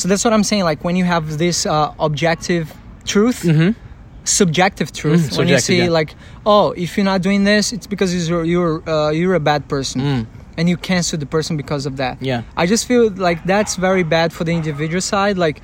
So 0.00 0.02
that's 0.08 0.24
what 0.26 0.32
I'm 0.36 0.44
saying. 0.50 0.64
Like 0.70 0.80
when 0.86 0.96
you 1.00 1.06
have 1.14 1.24
this 1.44 1.58
uh, 1.66 1.94
objective 2.08 2.66
truth, 3.12 3.40
subjective 4.24 4.88
truth, 4.92 5.24
Mhm, 5.30 5.38
when 5.38 5.48
you 5.48 5.58
see 5.58 5.78
yeah. 5.84 5.98
like, 6.00 6.10
oh, 6.46 6.66
if 6.84 6.88
you're 6.96 7.10
not 7.12 7.20
doing 7.22 7.44
this, 7.52 7.64
it's 7.72 7.86
because 7.94 8.10
you're 8.28 8.44
you're 8.52 8.76
uh, 8.88 9.10
you're 9.18 9.34
a 9.42 9.44
bad 9.52 9.62
person, 9.74 10.26
and 10.58 10.64
you 10.70 10.76
cancel 10.90 11.18
the 11.18 11.26
person 11.36 11.56
because 11.62 11.84
of 11.90 11.94
that. 12.02 12.14
Mm. 12.20 12.26
Yeah. 12.30 12.42
I 12.62 12.64
just 12.66 12.84
feel 12.90 13.04
like 13.28 13.38
that's 13.52 13.74
very 13.88 14.04
bad 14.16 14.28
for 14.36 14.44
the 14.48 14.52
individual 14.60 15.00
side. 15.14 15.36
Like, 15.46 15.58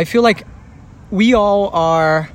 I 0.00 0.02
feel 0.04 0.22
like 0.30 0.40
we 1.10 1.26
all 1.42 1.64
are 1.94 2.28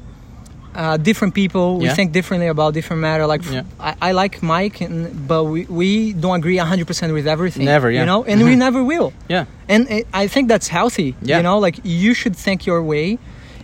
uh, 0.76 0.98
different 0.98 1.34
people. 1.34 1.78
We 1.78 1.86
Yeah. 1.86 1.94
think 1.96 2.12
differently 2.12 2.48
about 2.48 2.74
different 2.74 3.02
matter. 3.02 3.26
Like, 3.26 3.44
Yeah. 3.50 3.64
I, 3.80 3.96
I 4.02 4.12
like 4.12 4.44
Mike, 4.44 4.82
and, 4.82 5.28
but 5.28 5.46
we, 5.46 5.66
we 5.66 6.14
don't 6.14 6.36
agree 6.36 6.58
100% 6.58 7.14
with 7.14 7.28
everything. 7.28 7.66
Never, 7.66 7.90
yeah. 7.90 8.02
You 8.02 8.06
know, 8.06 8.24
and 8.26 8.44
we 8.44 8.54
Mhm. 8.56 8.58
never 8.58 8.84
will. 8.84 9.14
Yeah. 9.30 9.46
And 9.70 9.90
it, 9.90 10.08
I 10.14 10.28
think 10.28 10.50
that's 10.50 10.68
healthy. 10.68 11.16
Yeah. 11.22 11.38
You 11.38 11.44
know, 11.44 11.58
like 11.60 11.80
you 11.84 12.14
should 12.14 12.36
think 12.36 12.66
your 12.66 12.82
way, 12.84 13.18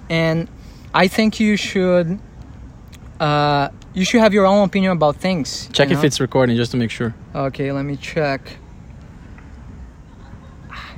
and 0.09 0.47
I 0.93 1.07
think 1.07 1.39
you 1.39 1.57
should. 1.57 2.17
Uh, 3.19 3.67
you 3.93 4.05
should 4.05 4.21
have 4.21 4.33
your 4.33 4.45
own 4.47 4.63
opinion 4.63 4.91
about 4.93 5.17
things. 5.17 5.69
Check 5.73 5.89
you 5.89 5.97
if 5.97 6.03
it's 6.03 6.19
recording 6.19 6.55
just 6.57 6.71
to 6.71 6.77
make 6.77 6.89
sure. 6.91 7.13
Okay, 7.35 7.71
let 7.71 7.83
me 7.85 7.97
check. 7.97 8.41
Ah. 10.71 10.91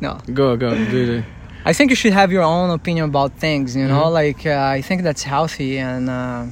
No, 0.00 0.18
Go, 0.32 0.56
go, 0.56 0.70
do 0.90 1.18
it. 1.18 1.24
I 1.64 1.72
think 1.72 1.90
you 1.90 1.96
should 1.96 2.12
have 2.12 2.32
your 2.32 2.42
own 2.42 2.70
opinion 2.70 3.04
about 3.08 3.32
things. 3.38 3.76
You 3.76 3.86
know, 3.86 4.04
Mhm. 4.06 4.12
like 4.12 4.46
uh, 4.46 4.76
I 4.78 4.82
think 4.82 5.02
that's 5.02 5.22
healthy, 5.22 5.78
and 5.78 6.08
uh, 6.10 6.44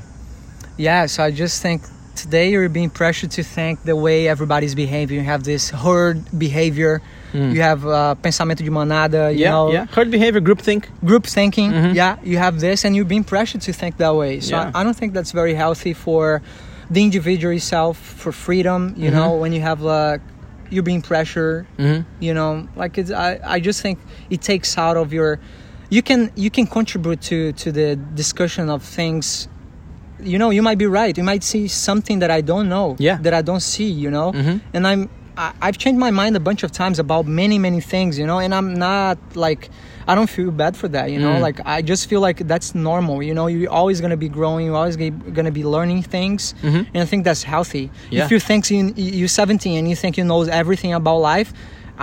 yeah. 0.77 1.07
So 1.07 1.25
I 1.25 1.31
just 1.31 1.61
think 1.63 1.83
today 2.15 2.51
you're 2.51 2.69
being 2.69 2.91
pressured 2.91 3.31
to 3.33 3.43
think 3.43 3.83
the 3.85 3.97
way 3.97 4.29
everybody's 4.29 4.75
behaving. 4.75 5.17
You 5.17 5.25
have 5.25 5.43
this 5.45 5.71
herd 5.71 6.19
behavior. 6.39 7.01
Mm. 7.33 7.53
You 7.55 7.63
have 7.63 7.87
uh, 7.87 8.15
pensamento 8.17 8.63
de 8.65 8.71
manada. 8.71 9.31
You 9.33 9.39
yeah, 9.45 9.51
know, 9.51 9.73
yeah. 9.73 9.87
Herd 9.97 10.11
behavior, 10.11 10.41
group 10.41 10.61
think. 10.61 10.89
group 11.05 11.25
thinking. 11.27 11.71
Mhm. 11.73 11.95
Yeah, 11.95 12.17
you 12.25 12.39
have 12.39 12.59
this, 12.61 12.85
and 12.85 12.95
you're 12.97 13.05
being 13.15 13.25
pressured 13.25 13.63
to 13.63 13.73
think 13.73 13.97
that 13.99 14.15
way. 14.15 14.41
So 14.41 14.55
Yeah. 14.57 14.71
I, 14.75 14.81
I 14.81 14.85
don't 14.85 14.97
think 14.97 15.13
that's 15.15 15.33
very 15.33 15.55
healthy 15.55 15.93
for 15.95 16.43
the 16.91 17.03
individual 17.03 17.55
itself, 17.55 17.97
for 18.23 18.33
freedom. 18.33 18.95
You 18.97 19.11
Mhm. 19.11 19.15
know, 19.19 19.31
when 19.43 19.53
you 19.53 19.61
have 19.63 19.81
like 19.81 20.21
you're 20.71 20.83
being 20.83 21.03
pressured. 21.03 21.67
Mm-hmm. 21.79 22.03
You 22.23 22.35
know, 22.35 22.69
like 22.77 22.99
it's. 22.99 23.11
I, 23.11 23.41
I 23.45 23.61
just 23.61 23.83
think 23.83 23.99
it 24.31 24.41
takes 24.41 24.79
out 24.79 24.97
of 24.97 25.13
your. 25.13 25.39
You 25.91 26.03
can 26.03 26.31
you 26.37 26.51
can 26.51 26.67
contribute 26.67 27.21
to 27.23 27.53
to 27.53 27.73
the 27.73 27.97
discussion 27.97 28.71
of 28.71 28.83
things. 28.83 29.49
You 30.23 30.39
know, 30.39 30.51
you 30.51 30.63
might 30.63 30.79
be 30.79 30.87
right. 30.87 31.17
You 31.17 31.25
might 31.25 31.43
see 31.43 31.67
something 31.69 32.19
that 32.21 32.31
I 32.31 32.41
don't 32.43 32.69
know. 32.69 32.97
Yeah. 32.99 33.19
That 33.23 33.35
I 33.35 33.43
don't 33.43 33.61
see. 33.63 33.91
You 33.91 34.11
know, 34.11 34.33
Mhm. 34.33 34.61
and 34.75 34.87
I'm. 34.87 35.09
I, 35.37 35.53
I've 35.63 35.79
changed 35.79 35.99
my 35.99 36.11
mind 36.11 36.37
a 36.37 36.41
bunch 36.41 36.63
of 36.63 36.71
times 36.73 36.99
about 36.99 37.27
many 37.27 37.59
many 37.59 37.81
things. 37.81 38.19
You 38.19 38.27
know, 38.27 38.39
and 38.39 38.55
I'm 38.55 38.75
not 38.75 39.19
like. 39.35 39.71
I 40.11 40.15
don't 40.17 40.31
feel 40.39 40.51
bad 40.65 40.75
for 40.81 40.89
that, 40.97 41.07
you 41.13 41.21
know. 41.25 41.35
Mm. 41.37 41.41
Like 41.49 41.59
I 41.77 41.79
just 41.93 42.03
feel 42.11 42.21
like 42.29 42.39
that's 42.53 42.69
normal, 42.75 43.17
you 43.29 43.35
know. 43.39 43.47
You're 43.53 43.75
always 43.81 43.99
gonna 44.03 44.21
be 44.27 44.31
growing. 44.39 44.63
You're 44.67 44.81
always 44.83 44.97
gonna 45.37 45.55
be 45.61 45.65
learning 45.77 46.03
things, 46.17 46.43
Mhm. 46.63 46.83
and 46.93 46.99
I 47.05 47.07
think 47.11 47.21
that's 47.29 47.45
healthy. 47.55 47.85
Yeah. 48.11 48.25
If 48.25 48.29
you 48.33 48.41
think 48.49 48.61
you, 48.71 48.81
you're 49.21 49.35
17 49.43 49.75
and 49.81 49.87
you 49.91 49.97
think 50.03 50.13
you 50.19 50.25
know 50.31 50.41
everything 50.63 50.93
about 51.01 51.19
life, 51.35 51.51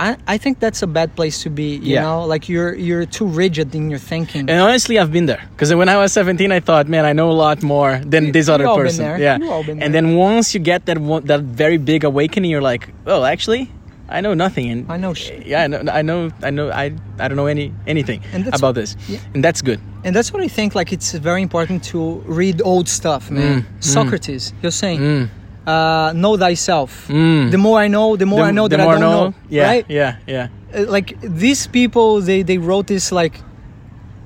I, 0.06 0.08
I 0.34 0.36
think 0.42 0.54
that's 0.64 0.80
a 0.82 0.86
bad 0.98 1.08
place 1.18 1.36
to 1.44 1.50
be. 1.50 1.68
You 1.88 1.94
Yeah. 1.94 2.02
know, 2.06 2.18
like 2.32 2.44
you're 2.52 2.72
you're 2.86 3.04
too 3.18 3.26
rigid 3.42 3.68
in 3.78 3.84
your 3.92 3.98
thinking. 4.12 4.44
And 4.50 4.58
honestly, 4.66 4.94
I've 5.00 5.12
been 5.18 5.26
there 5.32 5.42
because 5.52 5.70
when 5.80 5.88
I 5.94 5.96
was 6.02 6.10
17, 6.20 6.50
I 6.58 6.60
thought, 6.68 6.84
man, 6.94 7.04
I 7.10 7.12
know 7.18 7.28
a 7.36 7.38
lot 7.46 7.58
more 7.74 7.92
than 8.12 8.22
You- 8.26 8.32
this 8.36 8.46
other 8.54 8.66
person. 8.80 9.04
Yeah. 9.26 9.38
You 9.42 9.50
all 9.54 9.64
been 9.68 9.82
and 9.82 9.90
then 9.96 10.06
once 10.28 10.46
you 10.54 10.60
get 10.72 10.80
that 10.88 10.98
one, 11.12 11.22
that 11.30 11.40
very 11.64 11.78
big 11.92 12.00
awakening, 12.10 12.48
you're 12.52 12.68
like, 12.72 12.82
oh, 13.12 13.24
actually, 13.34 13.64
I 14.08 14.20
know 14.20 14.34
nothing. 14.34 14.70
And 14.70 14.90
I 14.92 14.96
know 14.96 15.14
shit. 15.14 15.46
yeah, 15.46 15.64
I 15.64 15.66
know, 15.66 15.82
I 15.92 16.02
know, 16.02 16.30
I 16.42 16.50
know, 16.50 16.70
I, 16.70 16.92
I 17.18 17.28
don't 17.28 17.36
know 17.36 17.46
any 17.46 17.72
anything 17.86 18.22
about 18.52 18.74
this, 18.74 18.96
yeah. 19.08 19.18
and 19.34 19.44
that's 19.44 19.60
good. 19.62 19.80
And 20.04 20.14
that's 20.16 20.32
what 20.32 20.42
I 20.42 20.48
think. 20.48 20.74
Like 20.74 20.92
it's 20.92 21.12
very 21.12 21.42
important 21.42 21.84
to 21.92 22.22
read 22.26 22.62
old 22.64 22.88
stuff, 22.88 23.30
man. 23.30 23.62
Mm, 23.62 23.84
Socrates, 23.84 24.52
you're 24.62 24.72
saying, 24.72 25.00
Mm. 25.00 25.28
uh, 25.66 26.12
"Know 26.14 26.36
thyself." 26.38 27.06
Mm. 27.08 27.50
The 27.50 27.58
more 27.58 27.78
I 27.84 27.88
know, 27.88 28.16
the 28.16 28.24
more 28.26 28.40
The- 28.40 28.48
I 28.48 28.52
know 28.52 28.68
that 28.68 28.80
more 28.80 28.94
I 28.96 28.98
don't 28.98 29.10
know. 29.10 29.34
Yeah, 29.50 29.66
Right? 29.66 29.84
yeah, 29.88 30.16
yeah. 30.26 30.48
Uh, 30.74 30.84
like 30.88 31.16
these 31.20 31.66
people 31.66 32.20
they 32.22 32.42
they 32.44 32.58
wrote 32.58 32.86
this 32.86 33.12
like 33.12 33.40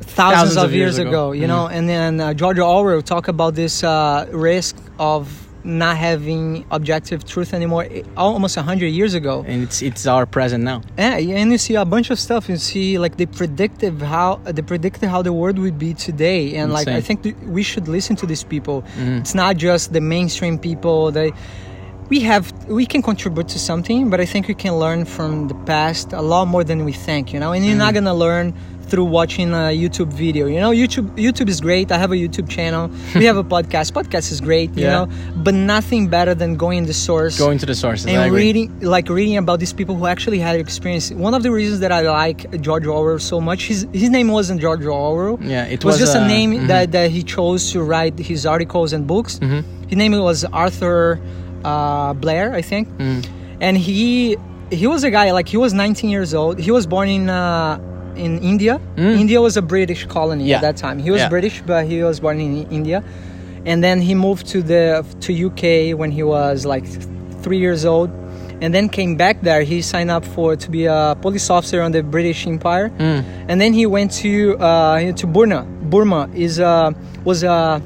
thousands, 0.00 0.56
of, 0.56 0.72
years, 0.74 0.98
ago, 0.98 1.32
you 1.32 1.44
Mm. 1.44 1.48
know 1.48 1.66
and 1.68 1.88
then 1.88 2.20
uh, 2.20 2.34
george 2.34 2.58
orwell 2.58 3.02
talk 3.02 3.28
about 3.28 3.54
this 3.54 3.82
uh, 3.84 4.26
risk 4.32 4.76
of 4.98 5.41
not 5.64 5.96
having 5.96 6.64
objective 6.70 7.24
truth 7.24 7.54
anymore 7.54 7.86
almost 8.16 8.56
100 8.56 8.86
years 8.86 9.14
ago. 9.14 9.44
And 9.46 9.62
it's 9.62 9.80
it's 9.82 10.06
our 10.06 10.26
present 10.26 10.64
now. 10.64 10.82
yeah 10.98 11.16
and 11.40 11.52
you 11.52 11.58
see 11.58 11.74
a 11.76 11.84
bunch 11.84 12.10
of 12.10 12.18
stuff. 12.18 12.48
You 12.48 12.56
see 12.56 12.98
like 12.98 13.16
they 13.16 13.26
predicted 13.26 14.02
how 14.02 14.40
they 14.44 14.62
predicted 14.62 15.08
how 15.08 15.22
the 15.22 15.32
world 15.32 15.58
would 15.58 15.78
be 15.78 15.94
today. 15.94 16.56
And 16.56 16.72
like 16.72 16.88
i 16.88 17.00
think 17.00 17.22
th- 17.22 17.36
we 17.46 17.62
should 17.62 17.86
listen 17.88 18.16
to 18.16 18.26
these 18.26 18.44
people. 18.54 18.82
Mhm. 18.98 19.20
it's 19.20 19.34
not 19.34 19.56
just 19.56 19.92
the 19.92 20.00
mainstream 20.00 20.58
people. 20.58 21.12
They 21.12 21.32
we 22.10 22.20
have 22.20 22.44
we 22.68 22.84
can 22.84 23.00
contribute 23.00 23.48
to 23.54 23.58
something 23.58 24.10
but 24.10 24.20
i 24.20 24.26
think 24.32 24.42
we 24.46 24.54
can 24.64 24.74
learn 24.84 25.04
from 25.16 25.48
the 25.48 25.54
past 25.72 26.12
a 26.12 26.20
lot 26.20 26.44
more 26.54 26.64
than 26.70 26.84
we 26.84 26.92
think 26.92 27.32
you 27.32 27.40
know? 27.42 27.52
And 27.54 27.64
you're 27.64 27.76
not 27.86 27.94
Mm-hmm. 27.94 28.04
gonna 28.04 28.14
learn 28.26 28.46
through 28.92 29.08
watching 29.18 29.48
a 29.64 29.64
youtube 29.82 30.12
video 30.24 30.44
you 30.54 30.60
know 30.64 30.70
youtube 30.82 31.08
youtube 31.26 31.48
is 31.54 31.58
great 31.66 31.90
i 31.90 31.98
have 32.04 32.12
a 32.12 32.20
youtube 32.24 32.46
channel 32.56 32.84
we 33.20 33.24
have 33.30 33.38
a 33.44 33.46
podcast 33.54 33.88
podcast 33.98 34.26
is 34.34 34.40
great 34.48 34.68
you 34.76 34.84
Yeah. 34.84 34.94
know 34.96 35.04
but 35.46 35.54
nothing 35.54 36.02
better 36.16 36.34
than 36.42 36.50
going 36.64 36.80
to 36.84 36.88
the 36.92 36.98
source 37.08 37.38
Going 37.46 37.56
to 37.64 37.68
the 37.72 37.78
sources. 37.84 38.04
I 38.06 38.10
and 38.26 38.34
reading 38.42 38.66
like 38.96 39.06
reading 39.18 39.38
about 39.44 39.58
these 39.64 39.72
people 39.80 39.94
who 39.98 40.06
actually 40.14 40.40
had 40.46 40.54
experience 40.66 41.06
one 41.28 41.34
of 41.38 41.42
the 41.46 41.52
reasons 41.58 41.78
that 41.84 41.92
i 41.98 42.00
like 42.24 42.40
george 42.66 42.86
orwell 42.96 43.18
so 43.32 43.40
much 43.40 43.60
his, 43.70 43.80
his 44.02 44.10
name 44.16 44.28
wasn't 44.38 44.58
george 44.60 44.84
orwell 44.84 45.38
Yeah, 45.54 45.64
it 45.74 45.80
was, 45.86 45.94
was, 45.94 46.00
just 46.04 46.14
a 46.14 46.20
uh, 46.20 46.34
name 46.34 46.50
mhm. 46.52 46.66
that, 46.72 46.92
that 46.96 47.08
he 47.16 47.22
chose 47.36 47.62
to 47.72 47.78
write 47.90 48.16
his 48.30 48.40
articles 48.54 48.88
and 48.96 49.02
books 49.14 49.32
Mhm. 49.38 49.60
his 49.90 49.96
name 50.02 50.12
was 50.30 50.38
arthur 50.64 51.00
uh, 51.70 52.12
blair 52.24 52.46
i 52.60 52.62
think 52.70 52.84
Mm. 52.98 53.20
and 53.66 53.74
he 53.86 54.36
he 54.80 54.86
was 54.94 55.02
a 55.10 55.12
guy 55.18 55.26
like 55.38 55.48
he 55.54 55.58
was 55.64 55.72
19 55.72 56.10
years 56.16 56.30
old 56.34 56.54
he 56.66 56.70
was 56.78 56.84
born 56.94 57.08
in 57.18 57.24
uh, 57.30 57.78
in 58.16 58.38
india 58.42 58.80
Mm. 58.96 59.18
india 59.20 59.40
was 59.40 59.56
a 59.56 59.62
british 59.62 60.06
colony 60.06 60.44
Yeah. 60.44 60.56
at 60.56 60.62
that 60.62 60.76
time 60.76 60.98
he 60.98 61.10
was 61.10 61.20
Yeah. 61.20 61.28
british 61.28 61.62
but 61.66 61.86
he 61.86 62.02
was 62.02 62.20
born 62.20 62.40
in 62.40 62.66
india 62.70 63.02
and 63.66 63.82
then 63.82 64.00
he 64.00 64.14
moved 64.14 64.46
to 64.52 64.62
the 64.62 65.04
to 65.20 65.30
uk 65.48 65.62
when 66.00 66.10
he 66.10 66.22
was 66.22 66.64
like 66.66 66.84
three 67.42 67.58
years 67.58 67.84
old 67.84 68.10
and 68.60 68.72
then 68.74 68.88
came 68.88 69.16
back 69.16 69.36
there 69.42 69.62
he 69.62 69.82
signed 69.82 70.10
up 70.10 70.24
for 70.24 70.54
to 70.56 70.70
be 70.70 70.86
a 70.86 71.16
police 71.20 71.48
officer 71.50 71.80
on 71.82 71.90
the 71.92 72.02
british 72.02 72.46
empire 72.46 72.90
Mm. 72.98 73.22
and 73.48 73.60
then 73.60 73.72
he 73.72 73.86
went 73.86 74.10
to 74.22 74.56
uh, 74.58 75.12
to 75.20 75.26
burma 75.26 75.64
burma 75.92 76.28
is 76.34 76.58
uh, 76.60 76.90
was 77.24 77.42
a 77.44 77.80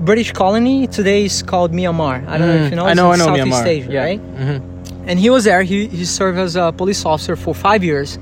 british 0.00 0.32
colony 0.32 0.86
today 0.86 1.24
is 1.24 1.42
called 1.42 1.72
myanmar 1.72 2.16
i 2.28 2.36
don't 2.38 2.48
know 2.48 2.60
if 2.64 2.70
you 2.70 2.76
know 2.76 2.84
Mm. 2.84 2.90
I 2.90 2.94
know, 2.94 3.12
I 3.12 3.16
know 3.16 3.26
southeast 3.26 3.46
Myanmar. 3.46 3.66
asia 3.78 3.90
yeah. 3.92 4.04
right 4.08 4.20
Mhm. 4.40 4.60
and 5.08 5.16
he 5.24 5.28
was 5.30 5.44
there 5.44 5.62
he, 5.62 5.86
he 5.86 6.04
served 6.04 6.38
as 6.38 6.56
a 6.56 6.72
police 6.72 7.04
officer 7.04 7.36
for 7.36 7.54
five 7.54 7.82
years 7.84 8.18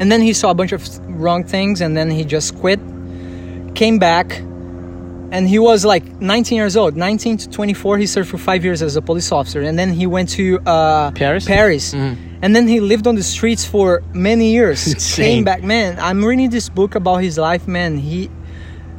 and 0.00 0.10
then 0.10 0.20
he 0.22 0.32
saw 0.32 0.50
a 0.50 0.54
bunch 0.54 0.72
of 0.72 0.82
wrong 1.20 1.44
things 1.44 1.80
and 1.80 1.96
then 1.96 2.10
he 2.10 2.24
just 2.24 2.56
quit 2.58 2.80
came 3.74 3.98
back 3.98 4.40
and 5.32 5.48
he 5.48 5.58
was 5.60 5.84
like 5.84 6.04
19 6.20 6.56
years 6.56 6.76
old 6.76 6.96
19 6.96 7.36
to 7.36 7.48
24 7.50 7.98
he 7.98 8.06
served 8.06 8.28
for 8.28 8.38
five 8.38 8.64
years 8.64 8.82
as 8.82 8.96
a 8.96 9.02
police 9.02 9.30
officer 9.30 9.60
and 9.60 9.78
then 9.78 9.92
he 9.92 10.06
went 10.06 10.28
to 10.30 10.58
uh, 10.66 11.10
Paris? 11.12 11.44
paris 11.44 11.94
Mhm. 11.94 12.16
and 12.42 12.56
then 12.56 12.66
he 12.66 12.80
lived 12.80 13.06
on 13.06 13.14
the 13.14 13.22
streets 13.22 13.64
for 13.64 14.02
many 14.12 14.50
years 14.52 14.94
came 15.16 15.44
back 15.44 15.62
man 15.62 15.96
i'm 16.00 16.24
reading 16.24 16.50
this 16.50 16.68
book 16.68 16.94
about 16.96 17.18
his 17.22 17.38
life 17.38 17.68
man 17.68 17.96
he 17.96 18.28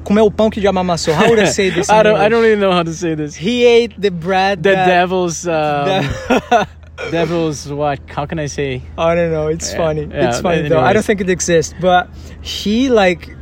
comeu 0.05 0.25
o 0.25 0.31
pão 0.31 0.49
que 0.49 0.59
o 0.59 0.61
diabo 0.61 0.79
amassou 0.79 1.11
how 1.13 1.27
would 1.29 1.39
i 1.39 1.45
say 1.45 1.69
this 1.75 1.89
I 1.89 2.01
don't. 2.03 2.17
I 2.17 2.29
don't 2.29 2.45
even 2.45 2.59
know 2.59 2.71
how 2.71 2.83
to 2.83 2.93
say 2.93 3.13
this. 3.15 3.35
he 3.35 3.65
ate 3.65 3.93
the 3.99 4.09
bread 4.11 4.63
The 4.63 4.71
that- 4.71 4.87
devil's. 4.87 5.45
Um, 5.45 6.65
devil's 7.09 7.67
what? 7.71 7.99
How 8.07 8.25
can 8.25 8.39
I 8.39 8.45
say? 8.47 8.81
I 8.97 9.15
don't 9.15 9.31
know. 9.31 9.47
It's 9.47 9.71
Yeah, 9.71 9.77
funny. 9.77 10.01
yeah, 10.05 10.29
it's 10.29 10.41
funny 10.41 10.67
though. 10.69 10.79
I 10.81 10.93
don't 10.93 11.05
think 11.05 11.21
it 11.21 11.29
exists, 11.29 11.73
but 11.81 12.09
he 12.41 12.89
like 12.89 13.35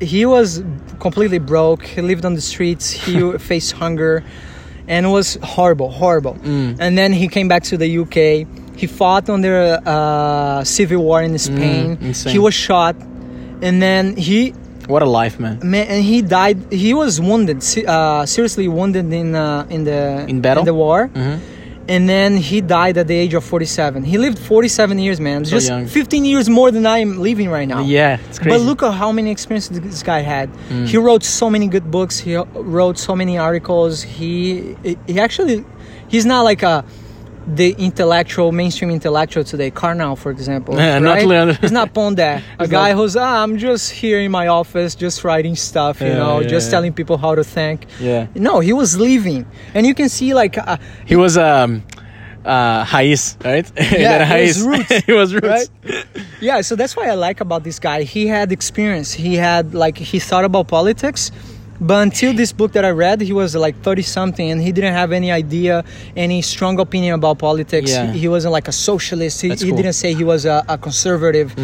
he 0.00 0.26
was 0.26 0.62
completely 1.00 1.38
broke. 1.38 1.84
He 1.84 2.02
lived 2.02 2.24
on 2.24 2.34
the 2.34 2.40
streets. 2.40 2.90
He 2.90 3.14
faced 3.50 3.72
hunger, 3.72 4.22
and 4.88 5.06
it 5.06 5.08
was 5.10 5.38
horrible, 5.42 5.90
horrible. 5.90 6.34
Mm. 6.34 6.76
And 6.80 6.98
then 6.98 7.12
he 7.12 7.28
came 7.28 7.48
back 7.48 7.62
to 7.64 7.76
the 7.76 7.88
UK. 8.02 8.46
He 8.76 8.86
fought 8.86 9.30
under 9.30 9.80
uh, 9.86 10.62
civil 10.64 11.02
war 11.02 11.22
in 11.22 11.38
Spain. 11.38 11.96
Mm, 11.96 12.30
he 12.30 12.38
was 12.38 12.52
shot, 12.54 12.94
and 13.62 13.80
then 13.80 14.16
he 14.16 14.52
What 14.86 15.02
a 15.02 15.06
life, 15.06 15.40
man. 15.40 15.58
man, 15.64 15.86
and 15.88 16.04
he 16.04 16.20
died. 16.22 16.58
He 16.70 16.92
was 16.94 17.18
wounded, 17.20 17.58
uh, 17.88 18.26
seriously 18.26 18.68
wounded 18.68 19.10
in 19.12 19.34
uh, 19.34 19.66
in 19.70 19.84
the 19.84 20.26
In 20.28 20.40
battle? 20.42 20.62
the 20.64 20.74
war. 20.74 21.08
Mhm. 21.14 21.40
And 21.88 22.08
then 22.08 22.36
he 22.36 22.60
died 22.60 22.98
at 22.98 23.06
the 23.06 23.14
age 23.14 23.34
of 23.34 23.44
47. 23.44 24.02
He 24.02 24.18
lived 24.18 24.38
47 24.38 24.98
years, 24.98 25.20
man. 25.20 25.44
So 25.44 25.52
Just 25.52 25.68
young. 25.68 25.86
15 25.86 26.24
years 26.24 26.48
more 26.48 26.70
than 26.70 26.84
I 26.86 26.98
am 26.98 27.18
living 27.18 27.48
right 27.48 27.68
now. 27.68 27.82
Yeah, 27.82 28.18
it's 28.28 28.38
crazy. 28.38 28.58
But 28.58 28.64
look 28.64 28.82
at 28.82 28.92
how 28.92 29.12
many 29.12 29.30
experiences 29.30 29.80
this 29.80 30.02
guy 30.02 30.20
had. 30.20 30.52
Mm. 30.68 30.86
He 30.86 30.96
wrote 30.96 31.22
so 31.22 31.48
many 31.48 31.68
good 31.68 31.90
books. 31.90 32.18
He 32.18 32.36
wrote 32.36 32.98
so 32.98 33.14
many 33.14 33.38
articles. 33.38 34.02
He 34.02 34.76
he 35.06 35.20
actually 35.20 35.64
he's 36.08 36.26
not 36.26 36.42
like 36.42 36.62
a 36.62 36.84
the 37.46 37.74
intellectual 37.78 38.50
mainstream 38.52 38.90
intellectual 38.90 39.44
today. 39.44 39.70
Karnal, 39.70 40.16
for 40.16 40.30
example. 40.30 40.74
Yeah, 40.76 40.98
not 40.98 41.14
right? 41.14 41.26
Leandro. 41.26 41.54
He's 41.60 41.72
not 41.72 41.94
Pondé. 41.94 42.42
A 42.58 42.66
guy 42.66 42.90
not- 42.92 42.96
who's 42.98 43.16
ah, 43.16 43.42
I'm 43.42 43.56
just 43.58 43.92
here 43.92 44.20
in 44.20 44.30
my 44.30 44.48
office, 44.48 44.94
just 44.94 45.22
writing 45.24 45.54
stuff. 45.56 46.00
You 46.00 46.08
Yeah, 46.08 46.14
know, 46.18 46.40
yeah, 46.40 46.48
just 46.48 46.70
telling 46.70 46.92
people 46.92 47.16
how 47.18 47.34
to 47.34 47.44
think. 47.44 47.86
Yeah. 48.00 48.26
No, 48.34 48.60
he 48.60 48.72
was 48.72 48.98
living, 48.98 49.46
and 49.74 49.86
you 49.86 49.94
can 49.94 50.08
see 50.08 50.34
like. 50.34 50.58
Uh, 50.58 50.76
He 51.06 51.16
was 51.16 51.36
um 51.38 51.82
uh 52.44 52.84
Hais, 52.84 53.36
right? 53.44 53.70
Yeah, 53.92 54.24
he 54.38 54.46
was 54.46 54.62
roots, 54.62 54.92
he 55.06 55.12
was 55.12 55.34
roots. 55.34 55.46
right? 55.46 56.04
Yeah, 56.40 56.60
so 56.62 56.76
that's 56.76 56.94
why 56.96 57.08
I 57.08 57.14
like 57.14 57.40
about 57.40 57.62
this 57.64 57.78
guy. 57.78 58.02
He 58.02 58.26
had 58.26 58.52
experience. 58.52 59.12
He 59.12 59.34
had 59.36 59.74
like 59.74 59.98
he 59.98 60.18
thought 60.18 60.44
about 60.44 60.68
politics, 60.68 61.30
but 61.80 62.02
until 62.02 62.32
this 62.32 62.52
book 62.52 62.72
that 62.72 62.84
I 62.84 62.90
read, 62.90 63.20
he 63.20 63.32
was 63.32 63.54
like 63.54 63.80
thirty 63.82 64.02
something, 64.02 64.50
and 64.50 64.60
he 64.62 64.72
didn't 64.72 64.94
have 64.94 65.12
any 65.12 65.30
idea, 65.30 65.84
any 66.16 66.42
strong 66.42 66.78
opinion 66.80 67.14
about 67.14 67.38
politics. 67.38 67.90
Yeah. 67.90 68.12
He, 68.12 68.20
he 68.20 68.28
wasn't 68.28 68.52
like 68.52 68.68
a 68.68 68.72
socialist. 68.72 69.40
He, 69.42 69.48
That's 69.48 69.62
he 69.62 69.72
didn't 69.72 69.92
say 69.94 70.14
he 70.14 70.24
was 70.24 70.44
a, 70.46 70.64
a 70.68 70.78
conservative. 70.78 71.54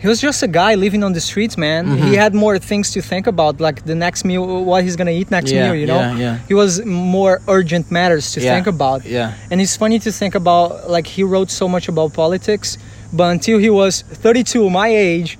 He 0.00 0.08
was 0.08 0.20
just 0.20 0.42
a 0.42 0.48
guy 0.48 0.74
living 0.74 1.02
on 1.04 1.12
the 1.12 1.20
streets, 1.20 1.56
man. 1.56 1.86
Mm-hmm. 1.86 2.06
He 2.08 2.14
had 2.14 2.34
more 2.34 2.58
things 2.58 2.90
to 2.92 3.02
think 3.02 3.26
about, 3.26 3.60
like 3.60 3.84
the 3.84 3.94
next 3.94 4.24
meal, 4.24 4.64
what 4.64 4.82
he's 4.84 4.96
gonna 4.96 5.10
eat 5.10 5.30
next 5.30 5.50
Yeah, 5.52 5.66
meal. 5.66 5.74
You 5.74 5.86
know, 5.86 6.00
yeah, 6.00 6.16
yeah. 6.16 6.38
he 6.48 6.54
was 6.54 6.84
more 6.84 7.40
urgent 7.48 7.90
matters 7.90 8.32
to 8.32 8.40
Yeah, 8.40 8.54
think 8.54 8.66
about. 8.66 9.04
yeah. 9.04 9.34
And 9.50 9.60
it's 9.60 9.76
funny 9.76 9.98
to 10.00 10.10
think 10.12 10.34
about 10.34 10.90
like 10.90 11.06
he 11.06 11.22
wrote 11.22 11.50
so 11.50 11.68
much 11.68 11.88
about 11.88 12.12
politics, 12.12 12.78
but 13.12 13.30
until 13.30 13.58
he 13.58 13.70
was 13.70 14.02
32, 14.02 14.68
my 14.70 14.88
age, 14.88 15.38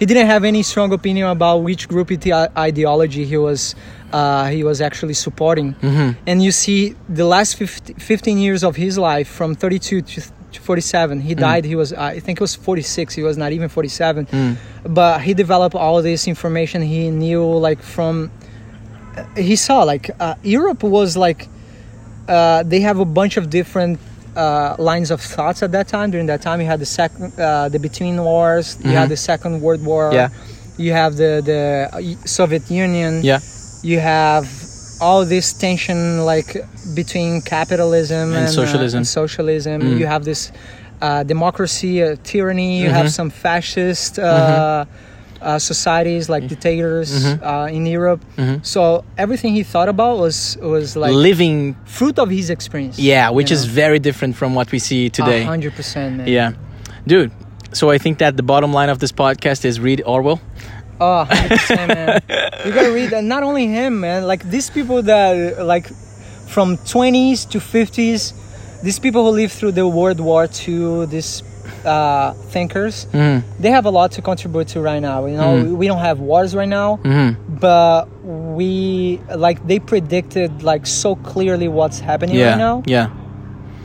he 0.00 0.04
didn't 0.06 0.26
have 0.34 0.42
any 0.52 0.62
strong 0.62 0.92
opinion 0.92 1.28
about 1.28 1.58
which 1.68 1.82
group 1.92 2.10
ide- 2.10 2.50
ideology 2.68 3.24
he 3.32 3.36
was 3.36 3.60
uh, 4.12 4.46
he 4.56 4.64
was 4.64 4.80
actually 4.80 5.14
supporting. 5.14 5.74
Mm-hmm. 5.74 6.10
And 6.26 6.42
you 6.42 6.50
see 6.50 6.96
the 7.08 7.24
last 7.34 7.56
50, 7.56 7.94
15 7.94 8.38
years 8.38 8.64
of 8.64 8.74
his 8.76 8.98
life 8.98 9.28
from 9.28 9.54
32 9.54 10.02
to 10.02 10.20
to 10.52 10.60
47 10.60 11.18
Mm. 11.18 11.22
he 11.22 11.34
died 11.36 11.64
he 11.64 11.76
was 11.76 11.92
i 11.92 12.18
think 12.18 12.34
it 12.40 12.44
was 12.48 12.56
46 12.56 13.14
he 13.14 13.22
was 13.22 13.36
not 13.36 13.52
even 13.52 13.68
47 13.68 14.26
Mm. 14.26 14.56
but 15.00 15.20
he 15.20 15.32
developed 15.32 15.76
all 15.76 16.02
this 16.02 16.26
information 16.26 16.82
he 16.82 17.08
knew 17.22 17.44
like 17.68 17.80
from 17.94 18.32
uh, 19.16 19.22
he 19.36 19.54
saw 19.54 19.84
like 19.92 20.10
uh, 20.18 20.34
europe 20.42 20.82
was 20.82 21.16
like 21.16 21.46
uh, 22.28 22.64
they 22.72 22.80
have 22.80 22.98
a 22.98 23.04
bunch 23.04 23.36
of 23.36 23.44
different 23.48 24.00
uh, 24.36 24.76
lines 24.78 25.10
of 25.10 25.20
thoughts 25.20 25.62
at 25.62 25.72
that 25.72 25.88
time. 25.88 26.10
During 26.10 26.26
that 26.26 26.42
time, 26.42 26.60
you 26.60 26.66
had 26.66 26.80
the 26.80 26.86
second, 26.86 27.32
uh, 27.38 27.68
the 27.68 27.78
between 27.78 28.22
wars. 28.22 28.76
You 28.84 28.92
had 28.92 29.08
the 29.08 29.16
Second 29.16 29.60
World 29.60 29.84
War. 29.84 30.10
Mm-hmm. 30.10 30.14
Yeah. 30.16 30.84
You 30.86 30.92
have 30.92 31.16
the 31.16 31.42
the 31.44 32.16
Soviet 32.26 32.70
Union. 32.70 33.22
Yeah. 33.22 33.40
You 33.82 33.98
have 34.00 34.46
all 35.00 35.24
this 35.24 35.52
tension 35.52 36.24
like 36.24 36.50
between 36.94 37.40
capitalism 37.42 38.28
And 38.34 38.44
and, 38.46 38.50
socialism. 38.50 38.96
Uh, 38.96 39.00
and 39.00 39.06
socialism. 39.06 39.82
Mm. 39.82 39.98
You 39.98 40.06
have 40.06 40.24
this 40.24 40.52
uh, 41.02 41.22
democracy, 41.24 42.02
uh, 42.02 42.16
tyranny. 42.22 42.80
You 42.82 42.90
have 42.90 43.06
Mhm. 43.06 43.16
some 43.20 43.30
fascist. 43.30 44.18
Uh, 44.18 44.84
uh, 45.42 45.58
societies 45.58 46.28
like 46.28 46.46
dictators 46.48 47.08
Mhm. 47.12 47.38
uh, 47.42 47.76
in 47.76 47.86
Europe, 47.86 48.20
Mhm. 48.36 48.60
so 48.62 49.04
everything 49.16 49.54
he 49.54 49.62
thought 49.62 49.88
about 49.88 50.18
was 50.18 50.56
was 50.60 50.96
like 50.96 51.12
Living 51.12 51.74
fruit 51.84 52.18
of 52.18 52.28
his 52.30 52.50
experience. 52.50 52.98
yeah, 52.98 53.30
which 53.30 53.50
is 53.50 53.66
know? 53.66 53.72
very 53.82 53.98
different 53.98 54.36
from 54.36 54.54
what 54.54 54.70
we 54.72 54.78
see 54.78 55.08
today. 55.10 55.42
hundred 55.44 55.74
percent. 55.74 56.26
Yeah. 56.28 56.52
Dude, 57.06 57.30
so 57.72 57.90
I 57.90 57.98
think 57.98 58.18
that 58.18 58.36
the 58.36 58.42
bottom 58.42 58.72
line 58.72 58.90
of 58.90 58.98
this 58.98 59.12
podcast 59.12 59.64
is 59.64 59.80
read 59.80 60.02
Orwell. 60.04 60.40
Oh, 61.00 61.24
100%, 61.30 61.88
man. 61.88 62.20
You 62.66 62.72
gotta 62.72 62.92
read, 62.92 63.10
and 63.14 63.26
not 63.26 63.42
only 63.42 63.66
him, 63.66 64.00
man. 64.00 64.26
Like 64.26 64.42
these 64.50 64.68
people 64.68 65.00
that, 65.04 65.64
like, 65.64 65.86
from 66.46 66.76
20s 66.76 67.46
to 67.52 67.58
50s, 67.58 68.34
these 68.82 68.98
people 68.98 69.24
who 69.24 69.30
lived 69.42 69.54
through 69.58 69.72
the 69.72 69.86
World 69.88 70.20
War 70.20 70.44
II, 70.68 71.06
these 71.06 71.42
uh, 71.84 72.32
thinkers, 72.52 73.06
Mm. 73.12 73.42
they 73.58 73.70
have 73.70 73.86
a 73.86 73.90
lot 73.90 74.12
to 74.12 74.22
contribute 74.22 74.68
to 74.68 74.80
right 74.80 75.00
now. 75.00 75.26
You 75.26 75.36
know, 75.36 75.54
Mhm. 75.56 75.76
we 75.76 75.86
don't 75.86 75.98
have 76.00 76.20
wars 76.20 76.54
right 76.54 76.68
now, 76.68 76.96
hmm 77.02 77.30
but 77.60 78.06
we 78.24 79.20
like 79.36 79.58
they 79.66 79.78
predicted 79.78 80.62
like 80.62 80.86
so 80.86 81.14
clearly 81.16 81.68
what's 81.68 82.00
happening 82.00 82.36
Yeah. 82.36 82.50
right 82.50 82.58
now. 82.58 82.82
Yeah. 82.86 83.08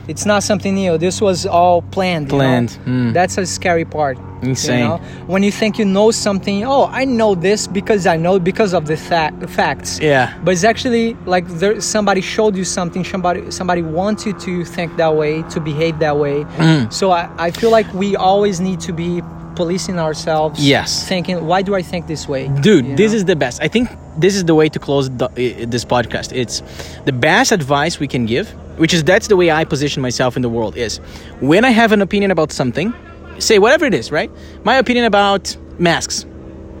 It's 0.08 0.24
not 0.24 0.42
something 0.42 0.74
new. 0.74 0.98
This 0.98 1.20
was 1.20 1.46
all 1.46 1.82
planned. 1.82 2.26
you 2.26 2.38
know? 2.38 2.44
Planned. 2.44 2.78
Mm. 2.84 3.12
That's 3.12 3.38
a 3.38 3.46
scary 3.46 3.84
part. 3.84 4.18
Insane. 4.42 4.78
You 4.80 4.88
know? 4.88 4.96
When 5.26 5.42
you 5.42 5.50
think 5.50 5.78
you 5.78 5.84
know 5.84 6.10
something, 6.10 6.64
oh, 6.64 6.86
I 6.86 7.04
know 7.04 7.34
this 7.34 7.66
because 7.66 8.06
I 8.06 8.16
know 8.16 8.38
because 8.38 8.72
of 8.74 8.86
the 8.86 8.96
fa- 8.96 9.32
facts. 9.48 9.98
Yeah. 9.98 10.38
But 10.44 10.52
it's 10.52 10.64
actually 10.64 11.14
like 11.26 11.46
there, 11.48 11.80
somebody 11.80 12.20
showed 12.20 12.56
you 12.56 12.64
something. 12.64 13.02
Somebody 13.02 13.50
somebody 13.50 13.82
wants 13.82 14.26
you 14.26 14.32
to 14.34 14.64
think 14.64 14.96
that 14.96 15.14
way, 15.16 15.42
to 15.50 15.60
behave 15.60 15.98
that 16.00 16.16
way. 16.18 16.44
Mm. 16.44 16.92
So 16.92 17.10
I, 17.10 17.28
I 17.38 17.50
feel 17.50 17.70
like 17.70 17.92
we 17.92 18.14
always 18.14 18.60
need 18.60 18.80
to 18.80 18.92
be 18.92 19.22
policing 19.56 19.98
ourselves. 19.98 20.64
Yes. 20.66 21.08
Thinking, 21.08 21.46
why 21.46 21.62
do 21.62 21.74
I 21.74 21.82
think 21.82 22.06
this 22.06 22.28
way? 22.28 22.48
Dude, 22.60 22.86
You 22.86 22.96
this 22.96 23.12
know? 23.12 23.16
is 23.16 23.24
the 23.24 23.36
best. 23.36 23.62
I 23.62 23.68
think 23.68 23.88
this 24.16 24.36
is 24.36 24.44
the 24.44 24.54
way 24.54 24.68
to 24.68 24.78
close 24.78 25.10
the, 25.10 25.28
this 25.68 25.84
podcast. 25.84 26.32
It's 26.34 26.62
the 27.04 27.12
best 27.12 27.50
advice 27.52 27.98
we 27.98 28.06
can 28.08 28.26
give, 28.26 28.48
which 28.78 28.94
is 28.94 29.02
that's 29.02 29.28
the 29.28 29.36
way 29.36 29.50
I 29.50 29.64
position 29.64 30.02
myself 30.02 30.36
in 30.36 30.42
the 30.42 30.48
world 30.48 30.76
is 30.76 30.98
when 31.40 31.64
I 31.64 31.70
have 31.70 31.92
an 31.92 32.02
opinion 32.02 32.30
about 32.30 32.52
something, 32.52 32.94
say 33.38 33.58
whatever 33.58 33.84
it 33.86 33.94
is, 33.94 34.12
right? 34.12 34.30
My 34.64 34.76
opinion 34.76 35.04
about 35.06 35.56
masks, 35.78 36.24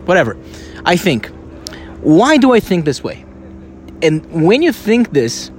whatever. 0.04 0.36
I 0.84 0.96
think, 0.96 1.26
why 2.02 2.36
do 2.36 2.52
I 2.52 2.60
think 2.60 2.84
this 2.84 3.02
way? 3.02 3.24
And 4.02 4.24
when 4.46 4.62
you 4.62 4.72
think 4.72 5.12
this, 5.12 5.50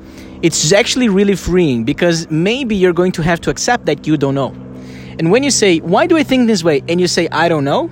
it's 0.44 0.72
actually 0.72 1.10
really 1.10 1.36
freeing 1.36 1.84
because 1.84 2.30
maybe 2.30 2.76
you're 2.76 2.94
going 2.94 3.12
to 3.14 3.24
have 3.24 3.42
to 3.42 3.50
accept 3.50 3.86
that 3.88 4.06
you 4.06 4.18
don't 4.18 4.36
know. 4.36 4.54
And 5.20 5.32
when 5.32 5.44
you 5.44 5.52
say, 5.52 5.80
why 5.80 6.08
do 6.08 6.18
I 6.18 6.24
think 6.24 6.48
this 6.48 6.64
way? 6.64 6.84
And 6.88 7.02
you 7.02 7.08
say, 7.08 7.28
I 7.32 7.50
don't 7.50 7.64
know, 7.64 7.90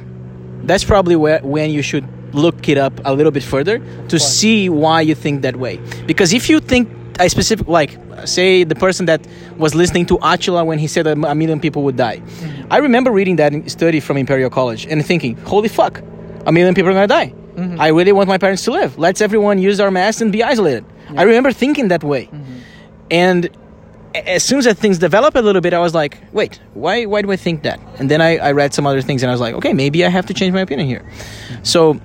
that's 0.64 0.84
probably 0.84 1.16
where 1.16 1.40
when 1.42 1.72
you 1.72 1.82
should 1.82 2.08
look 2.34 2.68
it 2.68 2.78
up 2.78 2.94
a 3.06 3.14
little 3.14 3.32
bit 3.32 3.44
further 3.44 3.80
to 4.10 4.20
see 4.20 4.70
why 4.70 5.02
you 5.02 5.16
think 5.16 5.42
that 5.42 5.56
way. 5.56 5.80
Because 6.06 6.34
if 6.34 6.50
you 6.50 6.60
think 6.60 6.90
a 7.20 7.30
specific, 7.30 7.68
like, 7.68 7.98
say 8.26 8.64
the 8.64 8.76
person 8.76 9.06
that 9.06 9.26
was 9.58 9.74
listening 9.74 10.06
to 10.08 10.18
Atila 10.18 10.66
when 10.66 10.80
he 10.80 10.88
said 10.88 11.06
that 11.06 11.18
a 11.18 11.36
million 11.36 11.60
people 11.60 11.84
would 11.84 11.96
die. 11.96 12.18
Mm-hmm. 12.18 12.74
I 12.74 12.78
remember 12.78 13.12
reading 13.12 13.38
that 13.38 13.54
study 13.72 14.00
from 14.00 14.18
Imperial 14.18 14.50
College 14.50 14.86
and 14.86 15.06
thinking, 15.06 15.38
holy 15.38 15.70
fuck, 15.70 16.02
a 16.46 16.52
million 16.52 16.76
people 16.76 16.90
are 16.92 16.94
gonna 16.94 17.08
die. 17.08 17.34
Mm-hmm. 17.56 17.80
I 17.80 17.88
really 17.90 18.12
want 18.12 18.28
my 18.28 18.38
parents 18.38 18.64
to 18.66 18.72
live. 18.72 18.98
Let's 18.98 19.22
everyone 19.22 19.60
use 19.60 19.80
our 19.80 19.92
masks 19.92 20.22
and 20.22 20.32
be 20.32 20.44
isolated. 20.44 20.86
I 21.16 21.24
remember 21.24 21.54
thinking 21.54 21.88
that 21.90 22.04
way. 22.04 22.26
Mm-hmm. 22.26 22.60
And 23.12 23.46
a- 23.46 23.50
as 24.26 24.44
soon 24.44 24.60
as 24.60 24.74
things 24.74 24.98
develop 24.98 25.36
a 25.36 25.42
little 25.42 25.62
bit, 25.62 25.74
I 25.74 25.80
was 25.80 25.94
like, 25.94 26.18
wait, 26.34 26.60
why 26.74 27.06
why 27.06 27.22
do 27.22 27.32
I 27.32 27.38
think 27.38 27.64
that? 27.64 27.80
And 28.00 28.10
then 28.10 28.22
I, 28.22 28.38
I 28.38 28.52
read 28.52 28.74
some 28.74 28.86
other 28.88 29.02
things 29.02 29.24
and 29.24 29.30
I 29.30 29.34
was 29.34 29.42
like, 29.42 29.56
okay, 29.56 29.74
maybe 29.74 30.06
I 30.06 30.10
have 30.10 30.26
to 30.28 30.34
change 30.34 30.54
my 30.54 30.62
opinion 30.62 30.88
here. 30.88 31.04
So 31.64 32.00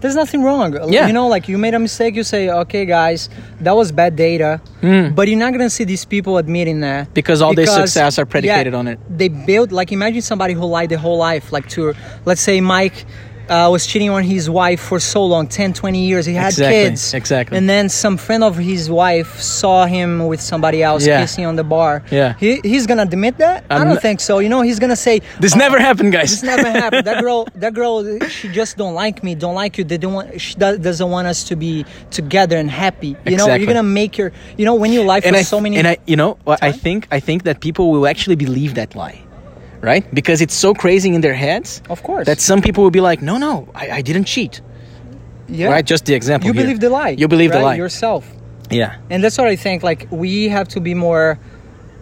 There's 0.00 0.14
nothing 0.14 0.42
wrong. 0.42 0.90
Yeah. 0.90 1.06
You 1.06 1.12
know, 1.12 1.28
like 1.28 1.48
you 1.48 1.58
made 1.58 1.74
a 1.74 1.78
mistake, 1.78 2.14
you 2.14 2.24
say, 2.24 2.48
okay, 2.48 2.86
guys, 2.86 3.28
that 3.60 3.76
was 3.76 3.92
bad 3.92 4.16
data. 4.16 4.60
Mm. 4.80 5.14
But 5.14 5.28
you're 5.28 5.38
not 5.38 5.52
going 5.52 5.64
to 5.64 5.70
see 5.70 5.84
these 5.84 6.06
people 6.06 6.38
admitting 6.38 6.80
that. 6.80 7.12
Because 7.12 7.42
all 7.42 7.54
their 7.54 7.66
success 7.66 8.18
are 8.18 8.24
predicated 8.24 8.72
yeah, 8.72 8.78
on 8.78 8.88
it. 8.88 8.98
They 9.10 9.28
build, 9.28 9.72
like, 9.72 9.92
imagine 9.92 10.22
somebody 10.22 10.54
who 10.54 10.64
lied 10.64 10.88
their 10.88 10.98
whole 10.98 11.18
life. 11.18 11.52
Like, 11.52 11.68
to, 11.70 11.94
let's 12.24 12.40
say 12.40 12.60
Mike 12.62 13.04
uh, 13.50 13.68
was 13.70 13.86
cheating 13.86 14.10
on 14.10 14.22
his 14.22 14.48
wife 14.48 14.80
for 14.80 14.98
so 15.00 15.24
long 15.26 15.48
10, 15.48 15.72
20 15.74 16.06
years. 16.06 16.24
He 16.26 16.34
had 16.34 16.48
Exactly, 16.48 16.76
kids. 16.90 17.14
exactly. 17.14 17.58
And 17.58 17.68
then 17.68 17.88
some 17.88 18.16
friend 18.16 18.42
of 18.44 18.56
his 18.56 18.88
wife 18.88 19.40
saw 19.40 19.86
him 19.86 20.26
with 20.26 20.40
somebody 20.40 20.82
else 20.82 21.04
Yeah. 21.06 21.20
kissing 21.20 21.44
on 21.46 21.56
the 21.56 21.64
bar. 21.64 22.02
Yeah. 22.10 22.34
He, 22.38 22.60
he's 22.62 22.86
going 22.86 22.98
to 22.98 23.02
admit 23.04 23.38
that? 23.38 23.64
I 23.68 23.74
I'm 23.74 23.80
don't 23.82 23.94
not- 23.94 24.02
think 24.02 24.20
so. 24.20 24.38
You 24.38 24.48
know, 24.48 24.62
he's 24.62 24.78
going 24.78 24.90
to 24.90 24.96
say, 24.96 25.20
this 25.40 25.54
"Oh, 25.54 25.58
never 25.58 25.78
happened, 25.78 26.12
guys. 26.12 26.30
this 26.30 26.42
never 26.42 26.70
happened. 26.70 27.06
That 27.06 27.20
girl, 27.26 27.46
that 27.56 27.74
girl, 27.74 28.18
she 28.28 28.48
just 28.48 28.76
don't 28.76 28.94
like 28.94 29.22
me. 29.24 29.34
Don't 29.34 29.54
like 29.56 29.76
you. 29.78 29.84
They 29.84 29.98
don't 29.98 30.14
want. 30.14 30.40
She 30.40 30.54
doesn't 30.54 31.10
want 31.10 31.26
us 31.26 31.44
to 31.50 31.56
be 31.56 31.84
together 32.10 32.56
and 32.56 32.70
happy. 32.70 33.16
You 33.26 33.36
know, 33.36 33.52
you're 33.54 33.66
gonna 33.66 33.82
make 33.82 34.16
your. 34.16 34.30
You 34.56 34.64
know, 34.64 34.74
when 34.74 34.92
you 34.92 35.02
lie 35.02 35.20
for 35.20 35.26
and 35.28 35.36
I 35.36 35.42
so 35.42 35.60
many. 35.60 35.76
and 35.76 35.88
I 35.88 35.96
you 36.06 36.16
know 36.16 36.38
I 36.46 36.72
think 36.72 37.08
I 37.10 37.20
think 37.20 37.42
that 37.44 37.60
people 37.60 37.90
will 37.90 38.06
actually 38.06 38.36
believe 38.36 38.74
that 38.74 38.94
lie, 38.94 39.18
right? 39.80 40.04
Because 40.14 40.40
it's 40.40 40.54
so 40.54 40.74
crazy 40.74 41.14
in 41.14 41.20
their 41.20 41.34
heads 41.34 41.82
of 41.88 42.02
course. 42.02 42.26
that 42.26 42.40
some 42.40 42.60
people 42.62 42.82
will 42.84 42.90
be 42.90 43.00
like, 43.00 43.22
no, 43.22 43.38
no, 43.38 43.68
I, 43.74 43.90
I 43.90 44.02
didn't 44.02 44.24
cheat. 44.24 44.60
Yeah. 45.48 45.68
right? 45.68 45.84
Just 45.84 46.04
the 46.06 46.14
example. 46.14 46.46
you 46.46 46.52
here. 46.52 46.62
believe 46.62 46.80
the 46.80 46.90
lie. 46.90 47.10
You 47.10 47.26
believe 47.28 47.52
the 47.52 47.60
lie. 47.60 47.74
yourself. 47.74 48.24
yeah. 48.70 48.96
and 49.10 49.22
that's 49.24 49.36
what 49.38 49.48
I 49.48 49.56
think. 49.56 49.82
Like 49.82 50.06
we 50.10 50.48
have 50.48 50.68
to 50.68 50.80
be 50.80 50.94
more 50.94 51.38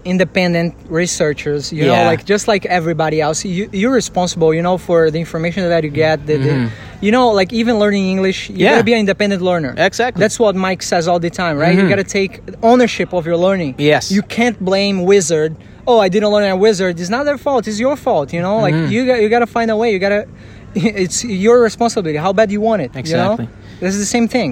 independent 0.05 0.75
researchers. 0.89 1.73
You 1.73 1.87
know, 1.87 2.05
like 2.05 2.25
just 2.25 2.49
like 2.49 2.67
everybody 2.67 3.21
else, 3.21 3.45
you, 3.45 3.69
you're 3.73 3.93
responsible. 3.93 4.53
You 4.55 4.63
know, 4.63 4.79
for 4.79 5.11
the 5.11 5.19
information 5.19 5.69
that 5.69 5.85
you 5.85 5.91
get. 5.91 6.27
The, 6.27 6.37
the- 6.37 6.71
you 7.01 7.13
know, 7.13 7.29
like 7.31 7.53
even 7.53 7.79
learning 7.79 8.09
English, 8.09 8.49
you 8.51 8.55
Mm-hmm. 8.55 8.63
Yeah. 8.63 8.71
gotta 8.73 8.85
be 8.85 8.93
an 8.93 9.01
independent 9.01 9.41
learner. 9.41 9.75
Exactly. 9.79 10.21
That's 10.21 10.39
what 10.39 10.57
Mike 10.57 10.83
says 10.83 11.07
all 11.07 11.21
the 11.21 11.31
time, 11.31 11.57
right? 11.57 11.75
You 11.77 11.89
gotta 11.89 12.03
take 12.05 12.41
ownership 12.63 13.13
of 13.13 13.25
your 13.25 13.37
learning. 13.37 13.77
Yes. 13.79 14.11
You 14.11 14.23
can't 14.23 14.59
blame 14.63 15.05
Wizard. 15.05 15.57
Oh, 15.91 15.99
I 15.99 16.09
didn't 16.09 16.29
learn 16.31 16.49
a 16.51 16.57
Wizard. 16.57 17.01
It's 17.01 17.09
not 17.17 17.25
their 17.25 17.39
fault. 17.39 17.67
It's 17.67 17.81
your 17.81 17.97
fault. 17.97 18.33
You 18.33 18.43
know, 18.43 18.59
like 18.67 18.75
Mm-hmm. 18.75 18.93
you 18.93 19.07
got 19.07 19.23
you 19.23 19.29
gotta 19.29 19.47
find 19.47 19.71
a 19.71 19.77
way. 19.77 19.89
You 19.93 19.99
gotta. 19.99 20.29
It's 20.75 21.25
your 21.25 21.63
responsibility. 21.63 22.19
How 22.19 22.33
bad 22.35 22.53
you 22.53 22.61
want 22.61 22.83
it. 22.83 22.91
Exactly. 22.95 23.47
You 23.47 23.51
know? 23.51 23.57
This 23.81 23.95
is 23.95 24.01
the 24.01 24.07
same 24.17 24.29
thing. 24.29 24.51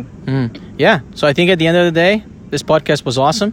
Yeah. 0.79 1.01
So 1.15 1.27
I 1.29 1.33
think 1.35 1.51
at 1.51 1.59
the 1.59 1.67
end 1.67 1.77
of 1.77 1.85
the 1.85 1.93
day, 2.07 2.25
this 2.51 2.63
podcast 2.63 3.05
was 3.05 3.19
awesome. 3.19 3.53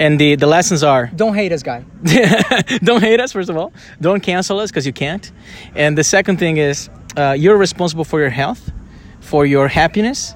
And 0.00 0.18
the, 0.20 0.34
the 0.34 0.46
lessons 0.56 0.82
are 0.82 1.06
Don't 1.14 1.34
hate 1.34 1.52
us, 1.52 1.62
guy. 1.62 1.84
don't 2.82 3.00
hate 3.00 3.20
us, 3.20 3.32
first 3.32 3.48
of 3.48 3.56
all. 3.56 3.72
Don't 4.00 4.22
cancel 4.22 4.58
us 4.60 4.70
because 4.70 4.86
you 4.86 4.92
can't. 4.92 5.30
And 5.76 5.96
the 5.96 6.04
second 6.04 6.38
thing 6.38 6.56
is 6.58 6.90
uh, 7.16 7.36
you're 7.38 7.56
responsible 7.56 8.04
for 8.04 8.18
your 8.20 8.30
health, 8.30 8.72
for 9.20 9.46
your 9.46 9.68
happiness, 9.68 10.34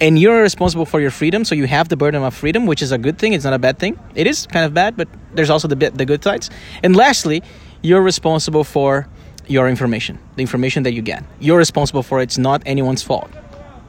and 0.00 0.18
you're 0.18 0.42
responsible 0.42 0.86
for 0.86 1.00
your 1.00 1.10
freedom. 1.10 1.44
So 1.44 1.54
you 1.54 1.66
have 1.66 1.88
the 1.88 1.96
burden 1.96 2.22
of 2.22 2.34
freedom, 2.34 2.66
which 2.66 2.82
is 2.82 2.92
a 2.92 2.98
good 2.98 3.18
thing. 3.18 3.32
It's 3.32 3.44
not 3.44 3.54
a 3.54 3.58
bad 3.58 3.78
thing. 3.78 3.98
It 4.14 4.26
is 4.26 4.46
kind 4.46 4.64
of 4.64 4.74
bad, 4.74 4.96
but 4.96 5.08
there's 5.34 5.50
also 5.50 5.68
the, 5.68 5.76
bit- 5.76 5.96
the 5.96 6.04
good 6.04 6.22
sides. 6.22 6.50
And 6.82 6.94
lastly, 6.96 7.42
you're 7.82 8.02
responsible 8.02 8.64
for 8.64 9.08
your 9.46 9.68
information, 9.68 10.18
the 10.34 10.42
information 10.42 10.82
that 10.82 10.92
you 10.92 11.02
get. 11.02 11.24
You're 11.40 11.58
responsible 11.58 12.02
for 12.02 12.20
it. 12.20 12.24
It's 12.24 12.38
not 12.38 12.62
anyone's 12.66 13.02
fault. 13.02 13.30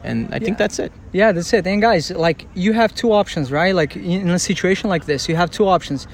And 0.03 0.34
I 0.34 0.39
think 0.39 0.58
that's 0.58 0.80
it. 0.80 0.93
Yeah, 1.12 1.32
that's 1.32 1.51
it. 1.53 1.68
And 1.68 1.82
guys, 1.82 2.12
like 2.12 2.47
you 2.53 2.72
have 2.74 2.93
two 2.95 3.12
options, 3.12 3.51
right? 3.51 3.74
Like 3.76 3.95
in 3.95 4.30
a 4.30 4.39
situation 4.39 4.89
like 4.89 5.05
this, 5.05 5.28
you 5.28 5.36
have 5.36 5.51
two 5.51 5.68
options. 5.68 6.08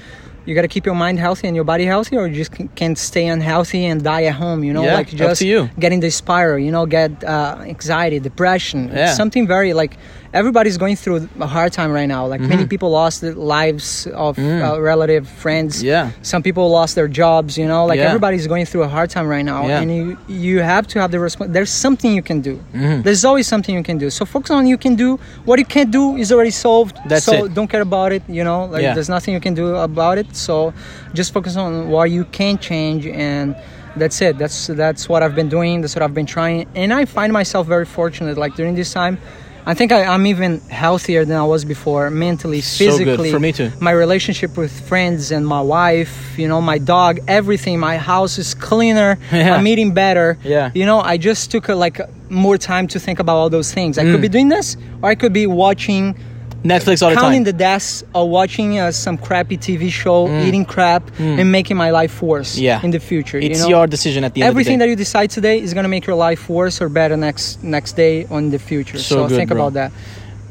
You 0.46 0.54
got 0.54 0.62
to 0.62 0.68
keep 0.68 0.84
your 0.86 0.94
mind 0.94 1.18
healthy 1.18 1.46
and 1.48 1.54
your 1.56 1.64
body 1.64 1.84
healthy, 1.86 2.16
or 2.16 2.26
you 2.26 2.34
just 2.44 2.52
can't 2.74 2.98
stay 2.98 3.26
unhealthy 3.26 3.84
and 3.86 4.02
die 4.02 4.24
at 4.24 4.34
home. 4.34 4.62
You 4.64 4.72
know, 4.74 4.84
Yeah, 4.84 4.94
like 4.94 5.08
just 5.08 5.40
you. 5.42 5.70
get 5.78 5.92
in 5.92 6.00
the 6.00 6.10
spiral. 6.10 6.58
You 6.58 6.70
know, 6.70 6.84
get 6.86 7.24
uh, 7.24 7.58
anxiety, 7.74 8.18
depression. 8.20 8.88
Yeah. 8.88 9.08
It's 9.08 9.16
something 9.16 9.46
very 9.46 9.72
like 9.72 9.96
everybody's 10.34 10.76
going 10.78 10.96
through 10.96 11.28
a 11.40 11.46
hard 11.46 11.72
time 11.72 11.90
right 11.92 12.06
now. 12.06 12.26
Like 12.26 12.40
Mm-hmm. 12.40 12.48
many 12.56 12.66
people 12.66 12.90
lost 12.90 13.20
the 13.20 13.32
lives 13.34 14.06
of 14.08 14.36
uh, 14.38 14.80
relative 14.80 15.28
friends. 15.28 15.80
Mm. 15.80 15.84
Yeah. 15.86 16.10
Some 16.22 16.42
people 16.42 16.68
lost 16.68 16.94
their 16.96 17.06
jobs. 17.08 17.56
You 17.56 17.66
know, 17.66 17.86
like 17.86 17.98
Yeah. 17.98 18.06
everybody's 18.10 18.46
going 18.46 18.66
through 18.66 18.82
a 18.82 18.88
hard 18.88 19.08
time 19.10 19.26
right 19.28 19.44
now, 19.44 19.60
Yeah. 19.68 19.80
and 19.80 19.88
you 19.96 20.18
you 20.28 20.56
have 20.60 20.86
to 20.92 21.00
have 21.00 21.10
the 21.14 21.20
response. 21.20 21.52
There's 21.56 21.70
something 21.86 22.10
you 22.18 22.22
can 22.30 22.40
do. 22.40 22.54
Mm-hmm. 22.74 23.02
There's 23.06 23.24
always 23.24 23.46
something 23.46 23.74
you 23.74 23.84
can 23.90 23.98
do. 23.98 24.10
So 24.10 24.24
focus 24.26 24.50
on 24.50 24.66
you 24.66 24.76
can 24.76 24.94
do. 24.96 25.08
What 25.48 25.56
you 25.62 25.68
can't 25.76 25.90
do 26.00 26.16
is 26.22 26.32
already 26.32 26.50
solved. 26.66 26.96
That's 27.08 27.24
so 27.24 27.44
it. 27.46 27.54
don't 27.54 27.68
care 27.74 27.82
about 27.92 28.10
it. 28.12 28.22
You 28.28 28.44
know, 28.48 28.60
like 28.74 28.82
Yeah. 28.82 28.94
there's 28.96 29.08
nothing 29.16 29.32
you 29.34 29.40
can 29.40 29.54
do 29.54 29.66
about 29.76 30.18
it. 30.18 30.26
So 30.36 30.72
just 31.14 31.32
focus 31.32 31.56
on 31.56 31.88
what 31.88 32.10
you 32.10 32.24
can 32.24 32.58
change 32.58 33.06
and. 33.06 33.56
That's 33.96 34.20
it. 34.22 34.38
That's 34.38 34.66
that's 34.66 35.08
what 35.08 35.22
I've 35.22 35.36
been 35.36 35.48
doing. 35.48 35.80
That's 35.80 35.94
what 35.94 36.02
I've 36.02 36.14
been 36.14 36.26
trying, 36.26 36.66
and 36.74 36.92
I 36.92 37.04
find 37.04 37.32
myself 37.32 37.68
very 37.68 37.84
fortunate. 37.84 38.36
Like 38.36 38.56
during 38.56 38.74
this 38.74 38.92
time, 38.92 39.18
I 39.66 39.74
think 39.74 39.92
I, 39.92 40.02
I'm 40.02 40.26
even 40.26 40.58
healthier 40.62 41.24
than 41.24 41.36
I 41.36 41.44
was 41.44 41.64
before, 41.64 42.10
mentally, 42.10 42.60
physically. 42.60 43.30
So. 43.30 43.36
For 43.36 43.38
me 43.38 43.52
too. 43.52 43.70
My 43.80 43.92
relationship 43.92 44.56
with 44.56 44.72
friends 44.88 45.30
and 45.30 45.46
my 45.46 45.60
wife, 45.60 46.36
you 46.36 46.48
know, 46.48 46.60
my 46.60 46.78
dog, 46.78 47.20
everything. 47.28 47.78
My 47.78 47.96
house 47.96 48.36
is 48.36 48.52
cleaner. 48.52 49.16
Yeah. 49.32 49.54
I'm 49.54 49.66
eating 49.68 49.94
better. 49.94 50.38
Yeah. 50.42 50.72
You 50.74 50.86
know, 50.86 50.98
I 50.98 51.16
just 51.16 51.52
took 51.52 51.68
a, 51.68 51.76
like 51.76 52.00
more 52.28 52.58
time 52.58 52.88
to 52.88 52.98
think 52.98 53.20
about 53.20 53.36
all 53.36 53.48
those 53.48 53.72
things. 53.72 53.96
I 53.96 54.02
could 54.02 54.18
Mm. 54.18 54.22
be 54.22 54.28
doing 54.28 54.48
this, 54.48 54.76
or 55.02 55.08
I 55.10 55.14
could 55.14 55.32
be 55.32 55.46
watching, 55.46 56.16
Netflix 56.64 57.02
all 57.02 57.10
the 57.10 57.16
counting 57.16 57.44
time. 57.44 57.44
the 57.44 57.52
deaths, 57.52 58.02
or 58.14 58.28
watching 58.28 58.78
uh, 58.78 58.90
some 58.90 59.18
crappy 59.18 59.58
TV 59.58 59.90
show, 59.90 60.28
eating 60.46 60.64
crap, 60.64 61.02
and 61.18 61.52
making 61.52 61.76
my 61.76 61.90
life 61.90 62.22
worse. 62.22 62.56
Mm. 62.56 62.62
Yeah. 62.62 62.80
In 62.82 62.90
the 62.90 63.00
future, 63.00 63.38
it's 63.38 63.58
you 63.58 63.64
know? 63.64 63.68
your 63.68 63.86
decision 63.86 64.24
at 64.24 64.32
the 64.34 64.42
end 64.42 64.48
Everything 64.48 64.76
of 64.76 64.78
the 64.80 64.86
that 64.86 64.90
you 64.90 64.96
decide 64.96 65.30
today 65.30 65.60
is 65.60 65.74
gonna 65.74 65.88
make 65.88 66.06
your 66.06 66.16
life 66.16 66.48
worse 66.48 66.80
or 66.80 66.88
better 66.88 67.16
next 67.16 67.62
next 67.62 67.92
day 67.96 68.24
on 68.30 68.50
the 68.50 68.58
future. 68.58 68.98
So 68.98 69.14
So, 69.14 69.28
good, 69.28 69.36
think 69.36 69.50
bro. 69.50 69.60
about 69.60 69.72
that. 69.74 69.92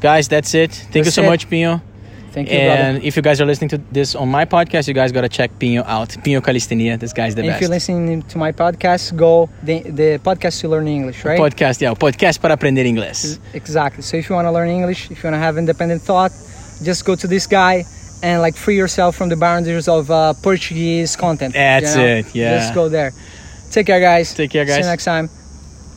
Guys, 0.00 0.28
that's 0.28 0.54
it. 0.54 0.70
Thank 0.92 1.06
you 1.06 1.10
so 1.10 1.22
it. 1.22 1.26
much, 1.26 1.48
Pino. 1.50 1.80
Thank 2.34 2.50
you, 2.50 2.58
And 2.58 2.96
brother. 2.96 3.06
if 3.06 3.14
you 3.16 3.22
guys 3.22 3.40
are 3.40 3.46
listening 3.46 3.70
to 3.70 3.78
this 3.92 4.16
on 4.16 4.28
my 4.28 4.44
podcast, 4.44 4.88
you 4.88 4.94
guys 4.94 5.12
gotta 5.12 5.28
check 5.28 5.56
Pino 5.60 5.84
out. 5.86 6.16
Pino 6.24 6.40
Calistenia. 6.40 6.98
This 6.98 7.12
guy's 7.12 7.34
the 7.36 7.42
And 7.42 7.50
if 7.50 7.60
you're 7.60 7.70
listening 7.70 8.22
to 8.22 8.38
my 8.38 8.50
podcast, 8.50 9.14
go 9.16 9.48
the 9.62 9.82
the 10.00 10.18
podcast 10.18 10.60
to 10.62 10.68
learn 10.68 10.88
English, 10.88 11.24
right? 11.24 11.38
Podcast, 11.38 11.80
yeah, 11.80 11.94
podcast 11.94 12.40
para 12.40 12.54
aprender 12.54 12.84
inglês. 12.84 13.38
Exactly. 13.54 14.02
So 14.02 14.16
if 14.16 14.28
you 14.28 14.34
want 14.34 14.46
to 14.46 14.52
learn 14.52 14.68
English, 14.68 15.10
if 15.12 15.22
you 15.22 15.30
want 15.30 15.34
to 15.40 15.44
have 15.46 15.56
independent 15.58 16.02
thought, 16.02 16.32
just 16.82 17.04
go 17.04 17.14
to 17.14 17.28
this 17.28 17.46
guy 17.46 17.84
and 18.22 18.42
like 18.42 18.56
free 18.56 18.76
yourself 18.76 19.14
from 19.14 19.28
the 19.28 19.36
boundaries 19.36 19.86
of 19.86 20.10
uh, 20.10 20.34
Portuguese 20.42 21.14
content. 21.14 21.54
That's 21.54 21.94
you 21.94 22.02
know? 22.02 22.16
it, 22.18 22.34
yeah. 22.34 22.58
Just 22.58 22.74
go 22.74 22.88
there. 22.88 23.12
Take 23.70 23.86
care, 23.86 24.00
guys. 24.00 24.34
Take 24.34 24.50
care, 24.50 24.64
guys. 24.64 24.76
See 24.76 24.82
you 24.82 24.90
next 24.90 25.04
time. 25.04 25.28